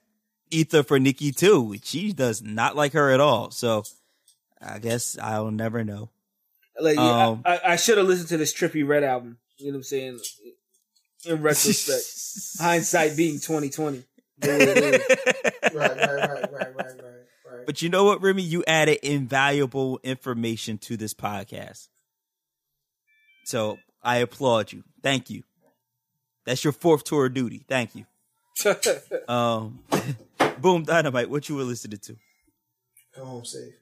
ether 0.50 0.82
for 0.82 0.98
Nicki 0.98 1.30
too. 1.30 1.76
She 1.82 2.12
does 2.12 2.42
not 2.42 2.74
like 2.74 2.92
her 2.94 3.10
at 3.10 3.20
all. 3.20 3.50
So 3.50 3.84
I 4.60 4.78
guess 4.78 5.18
I'll 5.18 5.50
never 5.50 5.84
know. 5.84 6.10
Like, 6.80 6.98
Um, 6.98 7.42
I, 7.44 7.56
I, 7.56 7.72
I 7.72 7.76
should 7.76 7.98
have 7.98 8.06
listened 8.06 8.28
to 8.30 8.36
this 8.36 8.52
Trippie 8.52 8.86
Redd 8.86 9.04
album. 9.04 9.38
You 9.58 9.66
know 9.66 9.72
what 9.72 9.78
I'm 9.78 9.82
saying? 9.84 10.20
In 11.26 11.42
retrospect, 11.42 12.04
hindsight 12.60 13.16
being 13.16 13.34
2020. 13.34 14.02
Right, 14.42 14.58
right, 14.60 14.76
right, 15.72 15.72
right, 15.72 15.96
right, 16.02 16.52
right, 16.52 16.76
right, 16.76 16.96
right. 17.52 17.66
But 17.66 17.80
you 17.82 17.88
know 17.88 18.04
what, 18.04 18.20
Remy? 18.20 18.42
You 18.42 18.64
added 18.66 18.98
invaluable 19.02 20.00
information 20.02 20.78
to 20.78 20.96
this 20.96 21.14
podcast. 21.14 21.88
So 23.44 23.78
I 24.02 24.16
applaud 24.16 24.72
you. 24.72 24.82
Thank 25.02 25.30
you. 25.30 25.44
That's 26.44 26.64
your 26.64 26.72
fourth 26.72 27.04
tour 27.04 27.26
of 27.26 27.34
duty. 27.34 27.64
Thank 27.68 27.94
you. 27.94 28.06
Um, 29.28 29.80
Boom 30.58 30.84
Dynamite, 30.84 31.30
what 31.30 31.48
you 31.48 31.56
were 31.56 31.62
listening 31.64 31.98
to? 31.98 32.16
Come 33.14 33.26
home 33.26 33.44
safe. 33.44 33.72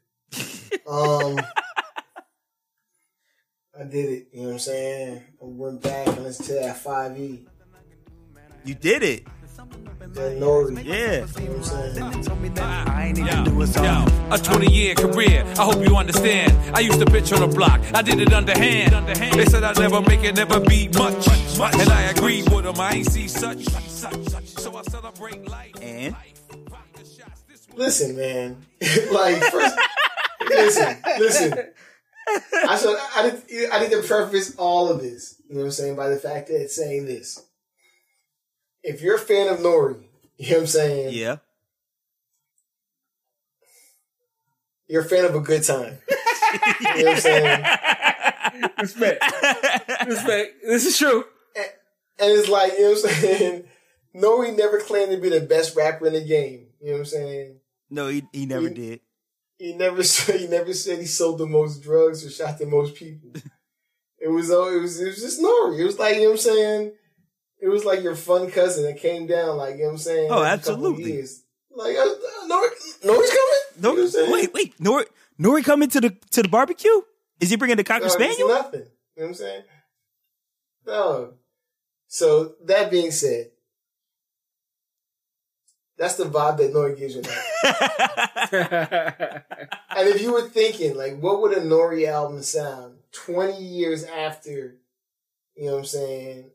Um, 0.88 1.38
I 3.78 3.84
did 3.84 4.10
it. 4.10 4.28
You 4.32 4.40
know 4.40 4.46
what 4.48 4.52
I'm 4.54 4.58
saying? 4.58 5.22
I 5.40 5.44
went 5.44 5.82
back 5.82 6.06
and 6.06 6.22
listened 6.24 6.48
to 6.48 6.54
that 6.54 6.82
5E. 6.82 7.46
You 8.64 8.74
did 8.74 9.02
it. 9.02 9.26
That 10.14 10.36
Nori. 10.38 10.84
Yeah. 10.84 11.26
You 11.40 11.48
know 11.48 11.56
what 11.56 11.72
I'm 11.72 12.22
saying? 12.24 12.58
I 12.58 13.06
ain't 13.06 13.18
a. 13.18 14.34
A 14.34 14.38
20 14.38 14.70
year 14.70 14.94
career, 14.94 15.44
I 15.58 15.64
hope 15.64 15.86
you 15.86 15.96
understand. 15.96 16.52
I 16.76 16.80
used 16.80 16.98
to 16.98 17.06
pitch 17.06 17.32
on 17.32 17.40
the 17.40 17.46
block, 17.46 17.80
I 17.94 18.02
did 18.02 18.20
it 18.20 18.32
underhand. 18.32 19.06
They 19.34 19.46
said 19.46 19.62
I'd 19.62 19.78
never 19.78 20.00
make 20.02 20.22
it, 20.22 20.36
never 20.36 20.60
be 20.60 20.88
much. 20.88 21.26
And 21.28 21.90
I 21.90 22.02
agreed 22.10 22.50
with 22.50 22.64
them, 22.64 22.78
I 22.80 22.92
ain't 22.94 23.10
see 23.10 23.28
such. 23.28 23.64
So 23.64 24.76
I 24.76 24.82
celebrate 24.82 25.48
life. 25.48 25.74
And 25.80 26.14
Listen, 27.74 28.16
man. 28.16 28.56
like, 29.12 29.42
first, 29.44 29.76
listen, 30.54 30.96
listen. 31.18 31.52
I 32.68 32.76
should, 32.78 32.96
I 33.16 33.30
need, 33.30 33.68
I 33.70 33.80
need 33.80 33.90
to 33.90 34.02
preface 34.02 34.54
all 34.56 34.88
of 34.88 35.00
this. 35.00 35.40
You 35.48 35.54
know 35.56 35.60
what 35.62 35.66
I'm 35.66 35.72
saying? 35.72 35.96
By 35.96 36.08
the 36.08 36.16
fact 36.16 36.48
that 36.48 36.60
it's 36.62 36.76
saying 36.76 37.06
this. 37.06 37.44
If 38.82 39.00
you're 39.02 39.16
a 39.16 39.20
fan 39.20 39.48
of 39.52 39.58
Nori, 39.60 40.04
you 40.38 40.50
know 40.50 40.56
what 40.56 40.60
I'm 40.62 40.66
saying? 40.66 41.14
yeah. 41.14 41.36
You're 44.88 45.02
a 45.02 45.08
fan 45.08 45.24
of 45.24 45.34
a 45.34 45.40
good 45.40 45.62
time. 45.62 45.98
you 46.80 46.98
know 47.02 47.04
what 47.04 47.14
I'm 47.14 47.20
saying? 47.20 47.64
Respect. 48.78 49.24
Respect. 50.06 50.54
This 50.66 50.84
is 50.86 50.98
true. 50.98 51.24
And 51.56 52.30
it's 52.30 52.48
like, 52.48 52.72
you 52.74 52.82
know 52.82 52.90
what 52.90 53.04
I'm 53.04 53.10
saying? 53.14 53.64
Nori 54.14 54.56
never 54.56 54.78
claimed 54.80 55.10
to 55.12 55.16
be 55.16 55.30
the 55.30 55.40
best 55.40 55.74
rapper 55.74 56.06
in 56.06 56.12
the 56.12 56.20
game. 56.24 56.66
You 56.80 56.88
know 56.88 56.92
what 56.94 56.98
I'm 57.00 57.04
saying? 57.06 57.56
No, 57.88 58.08
he 58.08 58.24
he 58.32 58.44
never 58.46 58.68
You- 58.68 58.74
did. 58.74 59.00
He 59.58 59.74
never 59.74 60.02
said 60.12 60.40
he 60.40 60.46
never 60.48 60.72
said 60.74 60.98
he 60.98 61.06
sold 61.06 61.38
the 61.38 61.46
most 61.46 61.82
drugs 61.82 62.24
or 62.24 62.30
shot 62.30 62.58
the 62.58 62.66
most 62.66 62.94
people. 62.94 63.30
it 64.18 64.28
was 64.28 64.50
oh, 64.50 64.76
it 64.76 64.80
was 64.80 65.00
it 65.00 65.06
was 65.06 65.20
just 65.20 65.40
Nori. 65.40 65.78
It 65.78 65.84
was 65.84 65.98
like, 65.98 66.16
you 66.16 66.22
know 66.22 66.26
what 66.30 66.32
I'm 66.32 66.38
saying? 66.38 66.92
It 67.60 67.68
was 67.68 67.84
like 67.84 68.02
your 68.02 68.16
fun 68.16 68.50
cousin 68.50 68.84
that 68.84 68.98
came 69.00 69.26
down, 69.28 69.56
like, 69.56 69.74
you 69.76 69.82
know 69.82 69.84
what 69.86 69.90
I'm 69.92 69.98
saying? 69.98 70.28
Oh, 70.32 70.42
absolutely. 70.42 71.12
years. 71.12 71.44
Like, 71.70 71.94
uh, 71.96 72.04
Nori, 72.48 72.68
Nori's 73.04 73.30
coming? 73.30 73.62
You 73.76 73.82
know 73.82 73.90
what 73.90 73.98
I'm 73.98 73.98
No, 73.98 74.06
saying? 74.06 74.32
wait, 74.32 74.52
wait. 74.52 74.78
Nori, 74.78 75.04
Nori 75.40 75.64
coming 75.64 75.88
to 75.90 76.00
the 76.00 76.10
to 76.32 76.42
the 76.42 76.48
barbecue? 76.48 76.90
Is 77.40 77.50
he 77.50 77.56
bringing 77.56 77.76
the 77.76 77.84
cocker 77.84 78.06
No, 78.06 78.10
spaniel? 78.10 78.48
nothing. 78.48 78.80
You 78.80 78.86
know 78.86 79.22
what 79.22 79.28
I'm 79.28 79.34
saying? 79.34 79.62
No. 80.86 81.34
So 82.08 82.54
that 82.64 82.90
being 82.90 83.10
said, 83.12 83.51
that's 86.02 86.16
the 86.16 86.24
vibe 86.24 86.56
that 86.56 86.74
Nori 86.74 86.98
gives 86.98 87.14
you 87.14 87.22
now. 87.22 87.42
and 89.96 90.08
if 90.08 90.20
you 90.20 90.32
were 90.32 90.48
thinking, 90.48 90.96
like, 90.96 91.20
what 91.20 91.40
would 91.40 91.56
a 91.56 91.60
Nori 91.60 92.08
album 92.08 92.42
sound 92.42 92.96
20 93.12 93.62
years 93.62 94.02
after, 94.02 94.78
you 95.54 95.66
know 95.66 95.74
what 95.74 95.78
I'm 95.78 95.84
saying, 95.84 96.50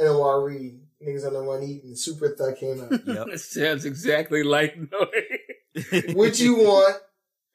NOR 0.00 0.48
Niggas 0.48 1.26
on 1.26 1.32
the 1.32 1.40
Run 1.40 1.64
Eating, 1.64 1.96
Super 1.96 2.28
Thug 2.28 2.56
came 2.58 2.80
out? 2.80 2.92
Yep. 2.92 3.26
That 3.26 3.40
sounds 3.40 3.84
exactly 3.86 4.44
like 4.44 4.76
Nori. 4.78 6.14
would 6.14 6.38
you 6.38 6.58
want 6.58 6.96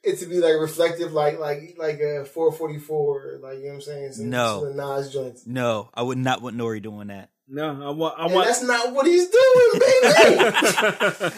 it 0.04 0.20
to 0.20 0.26
be 0.26 0.40
like 0.40 0.60
reflective, 0.60 1.14
like 1.14 1.40
like 1.40 1.76
like 1.78 2.02
a 2.02 2.26
444, 2.26 3.40
like 3.42 3.60
you 3.60 3.64
know 3.64 3.68
what 3.70 3.76
I'm 3.76 3.82
saying? 3.82 4.12
Some, 4.12 4.30
No. 4.32 4.60
some 4.60 4.76
the 4.76 4.84
Nas 4.84 5.14
joints. 5.14 5.48
No, 5.48 5.92
I 5.94 6.02
would 6.02 6.18
not 6.18 6.42
want 6.42 6.58
Nori 6.58 6.82
doing 6.82 7.08
that. 7.08 7.30
No, 7.50 7.82
I 7.82 7.90
want. 7.92 8.20
I 8.20 8.26
And 8.26 8.34
want. 8.34 8.48
that's 8.48 8.62
not 8.64 8.92
what 8.94 9.06
he's 9.08 9.30
doing, 9.30 9.72
baby. 9.74 11.32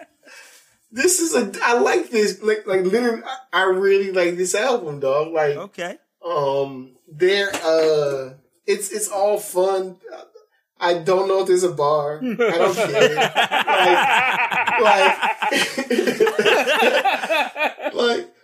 this 0.92 1.20
is 1.20 1.34
a. 1.34 1.52
I 1.62 1.78
like 1.78 2.10
this. 2.10 2.42
Like, 2.42 2.66
like 2.66 2.82
literally, 2.84 3.22
I- 3.24 3.60
I 3.60 3.62
really 3.64 4.10
like 4.12 4.36
this 4.36 4.54
album, 4.54 5.00
dog. 5.00 5.32
Like, 5.32 5.56
Okay. 5.56 5.98
um, 6.24 6.96
there. 7.12 7.50
Uh, 7.62 8.34
it's 8.66 8.90
it's 8.92 9.08
all 9.08 9.38
fun. 9.38 9.96
I 10.80 10.94
don't 10.98 11.28
know 11.28 11.40
if 11.42 11.46
there's 11.48 11.62
a 11.62 11.72
bar. 11.72 12.20
I 12.22 12.34
don't 12.34 12.74
care. 12.74 13.14
like, 14.80 15.18
like, 17.88 17.94
like, 17.94 18.34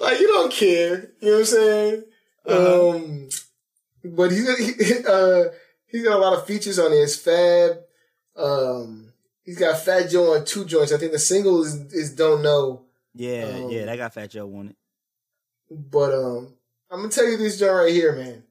like 0.00 0.20
you 0.20 0.26
don't 0.28 0.52
care. 0.52 1.10
You 1.20 1.28
know 1.30 1.32
what 1.32 1.38
I'm 1.38 1.44
saying? 1.46 2.02
Um, 2.46 3.28
but 4.04 4.30
he's 4.30 4.44
got, 4.46 4.58
he, 4.58 5.04
uh, 5.06 5.44
he's 5.86 6.04
got 6.04 6.16
a 6.16 6.18
lot 6.18 6.34
of 6.38 6.46
features 6.46 6.78
on 6.78 6.92
his 6.92 7.16
Fab. 7.16 7.78
Um, 8.36 9.12
he's 9.44 9.58
got 9.58 9.80
Fat 9.80 10.10
Joe 10.10 10.34
on 10.34 10.44
two 10.44 10.64
joints. 10.64 10.92
I 10.92 10.98
think 10.98 11.12
the 11.12 11.18
single 11.18 11.62
is, 11.62 11.74
is 11.92 12.14
Don't 12.14 12.42
Know. 12.42 12.82
Yeah, 13.14 13.44
Um, 13.44 13.70
yeah, 13.70 13.84
that 13.84 13.96
got 13.96 14.12
Fat 14.14 14.30
Joe 14.30 14.52
on 14.56 14.68
it. 14.70 14.76
But 15.70 16.12
um, 16.12 16.54
I'm 16.90 17.00
gonna 17.00 17.10
tell 17.10 17.28
you 17.28 17.36
this 17.36 17.58
joint 17.58 17.72
right 17.74 17.92
here, 17.92 18.14
man. 18.14 18.44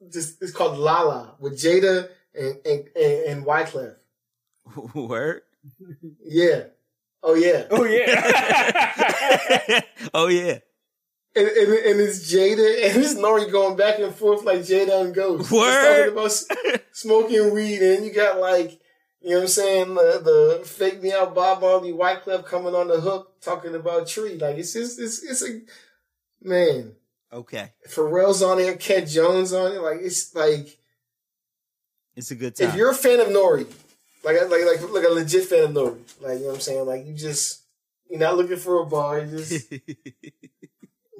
This 0.00 0.36
it's 0.40 0.52
called 0.52 0.78
Lala 0.78 1.34
with 1.40 1.54
Jada 1.54 2.08
and 2.34 2.56
and 2.64 2.88
and, 2.94 3.24
and 3.26 3.44
Wyclef. 3.46 3.96
Word. 4.94 5.42
Yeah. 6.24 6.64
Oh 7.22 7.34
yeah. 7.34 7.66
oh 7.70 7.84
yeah. 7.84 9.80
oh 10.14 10.28
yeah. 10.28 10.58
And, 11.34 11.48
and, 11.48 11.72
and 11.72 12.00
it's 12.00 12.32
Jada 12.32 12.84
and 12.90 13.02
it's 13.02 13.14
Nori 13.14 13.50
going 13.50 13.76
back 13.76 13.98
and 13.98 14.14
forth 14.14 14.44
like 14.44 14.60
Jada 14.60 15.00
and 15.02 15.14
Ghost. 15.14 15.50
Just 15.50 15.52
Word. 15.52 16.14
Talking 16.14 16.18
about 16.18 16.80
smoking 16.92 17.54
weed 17.54 17.80
and 17.82 18.04
you 18.04 18.12
got 18.12 18.38
like, 18.38 18.80
you 19.20 19.30
know 19.30 19.36
what 19.36 19.42
I'm 19.42 19.48
saying, 19.48 19.94
the, 19.94 20.58
the 20.60 20.64
fake 20.66 21.02
me 21.02 21.12
out 21.12 21.34
Bob 21.34 21.60
Marley 21.62 21.92
Wyclef 21.92 22.44
coming 22.44 22.74
on 22.74 22.88
the 22.88 23.00
hook 23.00 23.40
talking 23.40 23.74
about 23.74 24.06
Tree. 24.08 24.36
Like 24.36 24.56
it's 24.58 24.72
just, 24.74 25.00
it's, 25.00 25.22
it's 25.22 25.42
a, 25.42 25.60
man, 26.42 26.96
Okay. 27.32 27.72
Pharrell's 27.88 28.42
on 28.42 28.58
it, 28.58 28.78
Cat 28.78 29.08
Jones 29.08 29.54
on 29.54 29.72
it. 29.72 29.80
Like 29.80 30.00
it's 30.02 30.34
like, 30.34 30.78
It's 32.14 32.30
a 32.30 32.34
good 32.34 32.54
time. 32.54 32.68
if 32.68 32.74
you're 32.74 32.90
a 32.90 32.94
fan 32.94 33.20
of 33.20 33.28
Nori, 33.28 33.66
like, 34.22 34.36
like, 34.50 34.64
like, 34.66 34.90
like 34.90 35.04
a 35.04 35.08
legit 35.12 35.46
fan 35.46 35.64
of 35.64 35.70
Nori, 35.70 35.98
like, 36.20 36.34
you 36.34 36.40
know 36.40 36.46
what 36.48 36.54
I'm 36.56 36.60
saying? 36.60 36.86
Like 36.86 37.06
you 37.06 37.14
just, 37.14 37.62
you're 38.10 38.20
not 38.20 38.36
looking 38.36 38.58
for 38.58 38.82
a 38.82 38.86
bar. 38.86 39.20
You 39.20 39.38
just, 39.38 39.72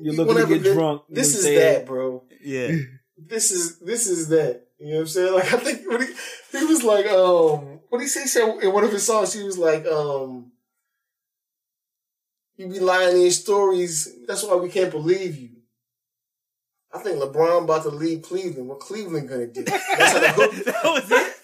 You're 0.03 0.15
looking 0.15 0.35
wanna 0.35 0.47
to 0.47 0.53
get 0.55 0.63
good- 0.63 0.75
drunk. 0.75 1.03
This 1.09 1.35
is 1.37 1.45
that, 1.45 1.87
bro. 1.87 2.25
yeah. 2.43 2.73
this 3.19 3.51
is 3.51 3.79
this 3.79 4.07
is 4.07 4.29
that. 4.29 4.67
You 4.79 4.89
know 4.89 4.95
what 4.97 5.01
I'm 5.03 5.07
saying? 5.09 5.35
Like 5.35 5.53
I 5.53 5.57
think 5.59 5.89
when 5.89 6.03
he, 6.03 6.59
he 6.59 6.65
was 6.65 6.83
like, 6.83 7.07
um, 7.07 7.81
what 7.89 7.99
did 7.99 8.05
he 8.05 8.09
say? 8.09 8.23
He 8.23 8.29
said 8.29 8.59
in 8.63 8.73
one 8.73 8.83
of 8.85 8.91
his 8.93 9.07
songs, 9.07 9.33
he 9.33 9.43
was 9.45 9.57
like, 9.59 9.87
um, 9.87 10.51
you 12.57 12.67
be 12.69 12.81
lying 12.81 13.15
in 13.17 13.23
your 13.23 13.31
stories. 13.31 14.09
That's 14.27 14.43
why 14.45 14.57
we 14.57 14.69
can't 14.69 14.91
believe 14.91 15.37
you. 15.39 15.51
I 16.93 16.99
think 16.99 17.23
LeBron 17.23 17.65
about 17.65 17.85
to 17.85 17.89
leave 17.91 18.23
Cleveland. 18.23 18.69
What 18.69 18.81
Cleveland 18.81 19.29
gonna 19.29 19.47
do? 19.47 19.63
That's 19.65 20.13
how 20.13 20.19
the 20.19 20.29
hook, 20.33 20.53
that 20.65 20.85
was 20.85 21.11
it. 21.11 21.37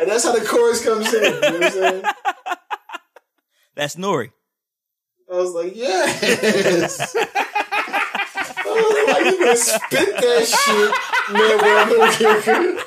and 0.00 0.10
that's 0.10 0.24
how 0.24 0.32
the 0.32 0.44
chorus 0.46 0.82
comes 0.84 1.12
in. 1.12 1.22
You 1.22 1.30
know 1.30 1.40
what 1.40 1.62
I'm 1.64 1.70
saying? 1.70 2.04
That's 3.74 3.96
Nori. 3.96 4.30
I 5.32 5.36
was 5.36 5.52
like, 5.54 5.74
yes. 5.74 7.14
I 8.64 8.66
was 8.66 9.08
like, 9.08 9.24
you 9.26 9.38
gonna 9.38 9.56
spit 9.56 10.16
that 10.16 10.46
shit, 10.46 10.90
man? 11.32 11.58
Bro, 11.58 11.70
I'm 11.78 11.88
gonna- 12.74 12.82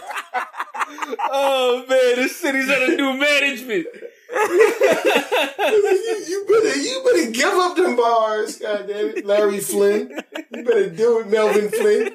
Oh 1.31 1.79
man, 1.89 2.15
this 2.15 2.35
city's 2.37 2.69
under 2.69 2.95
new 2.95 3.17
management. 3.17 3.87
you, 4.35 6.23
you 6.27 6.45
better 6.47 6.75
you 6.79 7.03
better 7.05 7.31
give 7.31 7.53
up 7.53 7.75
them 7.77 7.95
bars, 7.95 8.57
God 8.59 8.87
damn 8.87 9.09
it, 9.09 9.25
Larry 9.25 9.59
Flynt. 9.59 10.11
You 10.53 10.63
better 10.63 10.89
do 10.89 11.19
it, 11.19 11.27
Melvin 11.27 11.69
Flynt. 11.69 12.13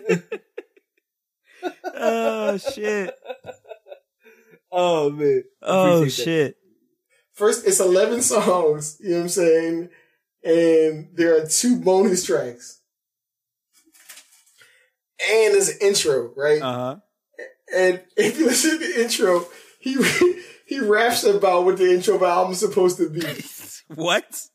Oh 1.95 2.57
shit. 2.59 3.14
Oh 4.72 5.11
man. 5.11 5.45
Oh 5.62 5.99
Appreciate 5.99 6.24
that. 6.24 6.31
shit. 6.49 6.57
First, 7.35 7.66
it's 7.66 7.81
eleven 7.81 8.22
songs. 8.22 8.97
You 9.01 9.11
know 9.11 9.16
what 9.16 9.22
I'm 9.22 9.28
saying? 9.31 9.89
And 10.43 11.11
there 11.14 11.36
are 11.36 11.47
two 11.47 11.78
bonus 11.80 12.24
tracks, 12.24 12.80
and 15.20 15.55
there's 15.55 15.68
an 15.68 15.78
intro, 15.82 16.32
right? 16.34 16.62
Uh 16.62 16.72
huh. 16.72 16.97
And 17.74 18.03
if 18.16 18.38
you 18.38 18.47
listen 18.47 18.72
to 18.72 18.78
the 18.78 19.03
intro, 19.03 19.47
he 19.80 19.97
he 20.66 20.80
raps 20.80 21.24
about 21.24 21.64
what 21.64 21.76
the 21.76 21.93
intro 21.93 22.14
of 22.14 22.20
the 22.20 22.26
album 22.26 22.53
is 22.53 22.61
supposed 22.61 22.97
to 22.99 23.09
be. 23.09 23.22
What? 23.97 24.47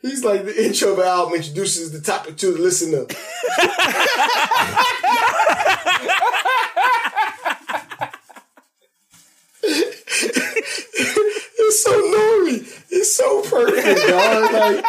He's 0.00 0.24
like 0.24 0.44
the 0.44 0.64
intro 0.64 0.92
of 0.92 0.98
the 0.98 1.06
album 1.06 1.34
introduces 1.34 1.90
the 1.90 2.00
topic 2.00 2.36
to 2.36 2.52
the 2.52 2.60
listener. 2.60 3.06
it's 11.86 11.94
so 11.94 12.02
Nori. 12.12 12.82
It's 12.90 13.16
so 13.16 13.42
perfect, 13.42 14.08
dog. 14.08 14.52
Like, 14.52 14.84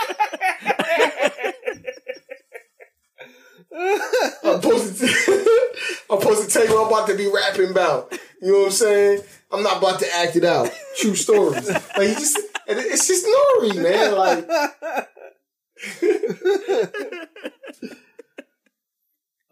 I'm 4.43 4.61
supposed 4.61 4.99
to, 4.99 5.05
I'm 6.09 6.19
supposed 6.19 6.49
to 6.49 6.53
tell 6.53 6.65
you 6.65 6.73
what 6.73 6.87
I'm 6.87 6.93
about 6.93 7.07
to 7.09 7.15
be 7.17 7.27
rapping 7.27 7.69
about. 7.71 8.11
You 8.41 8.51
know 8.51 8.59
what 8.59 8.65
I'm 8.65 8.71
saying? 8.71 9.21
I'm 9.51 9.63
not 9.63 9.77
about 9.77 9.99
to 9.99 10.15
act 10.15 10.35
it 10.35 10.43
out. 10.43 10.71
True 10.97 11.15
stories. 11.15 11.67
Like 11.69 12.17
just, 12.17 12.37
and 12.67 12.79
it's 12.79 13.07
just 13.07 13.25
Nori, 13.25 13.75
man. 13.81 14.15
Like. 14.15 14.47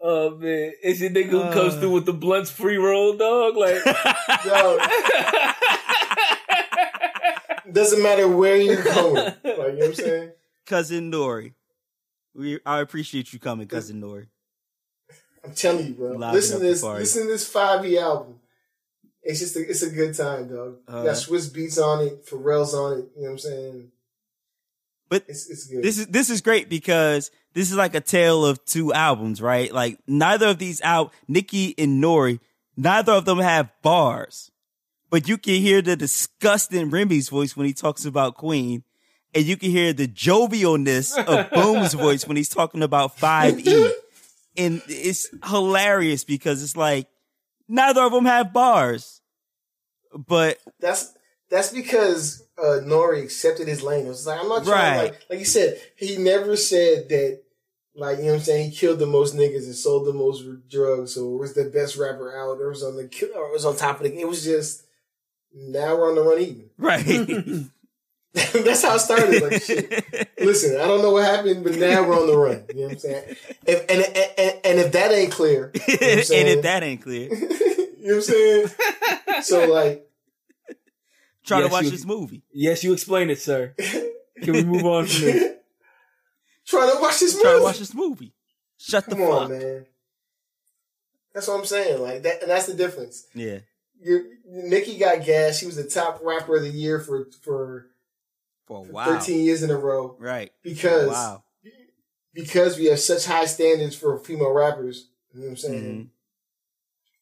Oh 0.08 0.36
man, 0.36 0.72
is 0.84 1.00
your 1.00 1.10
nigga 1.10 1.30
who 1.30 1.40
comes 1.52 1.74
uh. 1.74 1.80
through 1.80 1.90
with 1.90 2.06
the 2.06 2.12
blunts 2.12 2.48
free 2.48 2.76
roll, 2.76 3.16
dog? 3.16 3.56
Like, 3.56 3.84
Yo. 4.44 4.78
Doesn't 7.72 8.02
matter 8.02 8.28
where 8.28 8.56
you're 8.56 8.82
going. 8.82 9.14
Like, 9.44 9.44
you 9.44 9.54
know 9.56 9.64
what 9.64 9.84
I'm 9.84 9.94
saying? 9.94 10.30
Cousin 10.66 11.10
Nori. 11.10 11.54
We 12.34 12.60
I 12.66 12.80
appreciate 12.80 13.32
you 13.32 13.38
coming, 13.38 13.66
cousin 13.66 14.00
Nori. 14.00 14.26
I'm 15.44 15.54
telling 15.54 15.86
you, 15.86 15.94
bro. 15.94 16.12
Listen 16.16 16.58
to 16.60 16.64
this. 16.66 16.82
Listen 16.82 17.22
to 17.22 17.28
this 17.28 17.48
five 17.48 17.84
E 17.86 17.98
album. 17.98 18.40
It's 19.22 19.40
just 19.40 19.56
a, 19.56 19.68
it's 19.68 19.82
a 19.82 19.90
good 19.90 20.14
time, 20.14 20.48
dog. 20.48 20.76
Uh, 20.88 20.98
you 20.98 21.04
got 21.04 21.16
Swizz 21.16 21.50
Beatz 21.50 21.82
on 21.82 22.04
it, 22.06 22.26
Pharrell's 22.26 22.74
on 22.74 22.98
it. 22.98 23.08
You 23.16 23.22
know 23.22 23.28
what 23.28 23.30
I'm 23.32 23.38
saying? 23.38 23.88
But 25.08 25.24
It's 25.28 25.48
it's 25.48 25.66
good. 25.66 25.82
this 25.82 25.98
is 25.98 26.06
this 26.08 26.30
is 26.30 26.40
great 26.40 26.68
because 26.68 27.30
this 27.54 27.70
is 27.70 27.76
like 27.76 27.94
a 27.94 28.00
tale 28.00 28.44
of 28.44 28.64
two 28.64 28.92
albums, 28.92 29.40
right? 29.40 29.72
Like 29.72 29.98
neither 30.06 30.48
of 30.48 30.58
these 30.58 30.80
out 30.82 31.12
Nicki 31.28 31.74
and 31.78 32.02
Nori, 32.02 32.40
neither 32.76 33.12
of 33.12 33.24
them 33.24 33.38
have 33.38 33.70
bars. 33.82 34.50
But 35.10 35.28
you 35.28 35.38
can 35.38 35.54
hear 35.54 35.82
the 35.82 35.96
disgust 35.96 36.72
in 36.72 36.90
Remy's 36.90 37.28
voice 37.28 37.56
when 37.56 37.66
he 37.66 37.72
talks 37.72 38.04
about 38.04 38.34
Queen, 38.34 38.82
and 39.34 39.44
you 39.44 39.56
can 39.56 39.70
hear 39.70 39.92
the 39.92 40.08
jovialness 40.08 41.16
of 41.16 41.50
Boom's 41.54 41.94
voice 41.94 42.26
when 42.26 42.36
he's 42.36 42.48
talking 42.48 42.82
about 42.82 43.16
5E. 43.16 43.90
And 44.58 44.80
it's 44.88 45.28
hilarious 45.44 46.24
because 46.24 46.62
it's 46.62 46.78
like 46.78 47.08
neither 47.68 48.00
of 48.00 48.10
them 48.12 48.24
have 48.24 48.54
bars. 48.54 49.20
But 50.16 50.56
that's 50.80 51.12
that's 51.50 51.70
because 51.74 52.42
uh, 52.58 52.80
Nori 52.82 53.22
accepted 53.22 53.68
his 53.68 53.82
lane. 53.82 54.06
It 54.06 54.08
was 54.08 54.26
like 54.26 54.40
I'm 54.40 54.48
not 54.48 54.64
trying 54.64 54.96
Right. 54.96 55.12
like 55.12 55.20
like 55.28 55.38
you 55.40 55.44
said, 55.44 55.78
he 55.96 56.16
never 56.16 56.56
said 56.56 57.10
that 57.10 57.42
like 57.94 58.16
you 58.16 58.24
know 58.24 58.30
what 58.30 58.36
I'm 58.38 58.44
saying, 58.44 58.70
he 58.70 58.76
killed 58.76 58.98
the 58.98 59.04
most 59.04 59.36
niggas 59.36 59.66
and 59.66 59.74
sold 59.74 60.06
the 60.06 60.14
most 60.14 60.42
drugs 60.70 61.18
or 61.18 61.36
was 61.38 61.52
the 61.52 61.64
best 61.64 61.98
rapper 61.98 62.34
out 62.34 62.58
or 62.58 62.70
was 62.70 62.82
on 62.82 62.96
the 62.96 63.08
kill 63.08 63.28
or 63.36 63.52
was 63.52 63.66
on 63.66 63.76
top 63.76 64.00
of 64.00 64.04
the 64.04 64.18
it 64.18 64.26
was 64.26 64.42
just 64.42 64.85
now 65.56 65.96
we're 65.96 66.08
on 66.10 66.14
the 66.14 66.22
run 66.22 66.38
eating. 66.40 66.70
right. 66.78 67.04
That's 68.64 68.82
how 68.82 68.96
it 68.96 68.98
started. 68.98 69.42
Like 69.42 69.62
shit. 69.62 70.28
Listen, 70.38 70.78
I 70.78 70.86
don't 70.86 71.00
know 71.00 71.10
what 71.12 71.24
happened, 71.24 71.64
but 71.64 71.76
now 71.76 72.06
we're 72.06 72.20
on 72.20 72.26
the 72.26 72.36
run. 72.36 72.64
You 72.68 72.80
know 72.82 72.82
what 72.88 72.92
I'm 72.92 72.98
saying? 72.98 73.36
If, 73.66 73.80
and, 73.88 74.02
and, 74.02 74.16
and, 74.38 74.60
and 74.62 74.78
if 74.80 74.92
that 74.92 75.10
ain't 75.12 75.32
clear, 75.32 75.72
you 75.74 75.94
know 75.94 75.98
and 76.00 76.48
if 76.48 76.62
that 76.62 76.82
ain't 76.82 77.00
clear, 77.02 77.32
you 77.32 77.38
know 77.38 77.86
what 78.04 78.14
I'm 78.16 78.20
saying? 78.20 78.68
So 79.42 79.66
like, 79.72 80.06
try 81.46 81.60
Yes, 81.60 81.68
to 81.68 81.72
watch 81.72 81.84
you- 81.84 81.90
this 81.92 82.04
movie. 82.04 82.42
yes, 82.52 82.84
you 82.84 82.92
explain 82.92 83.30
it, 83.30 83.38
sir. 83.40 83.72
Can 84.42 84.52
we 84.52 84.64
move 84.64 84.84
on 84.84 85.06
from 85.06 85.20
this? 85.24 85.52
try 86.66 86.92
to 86.94 87.00
watch 87.00 87.20
this 87.20 87.32
movie. 87.34 87.42
Try 87.42 87.56
to 87.56 87.62
watch 87.62 87.78
this 87.78 87.94
movie. 87.94 88.32
Shut 88.76 89.06
the 89.06 89.14
Come 89.16 89.22
on, 89.24 89.48
fuck. 89.48 89.50
man. 89.58 89.86
That's 91.32 91.48
what 91.48 91.58
I'm 91.58 91.64
saying. 91.64 92.02
Like 92.02 92.22
that, 92.24 92.42
and 92.42 92.50
that's 92.50 92.66
the 92.66 92.74
difference. 92.74 93.26
Yeah. 93.34 93.60
You 94.00 94.32
Nicki 94.48 94.98
got 94.98 95.24
gas. 95.24 95.58
She 95.58 95.66
was 95.66 95.76
the 95.76 95.84
top 95.84 96.20
rapper 96.22 96.56
of 96.56 96.62
the 96.62 96.70
year 96.70 97.00
for 97.00 97.26
for, 97.42 97.86
For 98.66 98.84
for 98.84 98.92
while. 98.92 99.06
13 99.18 99.44
years 99.44 99.62
in 99.62 99.70
a 99.70 99.76
row 99.76 100.16
Right. 100.18 100.52
because 100.62 101.08
Wow. 101.08 101.44
because 102.34 102.76
we 102.78 102.86
have 102.86 103.00
such 103.00 103.26
high 103.26 103.46
standards 103.46 103.96
for 103.96 104.18
female 104.18 104.52
rappers. 104.52 105.08
You 105.32 105.40
know 105.40 105.46
what 105.46 105.50
I'm 105.52 105.56
saying? 105.56 106.10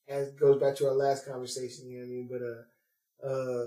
As 0.09 0.29
it 0.29 0.39
goes 0.39 0.61
back 0.61 0.77
to 0.77 0.87
our 0.89 0.95
last 0.95 1.27
conversation. 1.27 1.89
You 1.89 1.99
know 2.01 2.05
what 2.05 2.11
I 2.11 2.13
mean? 2.13 2.29
But 2.31 3.27
uh, 3.27 3.33
uh, 3.33 3.67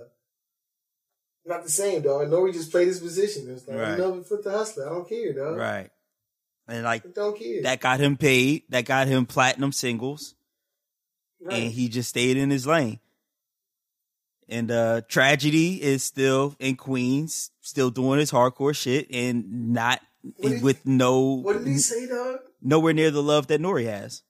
not 1.45 1.63
the 1.63 1.69
same, 1.71 2.01
dog. 2.01 2.27
Nori 2.27 2.53
just 2.53 2.69
played 2.71 2.87
his 2.87 2.99
position. 2.99 3.49
It's 3.49 3.67
like 3.67 3.77
Right. 3.77 3.91
I'm 3.93 3.97
Melvin 3.99 4.23
Foot 4.23 4.43
the 4.43 4.51
hustler. 4.51 4.85
I 4.87 4.89
don't 4.89 5.07
care, 5.09 5.33
dog. 5.33 5.57
Right. 5.57 5.89
And 6.67 6.83
like 6.83 7.05
I 7.05 7.09
don't 7.09 7.37
care. 7.39 7.63
that 7.63 7.79
got 7.79 7.99
him 7.99 8.17
paid. 8.17 8.63
That 8.69 8.85
got 8.85 9.07
him 9.07 9.25
platinum 9.25 9.71
singles. 9.71 10.35
Right. 11.41 11.63
And 11.63 11.71
he 11.71 11.89
just 11.89 12.09
stayed 12.09 12.37
in 12.37 12.49
his 12.49 12.65
lane. 12.67 12.99
And 14.49 14.71
uh 14.71 15.01
Tragedy 15.07 15.81
is 15.81 16.03
still 16.03 16.55
in 16.59 16.75
Queens, 16.75 17.51
still 17.61 17.89
doing 17.89 18.19
his 18.19 18.31
hardcore 18.31 18.75
shit 18.75 19.07
and 19.11 19.73
not 19.73 19.99
did- 20.41 20.61
with 20.63 20.85
no 20.85 21.19
what 21.21 21.57
did 21.59 21.67
he 21.67 21.77
say, 21.77 22.07
dog? 22.07 22.39
nowhere 22.61 22.93
near 22.93 23.11
the 23.11 23.23
love 23.23 23.47
that 23.47 23.61
Nori 23.61 23.85
has. 23.85 24.23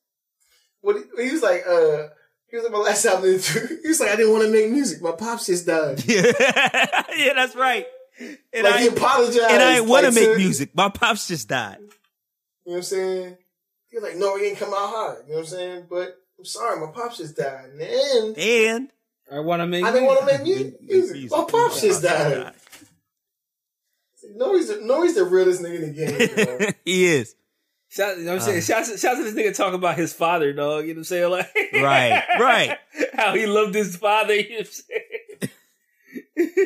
What 0.82 0.96
he, 1.18 1.24
he 1.26 1.32
was 1.32 1.42
like, 1.44 1.64
uh, 1.68 2.08
he 2.50 2.56
was 2.56 2.64
like 2.64 2.72
my 2.74 2.80
last 2.80 3.06
album. 3.06 3.30
He 3.82 3.88
was 3.88 4.00
like, 4.00 4.10
I 4.12 4.16
didn't 4.16 4.32
want 4.32 4.44
to 4.46 4.52
make 4.52 4.70
music. 4.72 5.02
My 5.02 5.12
pops 5.12 5.46
just 5.48 5.66
died. 5.68 6.04
yeah, 6.06 6.22
yeah 7.18 7.34
that's 7.36 7.56
right. 7.56 7.86
And 8.20 8.64
like 8.64 8.74
I, 8.74 8.82
he 8.82 8.88
apologized. 8.88 9.40
and 9.52 9.62
I 9.64 9.76
didn't 9.76 9.90
want 9.90 10.06
to 10.06 10.12
make 10.12 10.38
music. 10.38 10.76
My 10.76 10.90
pops 10.90 11.28
just 11.28 11.48
died. 11.48 11.78
You 11.80 11.86
know 11.86 11.92
what 12.64 12.76
I'm 12.78 12.84
saying? 12.84 13.38
He 13.90 13.98
was 13.98 14.04
like, 14.04 14.18
no, 14.18 14.36
he 14.38 14.44
didn't 14.44 14.60
come 14.60 14.70
out 14.70 14.90
hard. 14.90 15.18
You 15.26 15.32
know 15.34 15.36
what 15.40 15.42
I'm 15.42 15.46
saying? 15.48 15.86
But 15.90 16.16
I'm 16.40 16.46
sorry, 16.46 16.80
my 16.80 16.92
pops 16.92 17.18
just 17.18 17.36
died. 17.36 17.70
And 17.80 18.38
And 18.38 18.92
I 19.32 19.40
want 19.40 19.62
to 19.62 19.68
make. 19.68 19.84
I 19.84 19.92
didn't 19.92 20.08
want 20.08 20.20
to 20.22 20.26
make 20.26 20.44
Music. 20.44 20.82
music. 20.82 21.32
My 21.32 21.46
pops 21.50 21.82
just 21.82 22.04
died. 22.04 22.54
No, 24.36 24.56
he's 24.56 24.68
the, 24.68 24.82
no, 24.82 25.04
he's 25.04 25.16
the 25.16 25.24
realest 25.24 25.62
nigga 25.62 25.76
in 25.76 25.94
the 25.94 26.58
game. 26.60 26.74
he 26.86 27.06
is. 27.06 27.34
Shout, 27.90 28.18
you 28.18 28.26
know 28.26 28.34
what 28.34 28.42
I'm 28.42 28.62
saying? 28.62 28.62
shout, 28.62 29.00
shout 29.00 29.16
to 29.16 29.24
this 29.24 29.34
nigga 29.34 29.56
talking 29.56 29.76
about 29.76 29.98
his 29.98 30.12
father, 30.12 30.52
dog. 30.52 30.86
You 30.86 30.94
know 30.94 31.00
what 31.00 31.00
I'm 31.00 31.04
saying? 31.06 31.32
Like, 31.32 31.50
Right, 31.74 32.24
right. 32.38 32.78
How 33.14 33.34
he 33.34 33.48
loved 33.48 33.74
his 33.74 33.96
father. 33.96 34.36
You 34.36 34.50
know 34.50 34.58
what 34.58 34.68
I'm 34.68 35.50
saying? 36.38 36.62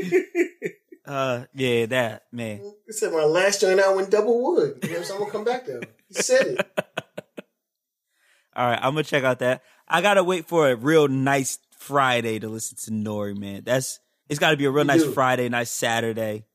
Uh, 1.04 1.46
yeah, 1.56 1.88
that 1.88 2.26
man. 2.32 2.62
He 2.86 2.94
said 2.94 3.12
my 3.12 3.24
last 3.24 3.60
joint 3.60 3.80
out 3.80 3.96
went 3.96 4.12
double 4.12 4.40
wood. 4.42 4.78
You 4.84 4.90
know 4.90 4.94
what 4.94 5.00
I'm 5.00 5.04
saying? 5.04 5.14
I'm 5.14 5.20
gonna 5.20 5.32
come 5.32 5.44
back 5.44 5.66
though. 5.66 5.82
He 6.08 6.14
said 6.14 6.48
it. 6.48 6.86
All 8.56 8.66
right, 8.68 8.80
I'm 8.82 8.94
gonna 8.94 9.04
check 9.04 9.24
out 9.24 9.40
that. 9.40 9.62
I 9.88 10.02
gotta 10.02 10.24
wait 10.24 10.48
for 10.48 10.70
a 10.70 10.76
real 10.76 11.08
nice 11.08 11.60
Friday 11.78 12.40
to 12.40 12.50
listen 12.50 12.78
to 12.78 12.92
Nori, 13.10 13.38
man. 13.38 13.62
That's 13.64 14.00
it's 14.30 14.40
got 14.40 14.52
to 14.52 14.58
be 14.58 14.66
a 14.66 14.72
real 14.72 14.84
You 14.86 14.88
nice 14.88 15.04
do. 15.04 15.12
Friday, 15.12 15.50
nice 15.50 15.70
Saturday. 15.70 16.46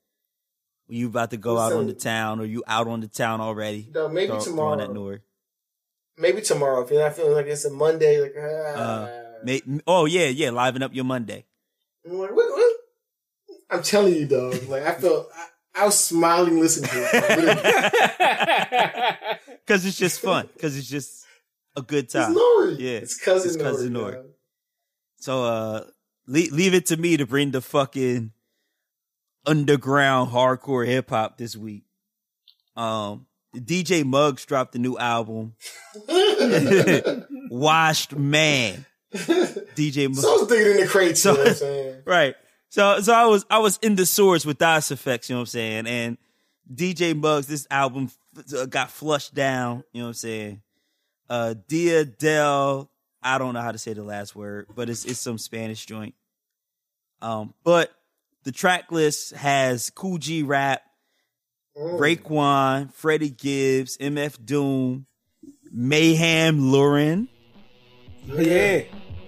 When 0.86 0.98
you 0.98 1.08
about 1.08 1.30
to 1.32 1.36
go 1.36 1.58
out 1.58 1.72
on 1.72 1.86
the 1.88 1.92
town, 1.94 2.40
or 2.40 2.44
you 2.46 2.62
out 2.66 2.86
on 2.88 3.00
the 3.00 3.08
town 3.08 3.40
already. 3.40 3.88
No, 3.92 4.08
maybe 4.08 4.28
Throw- 4.28 4.40
tomorrow. 4.40 4.76
that 4.78 4.88
Nori. 4.90 5.20
Maybe 6.16 6.40
tomorrow 6.40 6.80
if 6.82 6.90
you're 6.90 7.02
not 7.02 7.14
feeling 7.14 7.34
like 7.34 7.46
it's 7.46 7.64
a 7.66 7.70
Monday. 7.70 8.20
Like, 8.22 8.34
ah. 8.38 8.80
Uh, 8.80 9.22
May, 9.44 9.60
oh 9.86 10.06
yeah, 10.06 10.28
yeah, 10.28 10.50
liven 10.50 10.82
up 10.82 10.94
your 10.94 11.04
Monday. 11.04 11.44
I'm 12.06 12.18
like, 12.18 12.34
what, 12.34 12.50
what? 12.50 12.76
I'm 13.68 13.82
telling 13.82 14.14
you, 14.14 14.26
dog. 14.26 14.54
Like 14.68 14.84
I 14.84 14.94
felt, 14.94 15.28
I, 15.34 15.82
I 15.82 15.84
was 15.84 15.98
smiling 15.98 16.58
listening 16.60 16.88
to 16.90 17.10
it. 17.12 19.38
Cause 19.66 19.84
it's 19.84 19.98
just 19.98 20.20
fun. 20.20 20.48
Cause 20.58 20.76
it's 20.76 20.88
just 20.88 21.25
a 21.76 21.82
good 21.82 22.08
time. 22.08 22.32
It's. 22.32 22.40
Nori. 22.40 22.78
Yeah, 22.78 22.90
it's 22.98 23.16
cousin 23.20 23.48
it's 23.50 23.56
Nori. 23.56 23.62
cousin 23.62 23.92
Nori. 23.92 24.12
dog. 24.14 24.24
So 25.18 25.44
uh 25.44 25.84
leave, 26.26 26.52
leave 26.52 26.74
it 26.74 26.86
to 26.86 26.96
me 26.96 27.16
to 27.16 27.26
bring 27.26 27.50
the 27.50 27.60
fucking 27.60 28.32
underground 29.46 30.30
hardcore 30.32 30.86
hip 30.86 31.10
hop 31.10 31.38
this 31.38 31.56
week. 31.56 31.84
Um 32.76 33.26
DJ 33.54 34.04
Muggs 34.04 34.44
dropped 34.44 34.74
a 34.74 34.78
new 34.78 34.98
album. 34.98 35.54
Washed 37.50 38.14
Man. 38.16 38.84
DJ 39.14 40.08
Muggs. 40.08 40.22
So 40.22 40.28
I 40.34 40.36
was 40.38 40.48
digging 40.48 40.72
in 40.72 40.80
the 40.80 40.86
crates. 40.86 41.22
So- 41.22 41.32
you 41.32 41.36
know 41.38 41.42
what 41.44 41.48
I'm 41.50 41.54
saying? 41.56 42.02
right. 42.06 42.34
So 42.68 43.00
so 43.00 43.14
I 43.14 43.26
was 43.26 43.46
I 43.48 43.58
was 43.58 43.78
in 43.82 43.94
the 43.96 44.04
source 44.06 44.44
with 44.44 44.58
Das 44.58 44.88
EFX, 44.90 45.28
you 45.28 45.34
know 45.34 45.40
what 45.40 45.42
I'm 45.42 45.46
saying? 45.46 45.86
And 45.86 46.18
DJ 46.72 47.16
Muggs, 47.18 47.46
this 47.46 47.66
album 47.70 48.10
uh, 48.54 48.66
got 48.66 48.90
flushed 48.90 49.34
down, 49.34 49.84
you 49.92 50.00
know 50.00 50.06
what 50.06 50.10
I'm 50.10 50.14
saying? 50.14 50.62
Uh 51.28 51.54
Dia 51.68 52.04
del 52.04 52.90
I 53.22 53.38
don't 53.38 53.54
know 53.54 53.60
how 53.60 53.72
to 53.72 53.78
say 53.78 53.92
the 53.92 54.04
last 54.04 54.36
word, 54.36 54.66
but 54.74 54.88
it's 54.88 55.04
it's 55.04 55.18
some 55.20 55.38
Spanish 55.38 55.84
joint. 55.86 56.14
Um, 57.22 57.54
but 57.64 57.90
the 58.44 58.52
track 58.52 58.92
list 58.92 59.34
has 59.34 59.90
Kool 59.90 60.18
G 60.18 60.42
Rap, 60.42 60.82
Mm. 61.76 61.98
Raekwon, 61.98 62.92
Freddie 62.94 63.28
Gibbs, 63.30 63.98
MF 63.98 64.42
Doom, 64.44 65.04
Mayhem 65.70 66.70
Lauren, 66.72 67.28
Yeah. 68.26 68.82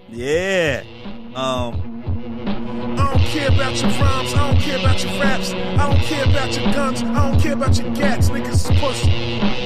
Yeah. 0.09 0.83
Um. 1.35 2.95
I 2.97 3.11
don't 3.13 3.19
care 3.27 3.47
about 3.49 3.79
your 3.81 3.89
rhymes, 3.91 4.33
I 4.33 4.51
don't 4.51 4.61
care 4.61 4.79
about 4.79 5.03
your 5.03 5.21
raps, 5.21 5.51
I 5.53 5.77
don't 5.91 5.99
care 6.01 6.23
about 6.25 6.57
your 6.59 6.73
guns, 6.73 7.01
I 7.03 7.29
don't 7.31 7.39
care 7.39 7.53
about 7.53 7.77
your 7.77 7.93
gats. 7.95 8.29
Niggas 8.29 8.71
is 8.71 8.79
pussy. 8.79 9.58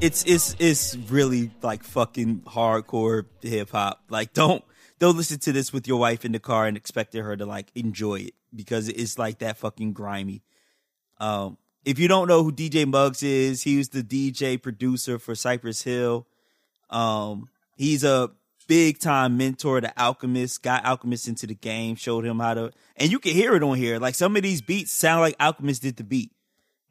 It's 0.00 0.24
it's 0.24 0.56
it's 0.58 0.96
really 1.08 1.50
like 1.62 1.82
fucking 1.84 2.40
hardcore 2.40 3.24
hip 3.40 3.70
hop. 3.70 4.02
Like 4.08 4.32
don't 4.32 4.64
don't 4.98 5.16
listen 5.16 5.38
to 5.40 5.52
this 5.52 5.72
with 5.72 5.88
your 5.88 5.98
wife 5.98 6.24
in 6.24 6.32
the 6.32 6.38
car 6.38 6.66
and 6.66 6.76
expect 6.76 7.14
her 7.14 7.36
to 7.36 7.46
like 7.46 7.70
enjoy 7.74 8.16
it 8.16 8.34
because 8.54 8.88
it's 8.88 9.18
like 9.18 9.38
that 9.38 9.56
fucking 9.56 9.92
grimy. 9.92 10.42
Um 11.18 11.56
if 11.84 11.98
you 11.98 12.08
don't 12.08 12.28
know 12.28 12.42
who 12.42 12.52
DJ 12.52 12.86
Muggs 12.86 13.22
is, 13.22 13.62
he 13.62 13.78
was 13.78 13.88
the 13.88 14.02
DJ 14.02 14.60
producer 14.60 15.18
for 15.18 15.34
Cypress 15.34 15.82
Hill. 15.82 16.26
Um 16.90 17.48
he's 17.76 18.04
a 18.04 18.30
big 18.70 19.00
time 19.00 19.36
mentor 19.36 19.80
to 19.80 19.92
Alchemist, 20.00 20.62
got 20.62 20.84
Alchemist 20.84 21.26
into 21.26 21.44
the 21.44 21.56
game, 21.56 21.96
showed 21.96 22.24
him 22.24 22.38
how 22.38 22.54
to 22.54 22.72
and 22.96 23.10
you 23.10 23.18
can 23.18 23.32
hear 23.32 23.56
it 23.56 23.64
on 23.64 23.76
here. 23.76 23.98
Like 23.98 24.14
some 24.14 24.36
of 24.36 24.44
these 24.44 24.62
beats 24.62 24.92
sound 24.92 25.22
like 25.22 25.34
Alchemist 25.40 25.82
did 25.82 25.96
the 25.96 26.04
beat. 26.04 26.30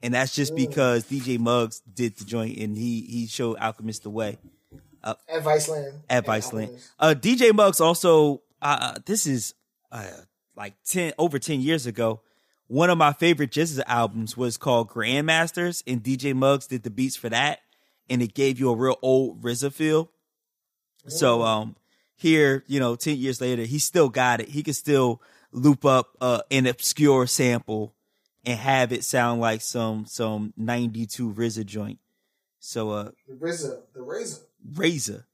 And 0.04 0.14
that's 0.14 0.36
just 0.36 0.58
because 0.58 1.06
DJ 1.06 1.40
Muggs 1.40 1.80
did 1.82 2.18
the 2.18 2.26
joint 2.26 2.58
and 2.58 2.76
he 2.78 3.00
he 3.02 3.28
showed 3.28 3.58
Alchemist 3.60 4.04
the 4.04 4.10
way 4.10 4.38
At 5.02 5.18
Viceland. 5.42 5.94
at 6.10 6.26
Viceland. 6.26 6.86
Uh, 7.00 7.16
DJ 7.18 7.54
Muggs 7.54 7.80
also 7.80 8.42
uh, 8.62 8.96
this 9.06 9.26
is 9.26 9.54
uh, 9.90 10.04
like 10.58 10.74
ten 10.86 11.14
over 11.18 11.40
ten 11.40 11.62
years 11.62 11.86
ago. 11.86 12.20
One 12.68 12.90
of 12.90 12.98
my 12.98 13.14
favorite 13.14 13.52
GZA 13.52 13.84
albums 13.88 14.36
was 14.36 14.58
called 14.58 14.90
Grandmasters, 14.90 15.82
and 15.88 16.04
DJ 16.04 16.36
Muggs 16.36 16.68
did 16.68 16.84
the 16.84 16.90
beats 16.92 17.16
for 17.16 17.30
that, 17.30 17.60
and 18.10 18.22
it 18.22 18.34
gave 18.34 18.60
you 18.60 18.70
a 18.70 18.76
real 18.76 18.98
old 19.02 19.42
RZA 19.42 19.72
feel. 19.74 20.12
So 21.08 21.42
um, 21.44 21.76
here 22.16 22.64
you 22.68 22.80
know, 22.80 22.96
ten 22.96 23.18
years 23.18 23.42
later, 23.42 23.64
he 23.64 23.80
still 23.80 24.10
got 24.10 24.42
it. 24.42 24.50
He 24.50 24.64
can 24.64 24.74
still 24.74 25.22
loop 25.52 25.86
up 25.86 26.16
uh, 26.22 26.42
an 26.52 26.68
obscure 26.68 27.26
sample 27.26 27.94
and 28.46 28.60
have 28.60 28.92
it 28.92 29.04
sound 29.04 29.42
like 29.42 29.62
some 29.62 30.06
some 30.06 30.54
'92 30.58 31.34
RZA 31.34 31.66
joint. 31.66 32.00
So 32.60 32.92
uh, 32.92 33.12
The 33.28 33.36
RZA. 33.36 33.80
The 33.94 34.02
Razor. 34.02 34.42
Razor. 34.76 35.26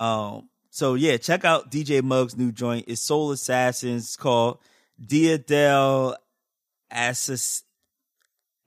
Um, 0.00 0.48
so 0.70 0.94
yeah, 0.94 1.16
check 1.16 1.44
out 1.44 1.70
DJ 1.70 2.02
Muggs' 2.02 2.36
new 2.36 2.52
joint. 2.52 2.84
It's 2.88 3.00
Soul 3.00 3.30
Assassins. 3.32 4.04
It's 4.04 4.16
called 4.16 4.58
Dia 5.04 5.38
del 5.38 6.16
Assass- 6.92 7.62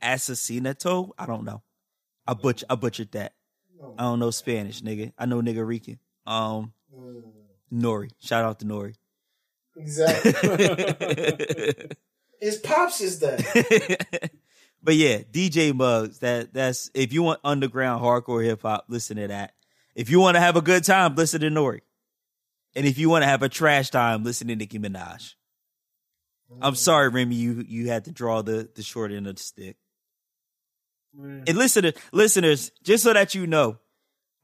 Assassinato. 0.01 1.11
I 1.17 1.25
don't 1.25 1.43
know. 1.45 1.61
I 2.27 2.33
butch 2.33 2.63
I 2.69 2.75
butchered 2.75 3.11
that. 3.11 3.33
I 3.97 4.03
don't 4.03 4.19
know 4.19 4.31
Spanish, 4.31 4.81
nigga. 4.81 5.11
I 5.17 5.25
know 5.25 5.41
nigga 5.41 5.65
Rican. 5.65 5.99
Um 6.31 6.73
mm. 6.95 7.23
Nori. 7.73 8.11
Shout 8.19 8.45
out 8.45 8.59
to 8.59 8.65
Nori. 8.65 8.95
Exactly. 9.75 10.31
His 12.39 12.57
pops 12.57 13.01
is 13.01 13.19
that. 13.19 14.31
but 14.83 14.95
yeah, 14.95 15.19
DJ 15.19 15.73
Muggs. 15.73 16.19
That 16.19 16.53
that's 16.53 16.89
if 16.93 17.13
you 17.13 17.23
want 17.23 17.39
underground 17.43 18.03
hardcore 18.03 18.43
hip 18.43 18.61
hop, 18.63 18.85
listen 18.87 19.17
to 19.17 19.27
that. 19.27 19.53
If 19.95 20.09
you 20.09 20.19
want 20.19 20.35
to 20.35 20.41
have 20.41 20.55
a 20.55 20.61
good 20.61 20.83
time, 20.83 21.15
listen 21.15 21.41
to 21.41 21.49
Nori. 21.49 21.81
And 22.75 22.85
if 22.85 22.97
you 22.97 23.09
want 23.09 23.23
to 23.23 23.27
have 23.27 23.43
a 23.43 23.49
trash 23.49 23.89
time, 23.89 24.23
listen 24.23 24.47
to 24.47 24.55
Nicki 24.55 24.79
Minaj. 24.79 25.35
I'm 26.61 26.73
mm. 26.73 26.77
sorry, 26.77 27.09
Remy, 27.09 27.35
you 27.35 27.63
you 27.67 27.89
had 27.89 28.05
to 28.05 28.11
draw 28.11 28.41
the 28.41 28.69
the 28.73 28.83
short 28.83 29.11
end 29.11 29.27
of 29.27 29.35
the 29.35 29.43
stick. 29.43 29.77
Mm. 31.17 31.47
And 31.47 31.57
listener, 31.57 31.93
listeners, 32.11 32.71
just 32.83 33.03
so 33.03 33.13
that 33.13 33.35
you 33.35 33.47
know, 33.47 33.77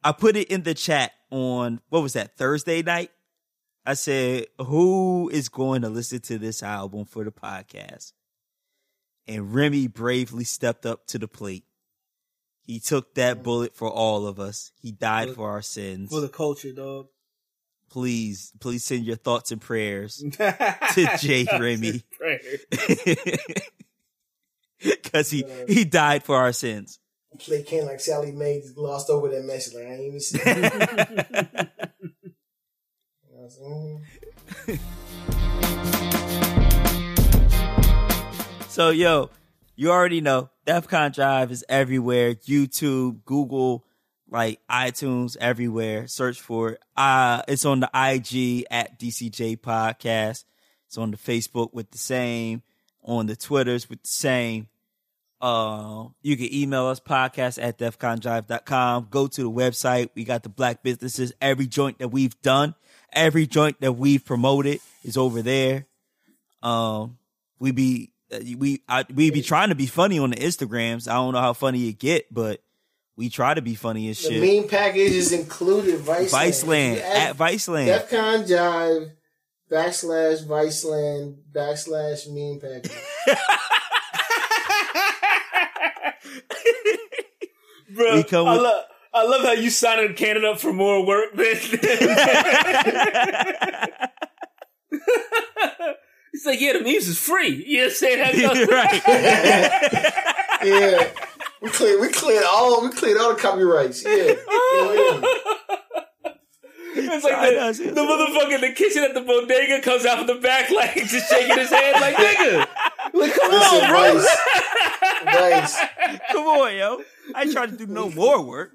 I 0.04 0.12
put 0.12 0.36
it 0.36 0.50
in 0.50 0.64
the 0.64 0.74
chat 0.74 1.12
on 1.32 1.82
what 1.90 2.04
was 2.04 2.14
that 2.14 2.38
Thursday 2.38 2.82
night. 2.82 3.12
I 3.86 3.94
said, 3.94 4.48
"Who 4.60 5.30
is 5.30 5.50
going 5.50 5.82
to 5.82 5.90
listen 5.90 6.20
to 6.22 6.38
this 6.38 6.62
album 6.62 7.06
for 7.06 7.24
the 7.24 7.32
podcast?" 7.32 8.14
And 9.28 9.54
Remy 9.54 9.88
bravely 9.88 10.44
stepped 10.44 10.86
up 10.86 11.08
to 11.08 11.20
the 11.20 11.28
plate. 11.28 11.66
He 12.64 12.80
took 12.82 13.16
that 13.16 13.44
bullet 13.44 13.76
for 13.76 13.90
all 13.90 14.28
of 14.28 14.40
us. 14.40 14.72
He 14.82 14.92
died 14.92 15.34
for 15.36 15.50
our 15.50 15.62
sins. 15.62 16.10
For 16.10 16.20
the 16.20 16.28
culture, 16.28 16.74
dog. 16.74 17.08
Please, 17.90 18.52
please 18.60 18.84
send 18.84 19.06
your 19.06 19.16
thoughts 19.16 19.52
and 19.54 19.62
prayers 19.62 20.18
to 20.32 21.18
Jay 21.20 21.48
Remy. 21.50 22.04
Because 24.80 25.30
he, 25.32 25.46
he 25.70 25.86
died 25.86 26.24
for 26.24 26.36
our 26.36 26.52
sins. 26.52 27.00
Play 27.40 27.64
Ken 27.64 27.86
like 27.86 28.00
Sallie 28.00 28.32
Mae 28.32 28.64
glossed 28.74 29.10
over 29.10 29.30
that 29.30 29.44
message. 29.44 29.76
Like, 29.76 29.86
I 29.86 29.90
ain't 29.92 30.02
even 30.02 30.20
see 30.20 30.40
it. 30.44 31.70
You 33.30 33.36
know 33.36 33.50
what 33.50 34.08
I'm? 34.68 34.80
So, 38.78 38.92
yo, 38.92 39.32
you 39.76 39.90
already 39.90 40.22
know 40.22 40.52
DEFCON 40.68 41.12
Jive 41.16 41.50
is 41.50 41.66
everywhere. 41.68 42.36
YouTube, 42.36 43.26
Google, 43.26 43.84
like 44.30 44.60
iTunes, 44.70 45.36
everywhere. 45.42 46.06
Search 46.06 46.40
for 46.40 46.74
it. 46.74 46.84
Uh, 46.96 47.42
it's 47.48 47.66
on 47.66 47.80
the 47.80 47.88
IG 47.88 48.66
at 48.70 49.00
DCJ 49.00 49.58
Podcast. 49.62 50.46
It's 50.86 50.98
on 50.98 51.10
the 51.10 51.18
Facebook 51.18 51.74
with 51.74 51.90
the 51.90 51.98
same, 51.98 52.62
on 53.02 53.26
the 53.26 53.36
Twitters 53.36 53.90
with 53.90 54.04
the 54.04 54.10
same. 54.10 54.68
Uh, 55.40 56.06
you 56.24 56.36
can 56.36 56.52
email 56.54 56.88
us 56.88 57.00
podcast 57.00 57.62
at 57.62 57.78
defconjive.com. 57.78 59.08
Go 59.12 59.28
to 59.28 59.44
the 59.44 59.52
website. 59.52 60.10
We 60.16 60.24
got 60.24 60.44
the 60.44 60.50
black 60.50 60.82
businesses. 60.82 61.32
Every 61.40 61.68
joint 61.68 62.00
that 62.00 62.08
we've 62.10 62.40
done, 62.42 62.74
every 63.14 63.46
joint 63.46 63.80
that 63.82 63.94
we've 63.94 64.24
promoted 64.26 64.80
is 65.04 65.16
over 65.16 65.42
there. 65.44 65.86
Um, 66.64 67.18
we 67.60 67.72
be 67.72 68.12
uh, 68.34 68.40
we 68.58 68.82
I, 68.90 69.06
we 69.14 69.30
be 69.30 69.42
trying 69.44 69.70
to 69.70 69.76
be 69.76 69.86
funny 69.86 70.18
on 70.20 70.32
the 70.32 70.38
Instagrams. 70.38 71.08
I 71.08 71.14
don't 71.14 71.34
know 71.34 71.42
how 71.42 71.54
funny 71.54 71.88
it 71.88 72.00
get, 72.00 72.34
but 72.34 72.62
we 73.16 73.30
try 73.30 73.54
to 73.54 73.62
be 73.62 73.76
funny 73.76 74.10
as 74.10 74.20
The 74.22 74.30
shit. 74.30 74.42
meme 74.62 74.68
package 74.70 75.12
is 75.12 75.32
included. 75.34 76.00
Vice 76.00 76.34
Viceland 76.34 76.98
at 76.98 77.30
add 77.30 77.38
Viceland. 77.38 77.88
Defcon 77.88 78.48
Jive 78.48 79.12
backslash 79.72 80.46
Viceland 80.46 81.36
backslash 81.52 82.28
meme 82.28 82.60
package. 82.60 82.92
Bro, 87.96 88.16
We 88.16 88.24
come 88.24 88.48
I, 88.48 88.56
love, 88.58 88.84
I 89.14 89.24
love 89.26 89.42
how 89.44 89.52
you 89.54 89.70
signed 89.70 90.16
Canada 90.18 90.50
up 90.52 90.60
for 90.60 90.74
more 90.74 91.06
work. 91.06 91.34
than- 91.36 91.56
He's 96.34 96.46
like, 96.46 96.60
yeah, 96.62 96.74
the 96.74 96.82
memes 96.82 97.08
is 97.08 97.18
free. 97.18 97.64
You 97.66 97.78
know 97.78 97.84
what 97.84 97.90
I'm 97.90 97.96
saying? 97.96 98.20
That 98.20 98.36
goes- 98.36 98.68
right. 98.70 99.02
yeah, 100.64 101.10
we 101.62 101.70
cleared 101.70 102.02
we 102.02 102.10
cleared 102.10 102.44
all 102.44 102.82
we 102.84 102.90
cleared 102.92 103.18
all 103.18 103.34
the 103.34 103.40
copyrights. 103.40 104.04
Yeah, 104.04 104.16
yeah, 104.16 104.34
yeah. 104.34 105.22
It's 107.00 107.24
like 107.24 107.36
the, 107.42 107.56
know, 107.56 107.72
the 107.94 108.02
motherfucker 108.02 108.56
in 108.56 108.62
the 108.62 108.72
kitchen 108.74 109.04
at 109.04 109.14
the 109.14 109.22
bodega 109.22 109.82
comes 109.82 110.04
out 110.06 110.18
from 110.18 110.26
the 110.28 110.36
back, 110.42 110.70
like 110.72 110.96
just 110.96 111.30
shaking 111.30 111.56
his 111.58 111.70
head, 111.70 111.94
like 112.02 112.16
nigga, 112.16 112.66
like 113.14 113.34
come 113.34 113.52
Listen, 113.52 113.84
on, 113.84 113.90
bro. 113.90 114.14
Vice, 115.26 115.78
Vice, 115.80 116.20
Come 116.32 116.46
on, 116.48 116.76
yo. 116.76 117.02
I 117.36 117.44
ain't 117.44 117.52
trying 117.52 117.72
to 117.72 117.78
do 117.78 117.88
no 117.88 118.10
more 118.10 118.42
work. 118.42 118.72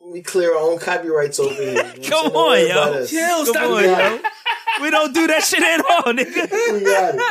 we 0.00 0.22
clear 0.22 0.54
our 0.56 0.62
own 0.70 0.78
copyrights 0.78 1.38
over 1.38 1.52
here. 1.54 1.68
You 1.70 1.74
know 1.74 1.82
what 1.82 1.96
I'm 1.96 2.02
Come 2.02 2.32
saying? 2.32 2.72
On, 2.72 2.94
yo. 2.94 3.06
Chill, 3.06 3.36
Come 3.36 3.46
stop 3.46 3.70
on, 3.70 3.84
it. 3.84 3.88
yo. 3.88 4.20
We 4.82 4.90
don't 4.90 5.12
do 5.14 5.26
that 5.26 5.42
shit 5.44 5.62
at 5.62 5.80
all, 5.80 6.12
nigga. 6.12 6.50
We 6.72 6.80
got 6.84 7.14
it. 7.14 7.22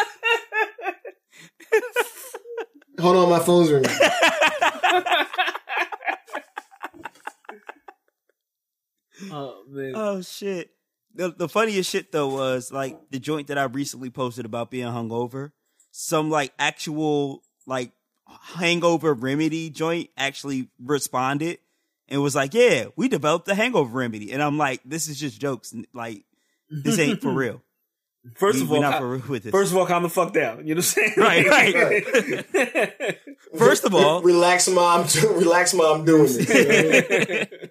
Hold 3.00 3.16
on, 3.16 3.30
my 3.30 3.40
phone's 3.40 3.72
ringing. 3.72 3.90
Oh 9.32 9.64
man, 9.68 9.94
Oh 9.96 10.22
shit. 10.22 10.72
The 11.14 11.32
the 11.32 11.50
funniest 11.50 11.90
shit 11.90 12.12
though 12.12 12.30
was 12.30 12.72
like 12.72 12.98
the 13.12 13.20
joint 13.20 13.48
that 13.48 13.58
I 13.58 13.64
recently 13.64 14.10
posted 14.10 14.46
about 14.46 14.72
being 14.72 14.86
hungover. 14.88 15.52
Some 15.92 16.30
like 16.30 16.54
actual 16.58 17.44
like 17.66 17.92
hangover 18.42 19.14
remedy 19.14 19.70
joint 19.70 20.10
actually 20.18 20.70
responded 20.84 21.60
and 22.08 22.22
was 22.22 22.36
like, 22.36 22.54
"Yeah, 22.54 22.86
we 22.96 23.08
developed 23.08 23.46
the 23.46 23.56
hangover 23.56 23.98
remedy." 23.98 24.32
And 24.32 24.42
I'm 24.42 24.58
like, 24.58 24.82
"This 24.86 25.08
is 25.08 25.20
just 25.20 25.40
jokes. 25.40 25.74
Like 25.94 26.24
this 26.70 27.00
ain't 27.00 27.22
for 27.22 27.32
real. 27.32 27.62
first 28.36 28.58
we, 28.58 28.64
of 28.64 28.72
all, 28.72 28.82
not 28.82 29.00
for 29.00 29.10
real 29.10 29.24
with 29.28 29.44
this." 29.44 29.52
first 29.52 29.72
of 29.72 29.78
all, 29.78 29.86
calm 29.86 30.04
the 30.04 30.10
fuck 30.10 30.34
down. 30.34 30.68
You 30.68 30.76
know 30.76 30.80
what 30.80 30.98
I'm 30.98 31.14
saying? 31.14 31.14
Right, 31.18 31.46
right. 31.48 33.18
First 33.58 33.84
of 33.86 33.96
all, 33.96 34.22
relax, 34.22 34.68
mom. 34.68 35.08
Relax, 35.24 35.74
mom. 35.74 36.06
Doing 36.06 36.24
this. 36.24 36.50
You 36.50 36.54
know 36.54 36.68
what 36.68 37.22
I 37.22 37.48
mean? 37.60 37.70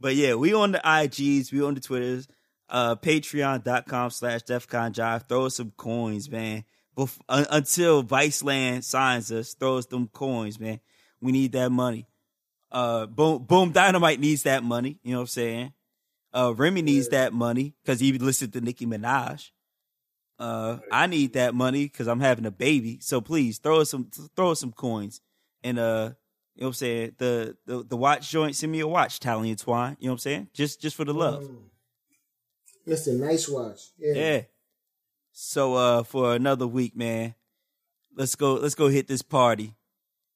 But 0.00 0.14
yeah, 0.14 0.34
we 0.34 0.54
on 0.54 0.72
the 0.72 0.78
IGs, 0.78 1.52
we 1.52 1.62
on 1.62 1.74
the 1.74 1.80
Twitters, 1.80 2.26
uh, 2.70 2.96
patreon.com 2.96 4.10
slash 4.10 4.42
defcon 4.42 4.92
jive. 4.92 5.28
Throw 5.28 5.46
us 5.46 5.56
some 5.56 5.72
coins, 5.76 6.30
man. 6.30 6.64
Bef- 6.96 7.18
un- 7.28 7.46
until 7.50 8.02
Viceland 8.02 8.84
signs 8.84 9.30
us, 9.32 9.54
throws 9.54 9.86
them 9.86 10.08
coins, 10.08 10.58
man. 10.60 10.80
We 11.20 11.32
need 11.32 11.52
that 11.52 11.70
money. 11.70 12.06
Uh, 12.72 13.06
Boom, 13.06 13.42
Boom 13.44 13.72
Dynamite 13.72 14.20
needs 14.20 14.44
that 14.44 14.62
money. 14.62 14.98
You 15.02 15.12
know 15.12 15.18
what 15.18 15.22
I'm 15.22 15.26
saying? 15.28 15.72
Uh, 16.32 16.54
Remy 16.56 16.82
needs 16.82 17.08
that 17.08 17.32
money 17.32 17.74
because 17.82 17.98
he 18.00 18.12
listened 18.12 18.52
to 18.52 18.60
Nicki 18.60 18.86
Minaj. 18.86 19.50
Uh, 20.38 20.78
I 20.90 21.06
need 21.06 21.34
that 21.34 21.54
money 21.54 21.84
because 21.84 22.06
I'm 22.06 22.20
having 22.20 22.46
a 22.46 22.50
baby. 22.50 22.98
So 23.02 23.20
please 23.20 23.58
throw 23.58 23.80
us 23.80 23.90
some, 23.90 24.08
throw 24.36 24.52
us 24.52 24.60
some 24.60 24.72
coins. 24.72 25.20
And, 25.62 25.78
uh, 25.78 26.12
you 26.54 26.62
know 26.62 26.66
what 26.66 26.66
I'm 26.68 26.72
saying? 26.74 27.12
The, 27.18 27.56
the, 27.66 27.84
the 27.84 27.96
watch 27.96 28.30
joint, 28.30 28.56
send 28.56 28.72
me 28.72 28.80
a 28.80 28.86
watch, 28.86 29.20
Tally 29.20 29.50
and 29.50 29.58
Twine. 29.58 29.96
You 30.00 30.06
know 30.06 30.12
what 30.12 30.14
I'm 30.14 30.18
saying? 30.20 30.48
Just, 30.54 30.80
just 30.80 30.96
for 30.96 31.04
the 31.04 31.12
love. 31.12 31.46
Mr. 32.86 33.18
Nice 33.18 33.48
Watch. 33.48 33.80
Yeah. 33.98 34.14
Yeah. 34.14 34.40
So 35.42 35.74
uh 35.74 36.02
for 36.02 36.34
another 36.34 36.66
week, 36.66 36.94
man, 36.94 37.34
let's 38.14 38.34
go 38.34 38.56
let's 38.56 38.74
go 38.74 38.88
hit 38.88 39.08
this 39.08 39.22
party. 39.22 39.74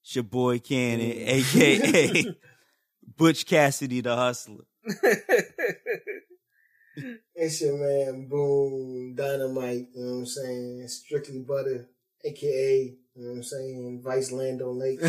It's 0.02 0.14
your 0.16 0.24
boy 0.24 0.60
Cannon, 0.60 1.12
aka 1.12 2.24
Butch 3.18 3.44
Cassidy 3.44 4.00
the 4.00 4.16
Hustler. 4.16 4.64
It's 7.36 7.60
your 7.60 7.76
man 7.76 8.28
Boom 8.28 9.14
Dynamite, 9.16 9.88
you 9.94 10.04
know 10.04 10.12
what 10.12 10.18
I'm 10.20 10.26
saying? 10.26 10.88
Strictly 10.88 11.40
Butter, 11.40 11.88
aka, 12.24 12.96
you 13.14 13.22
know 13.22 13.30
what 13.30 13.36
I'm 13.36 13.42
saying, 13.42 14.00
Vice 14.02 14.30
Lando 14.30 14.70
Lake. 14.70 15.00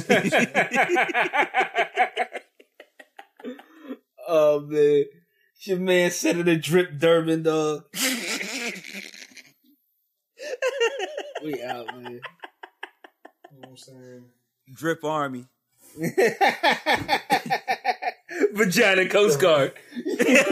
oh 4.28 4.62
man, 4.62 5.06
It's 5.56 5.68
your 5.68 5.78
man 5.78 6.12
a 6.50 6.58
drip 6.58 6.98
Durbin 6.98 7.44
dog. 7.44 7.86
We 11.46 11.64
out, 11.64 11.88
man. 11.96 12.20
You 13.52 13.62
know 13.62 13.70
what 13.70 13.70
I'm 13.70 13.78
saying? 13.78 14.26
Drip 14.74 15.04
Army. 15.06 15.46
Vagina 18.52 19.08
Coast 19.08 19.40
Guard. 19.40 19.72
Get 20.04 20.46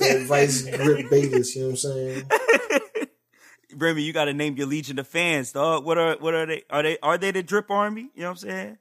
that 0.00 0.24
Vice 0.26 0.62
grip 0.62 1.06
betas, 1.06 1.54
you 1.54 1.60
know 1.60 1.66
what 1.68 1.72
I'm 1.72 1.76
saying? 1.76 2.24
Remy, 3.76 4.02
you 4.02 4.12
gotta 4.12 4.32
name 4.32 4.56
your 4.56 4.66
legion 4.66 4.98
of 4.98 5.06
fans, 5.06 5.52
dog. 5.52 5.84
What 5.84 5.98
are 5.98 6.16
what 6.18 6.34
are 6.34 6.46
they? 6.46 6.64
Are 6.68 6.82
they 6.82 6.98
are 7.00 7.16
they 7.16 7.30
the 7.30 7.44
Drip 7.44 7.70
Army? 7.70 8.10
You 8.14 8.22
know 8.22 8.30
what 8.30 8.42
I'm 8.42 8.48
saying? 8.48 8.78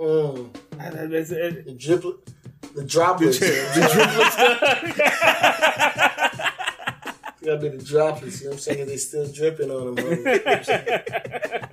Mm. 0.00 0.52
The 0.72 1.76
driplet, 1.78 2.26
the 2.74 2.84
droplets. 2.84 3.38
The 3.38 3.46
The 3.46 3.88
droplets. 3.94 4.36
Gotta 7.46 7.58
be 7.58 7.68
the 7.68 7.82
droplets, 7.82 8.40
you 8.40 8.46
know 8.46 8.50
what 8.50 8.56
I'm 8.56 8.60
saying? 8.60 8.86
They 8.86 8.96
still 8.96 9.26
dripping 9.32 9.70
on 9.70 9.94
them. 9.94 11.60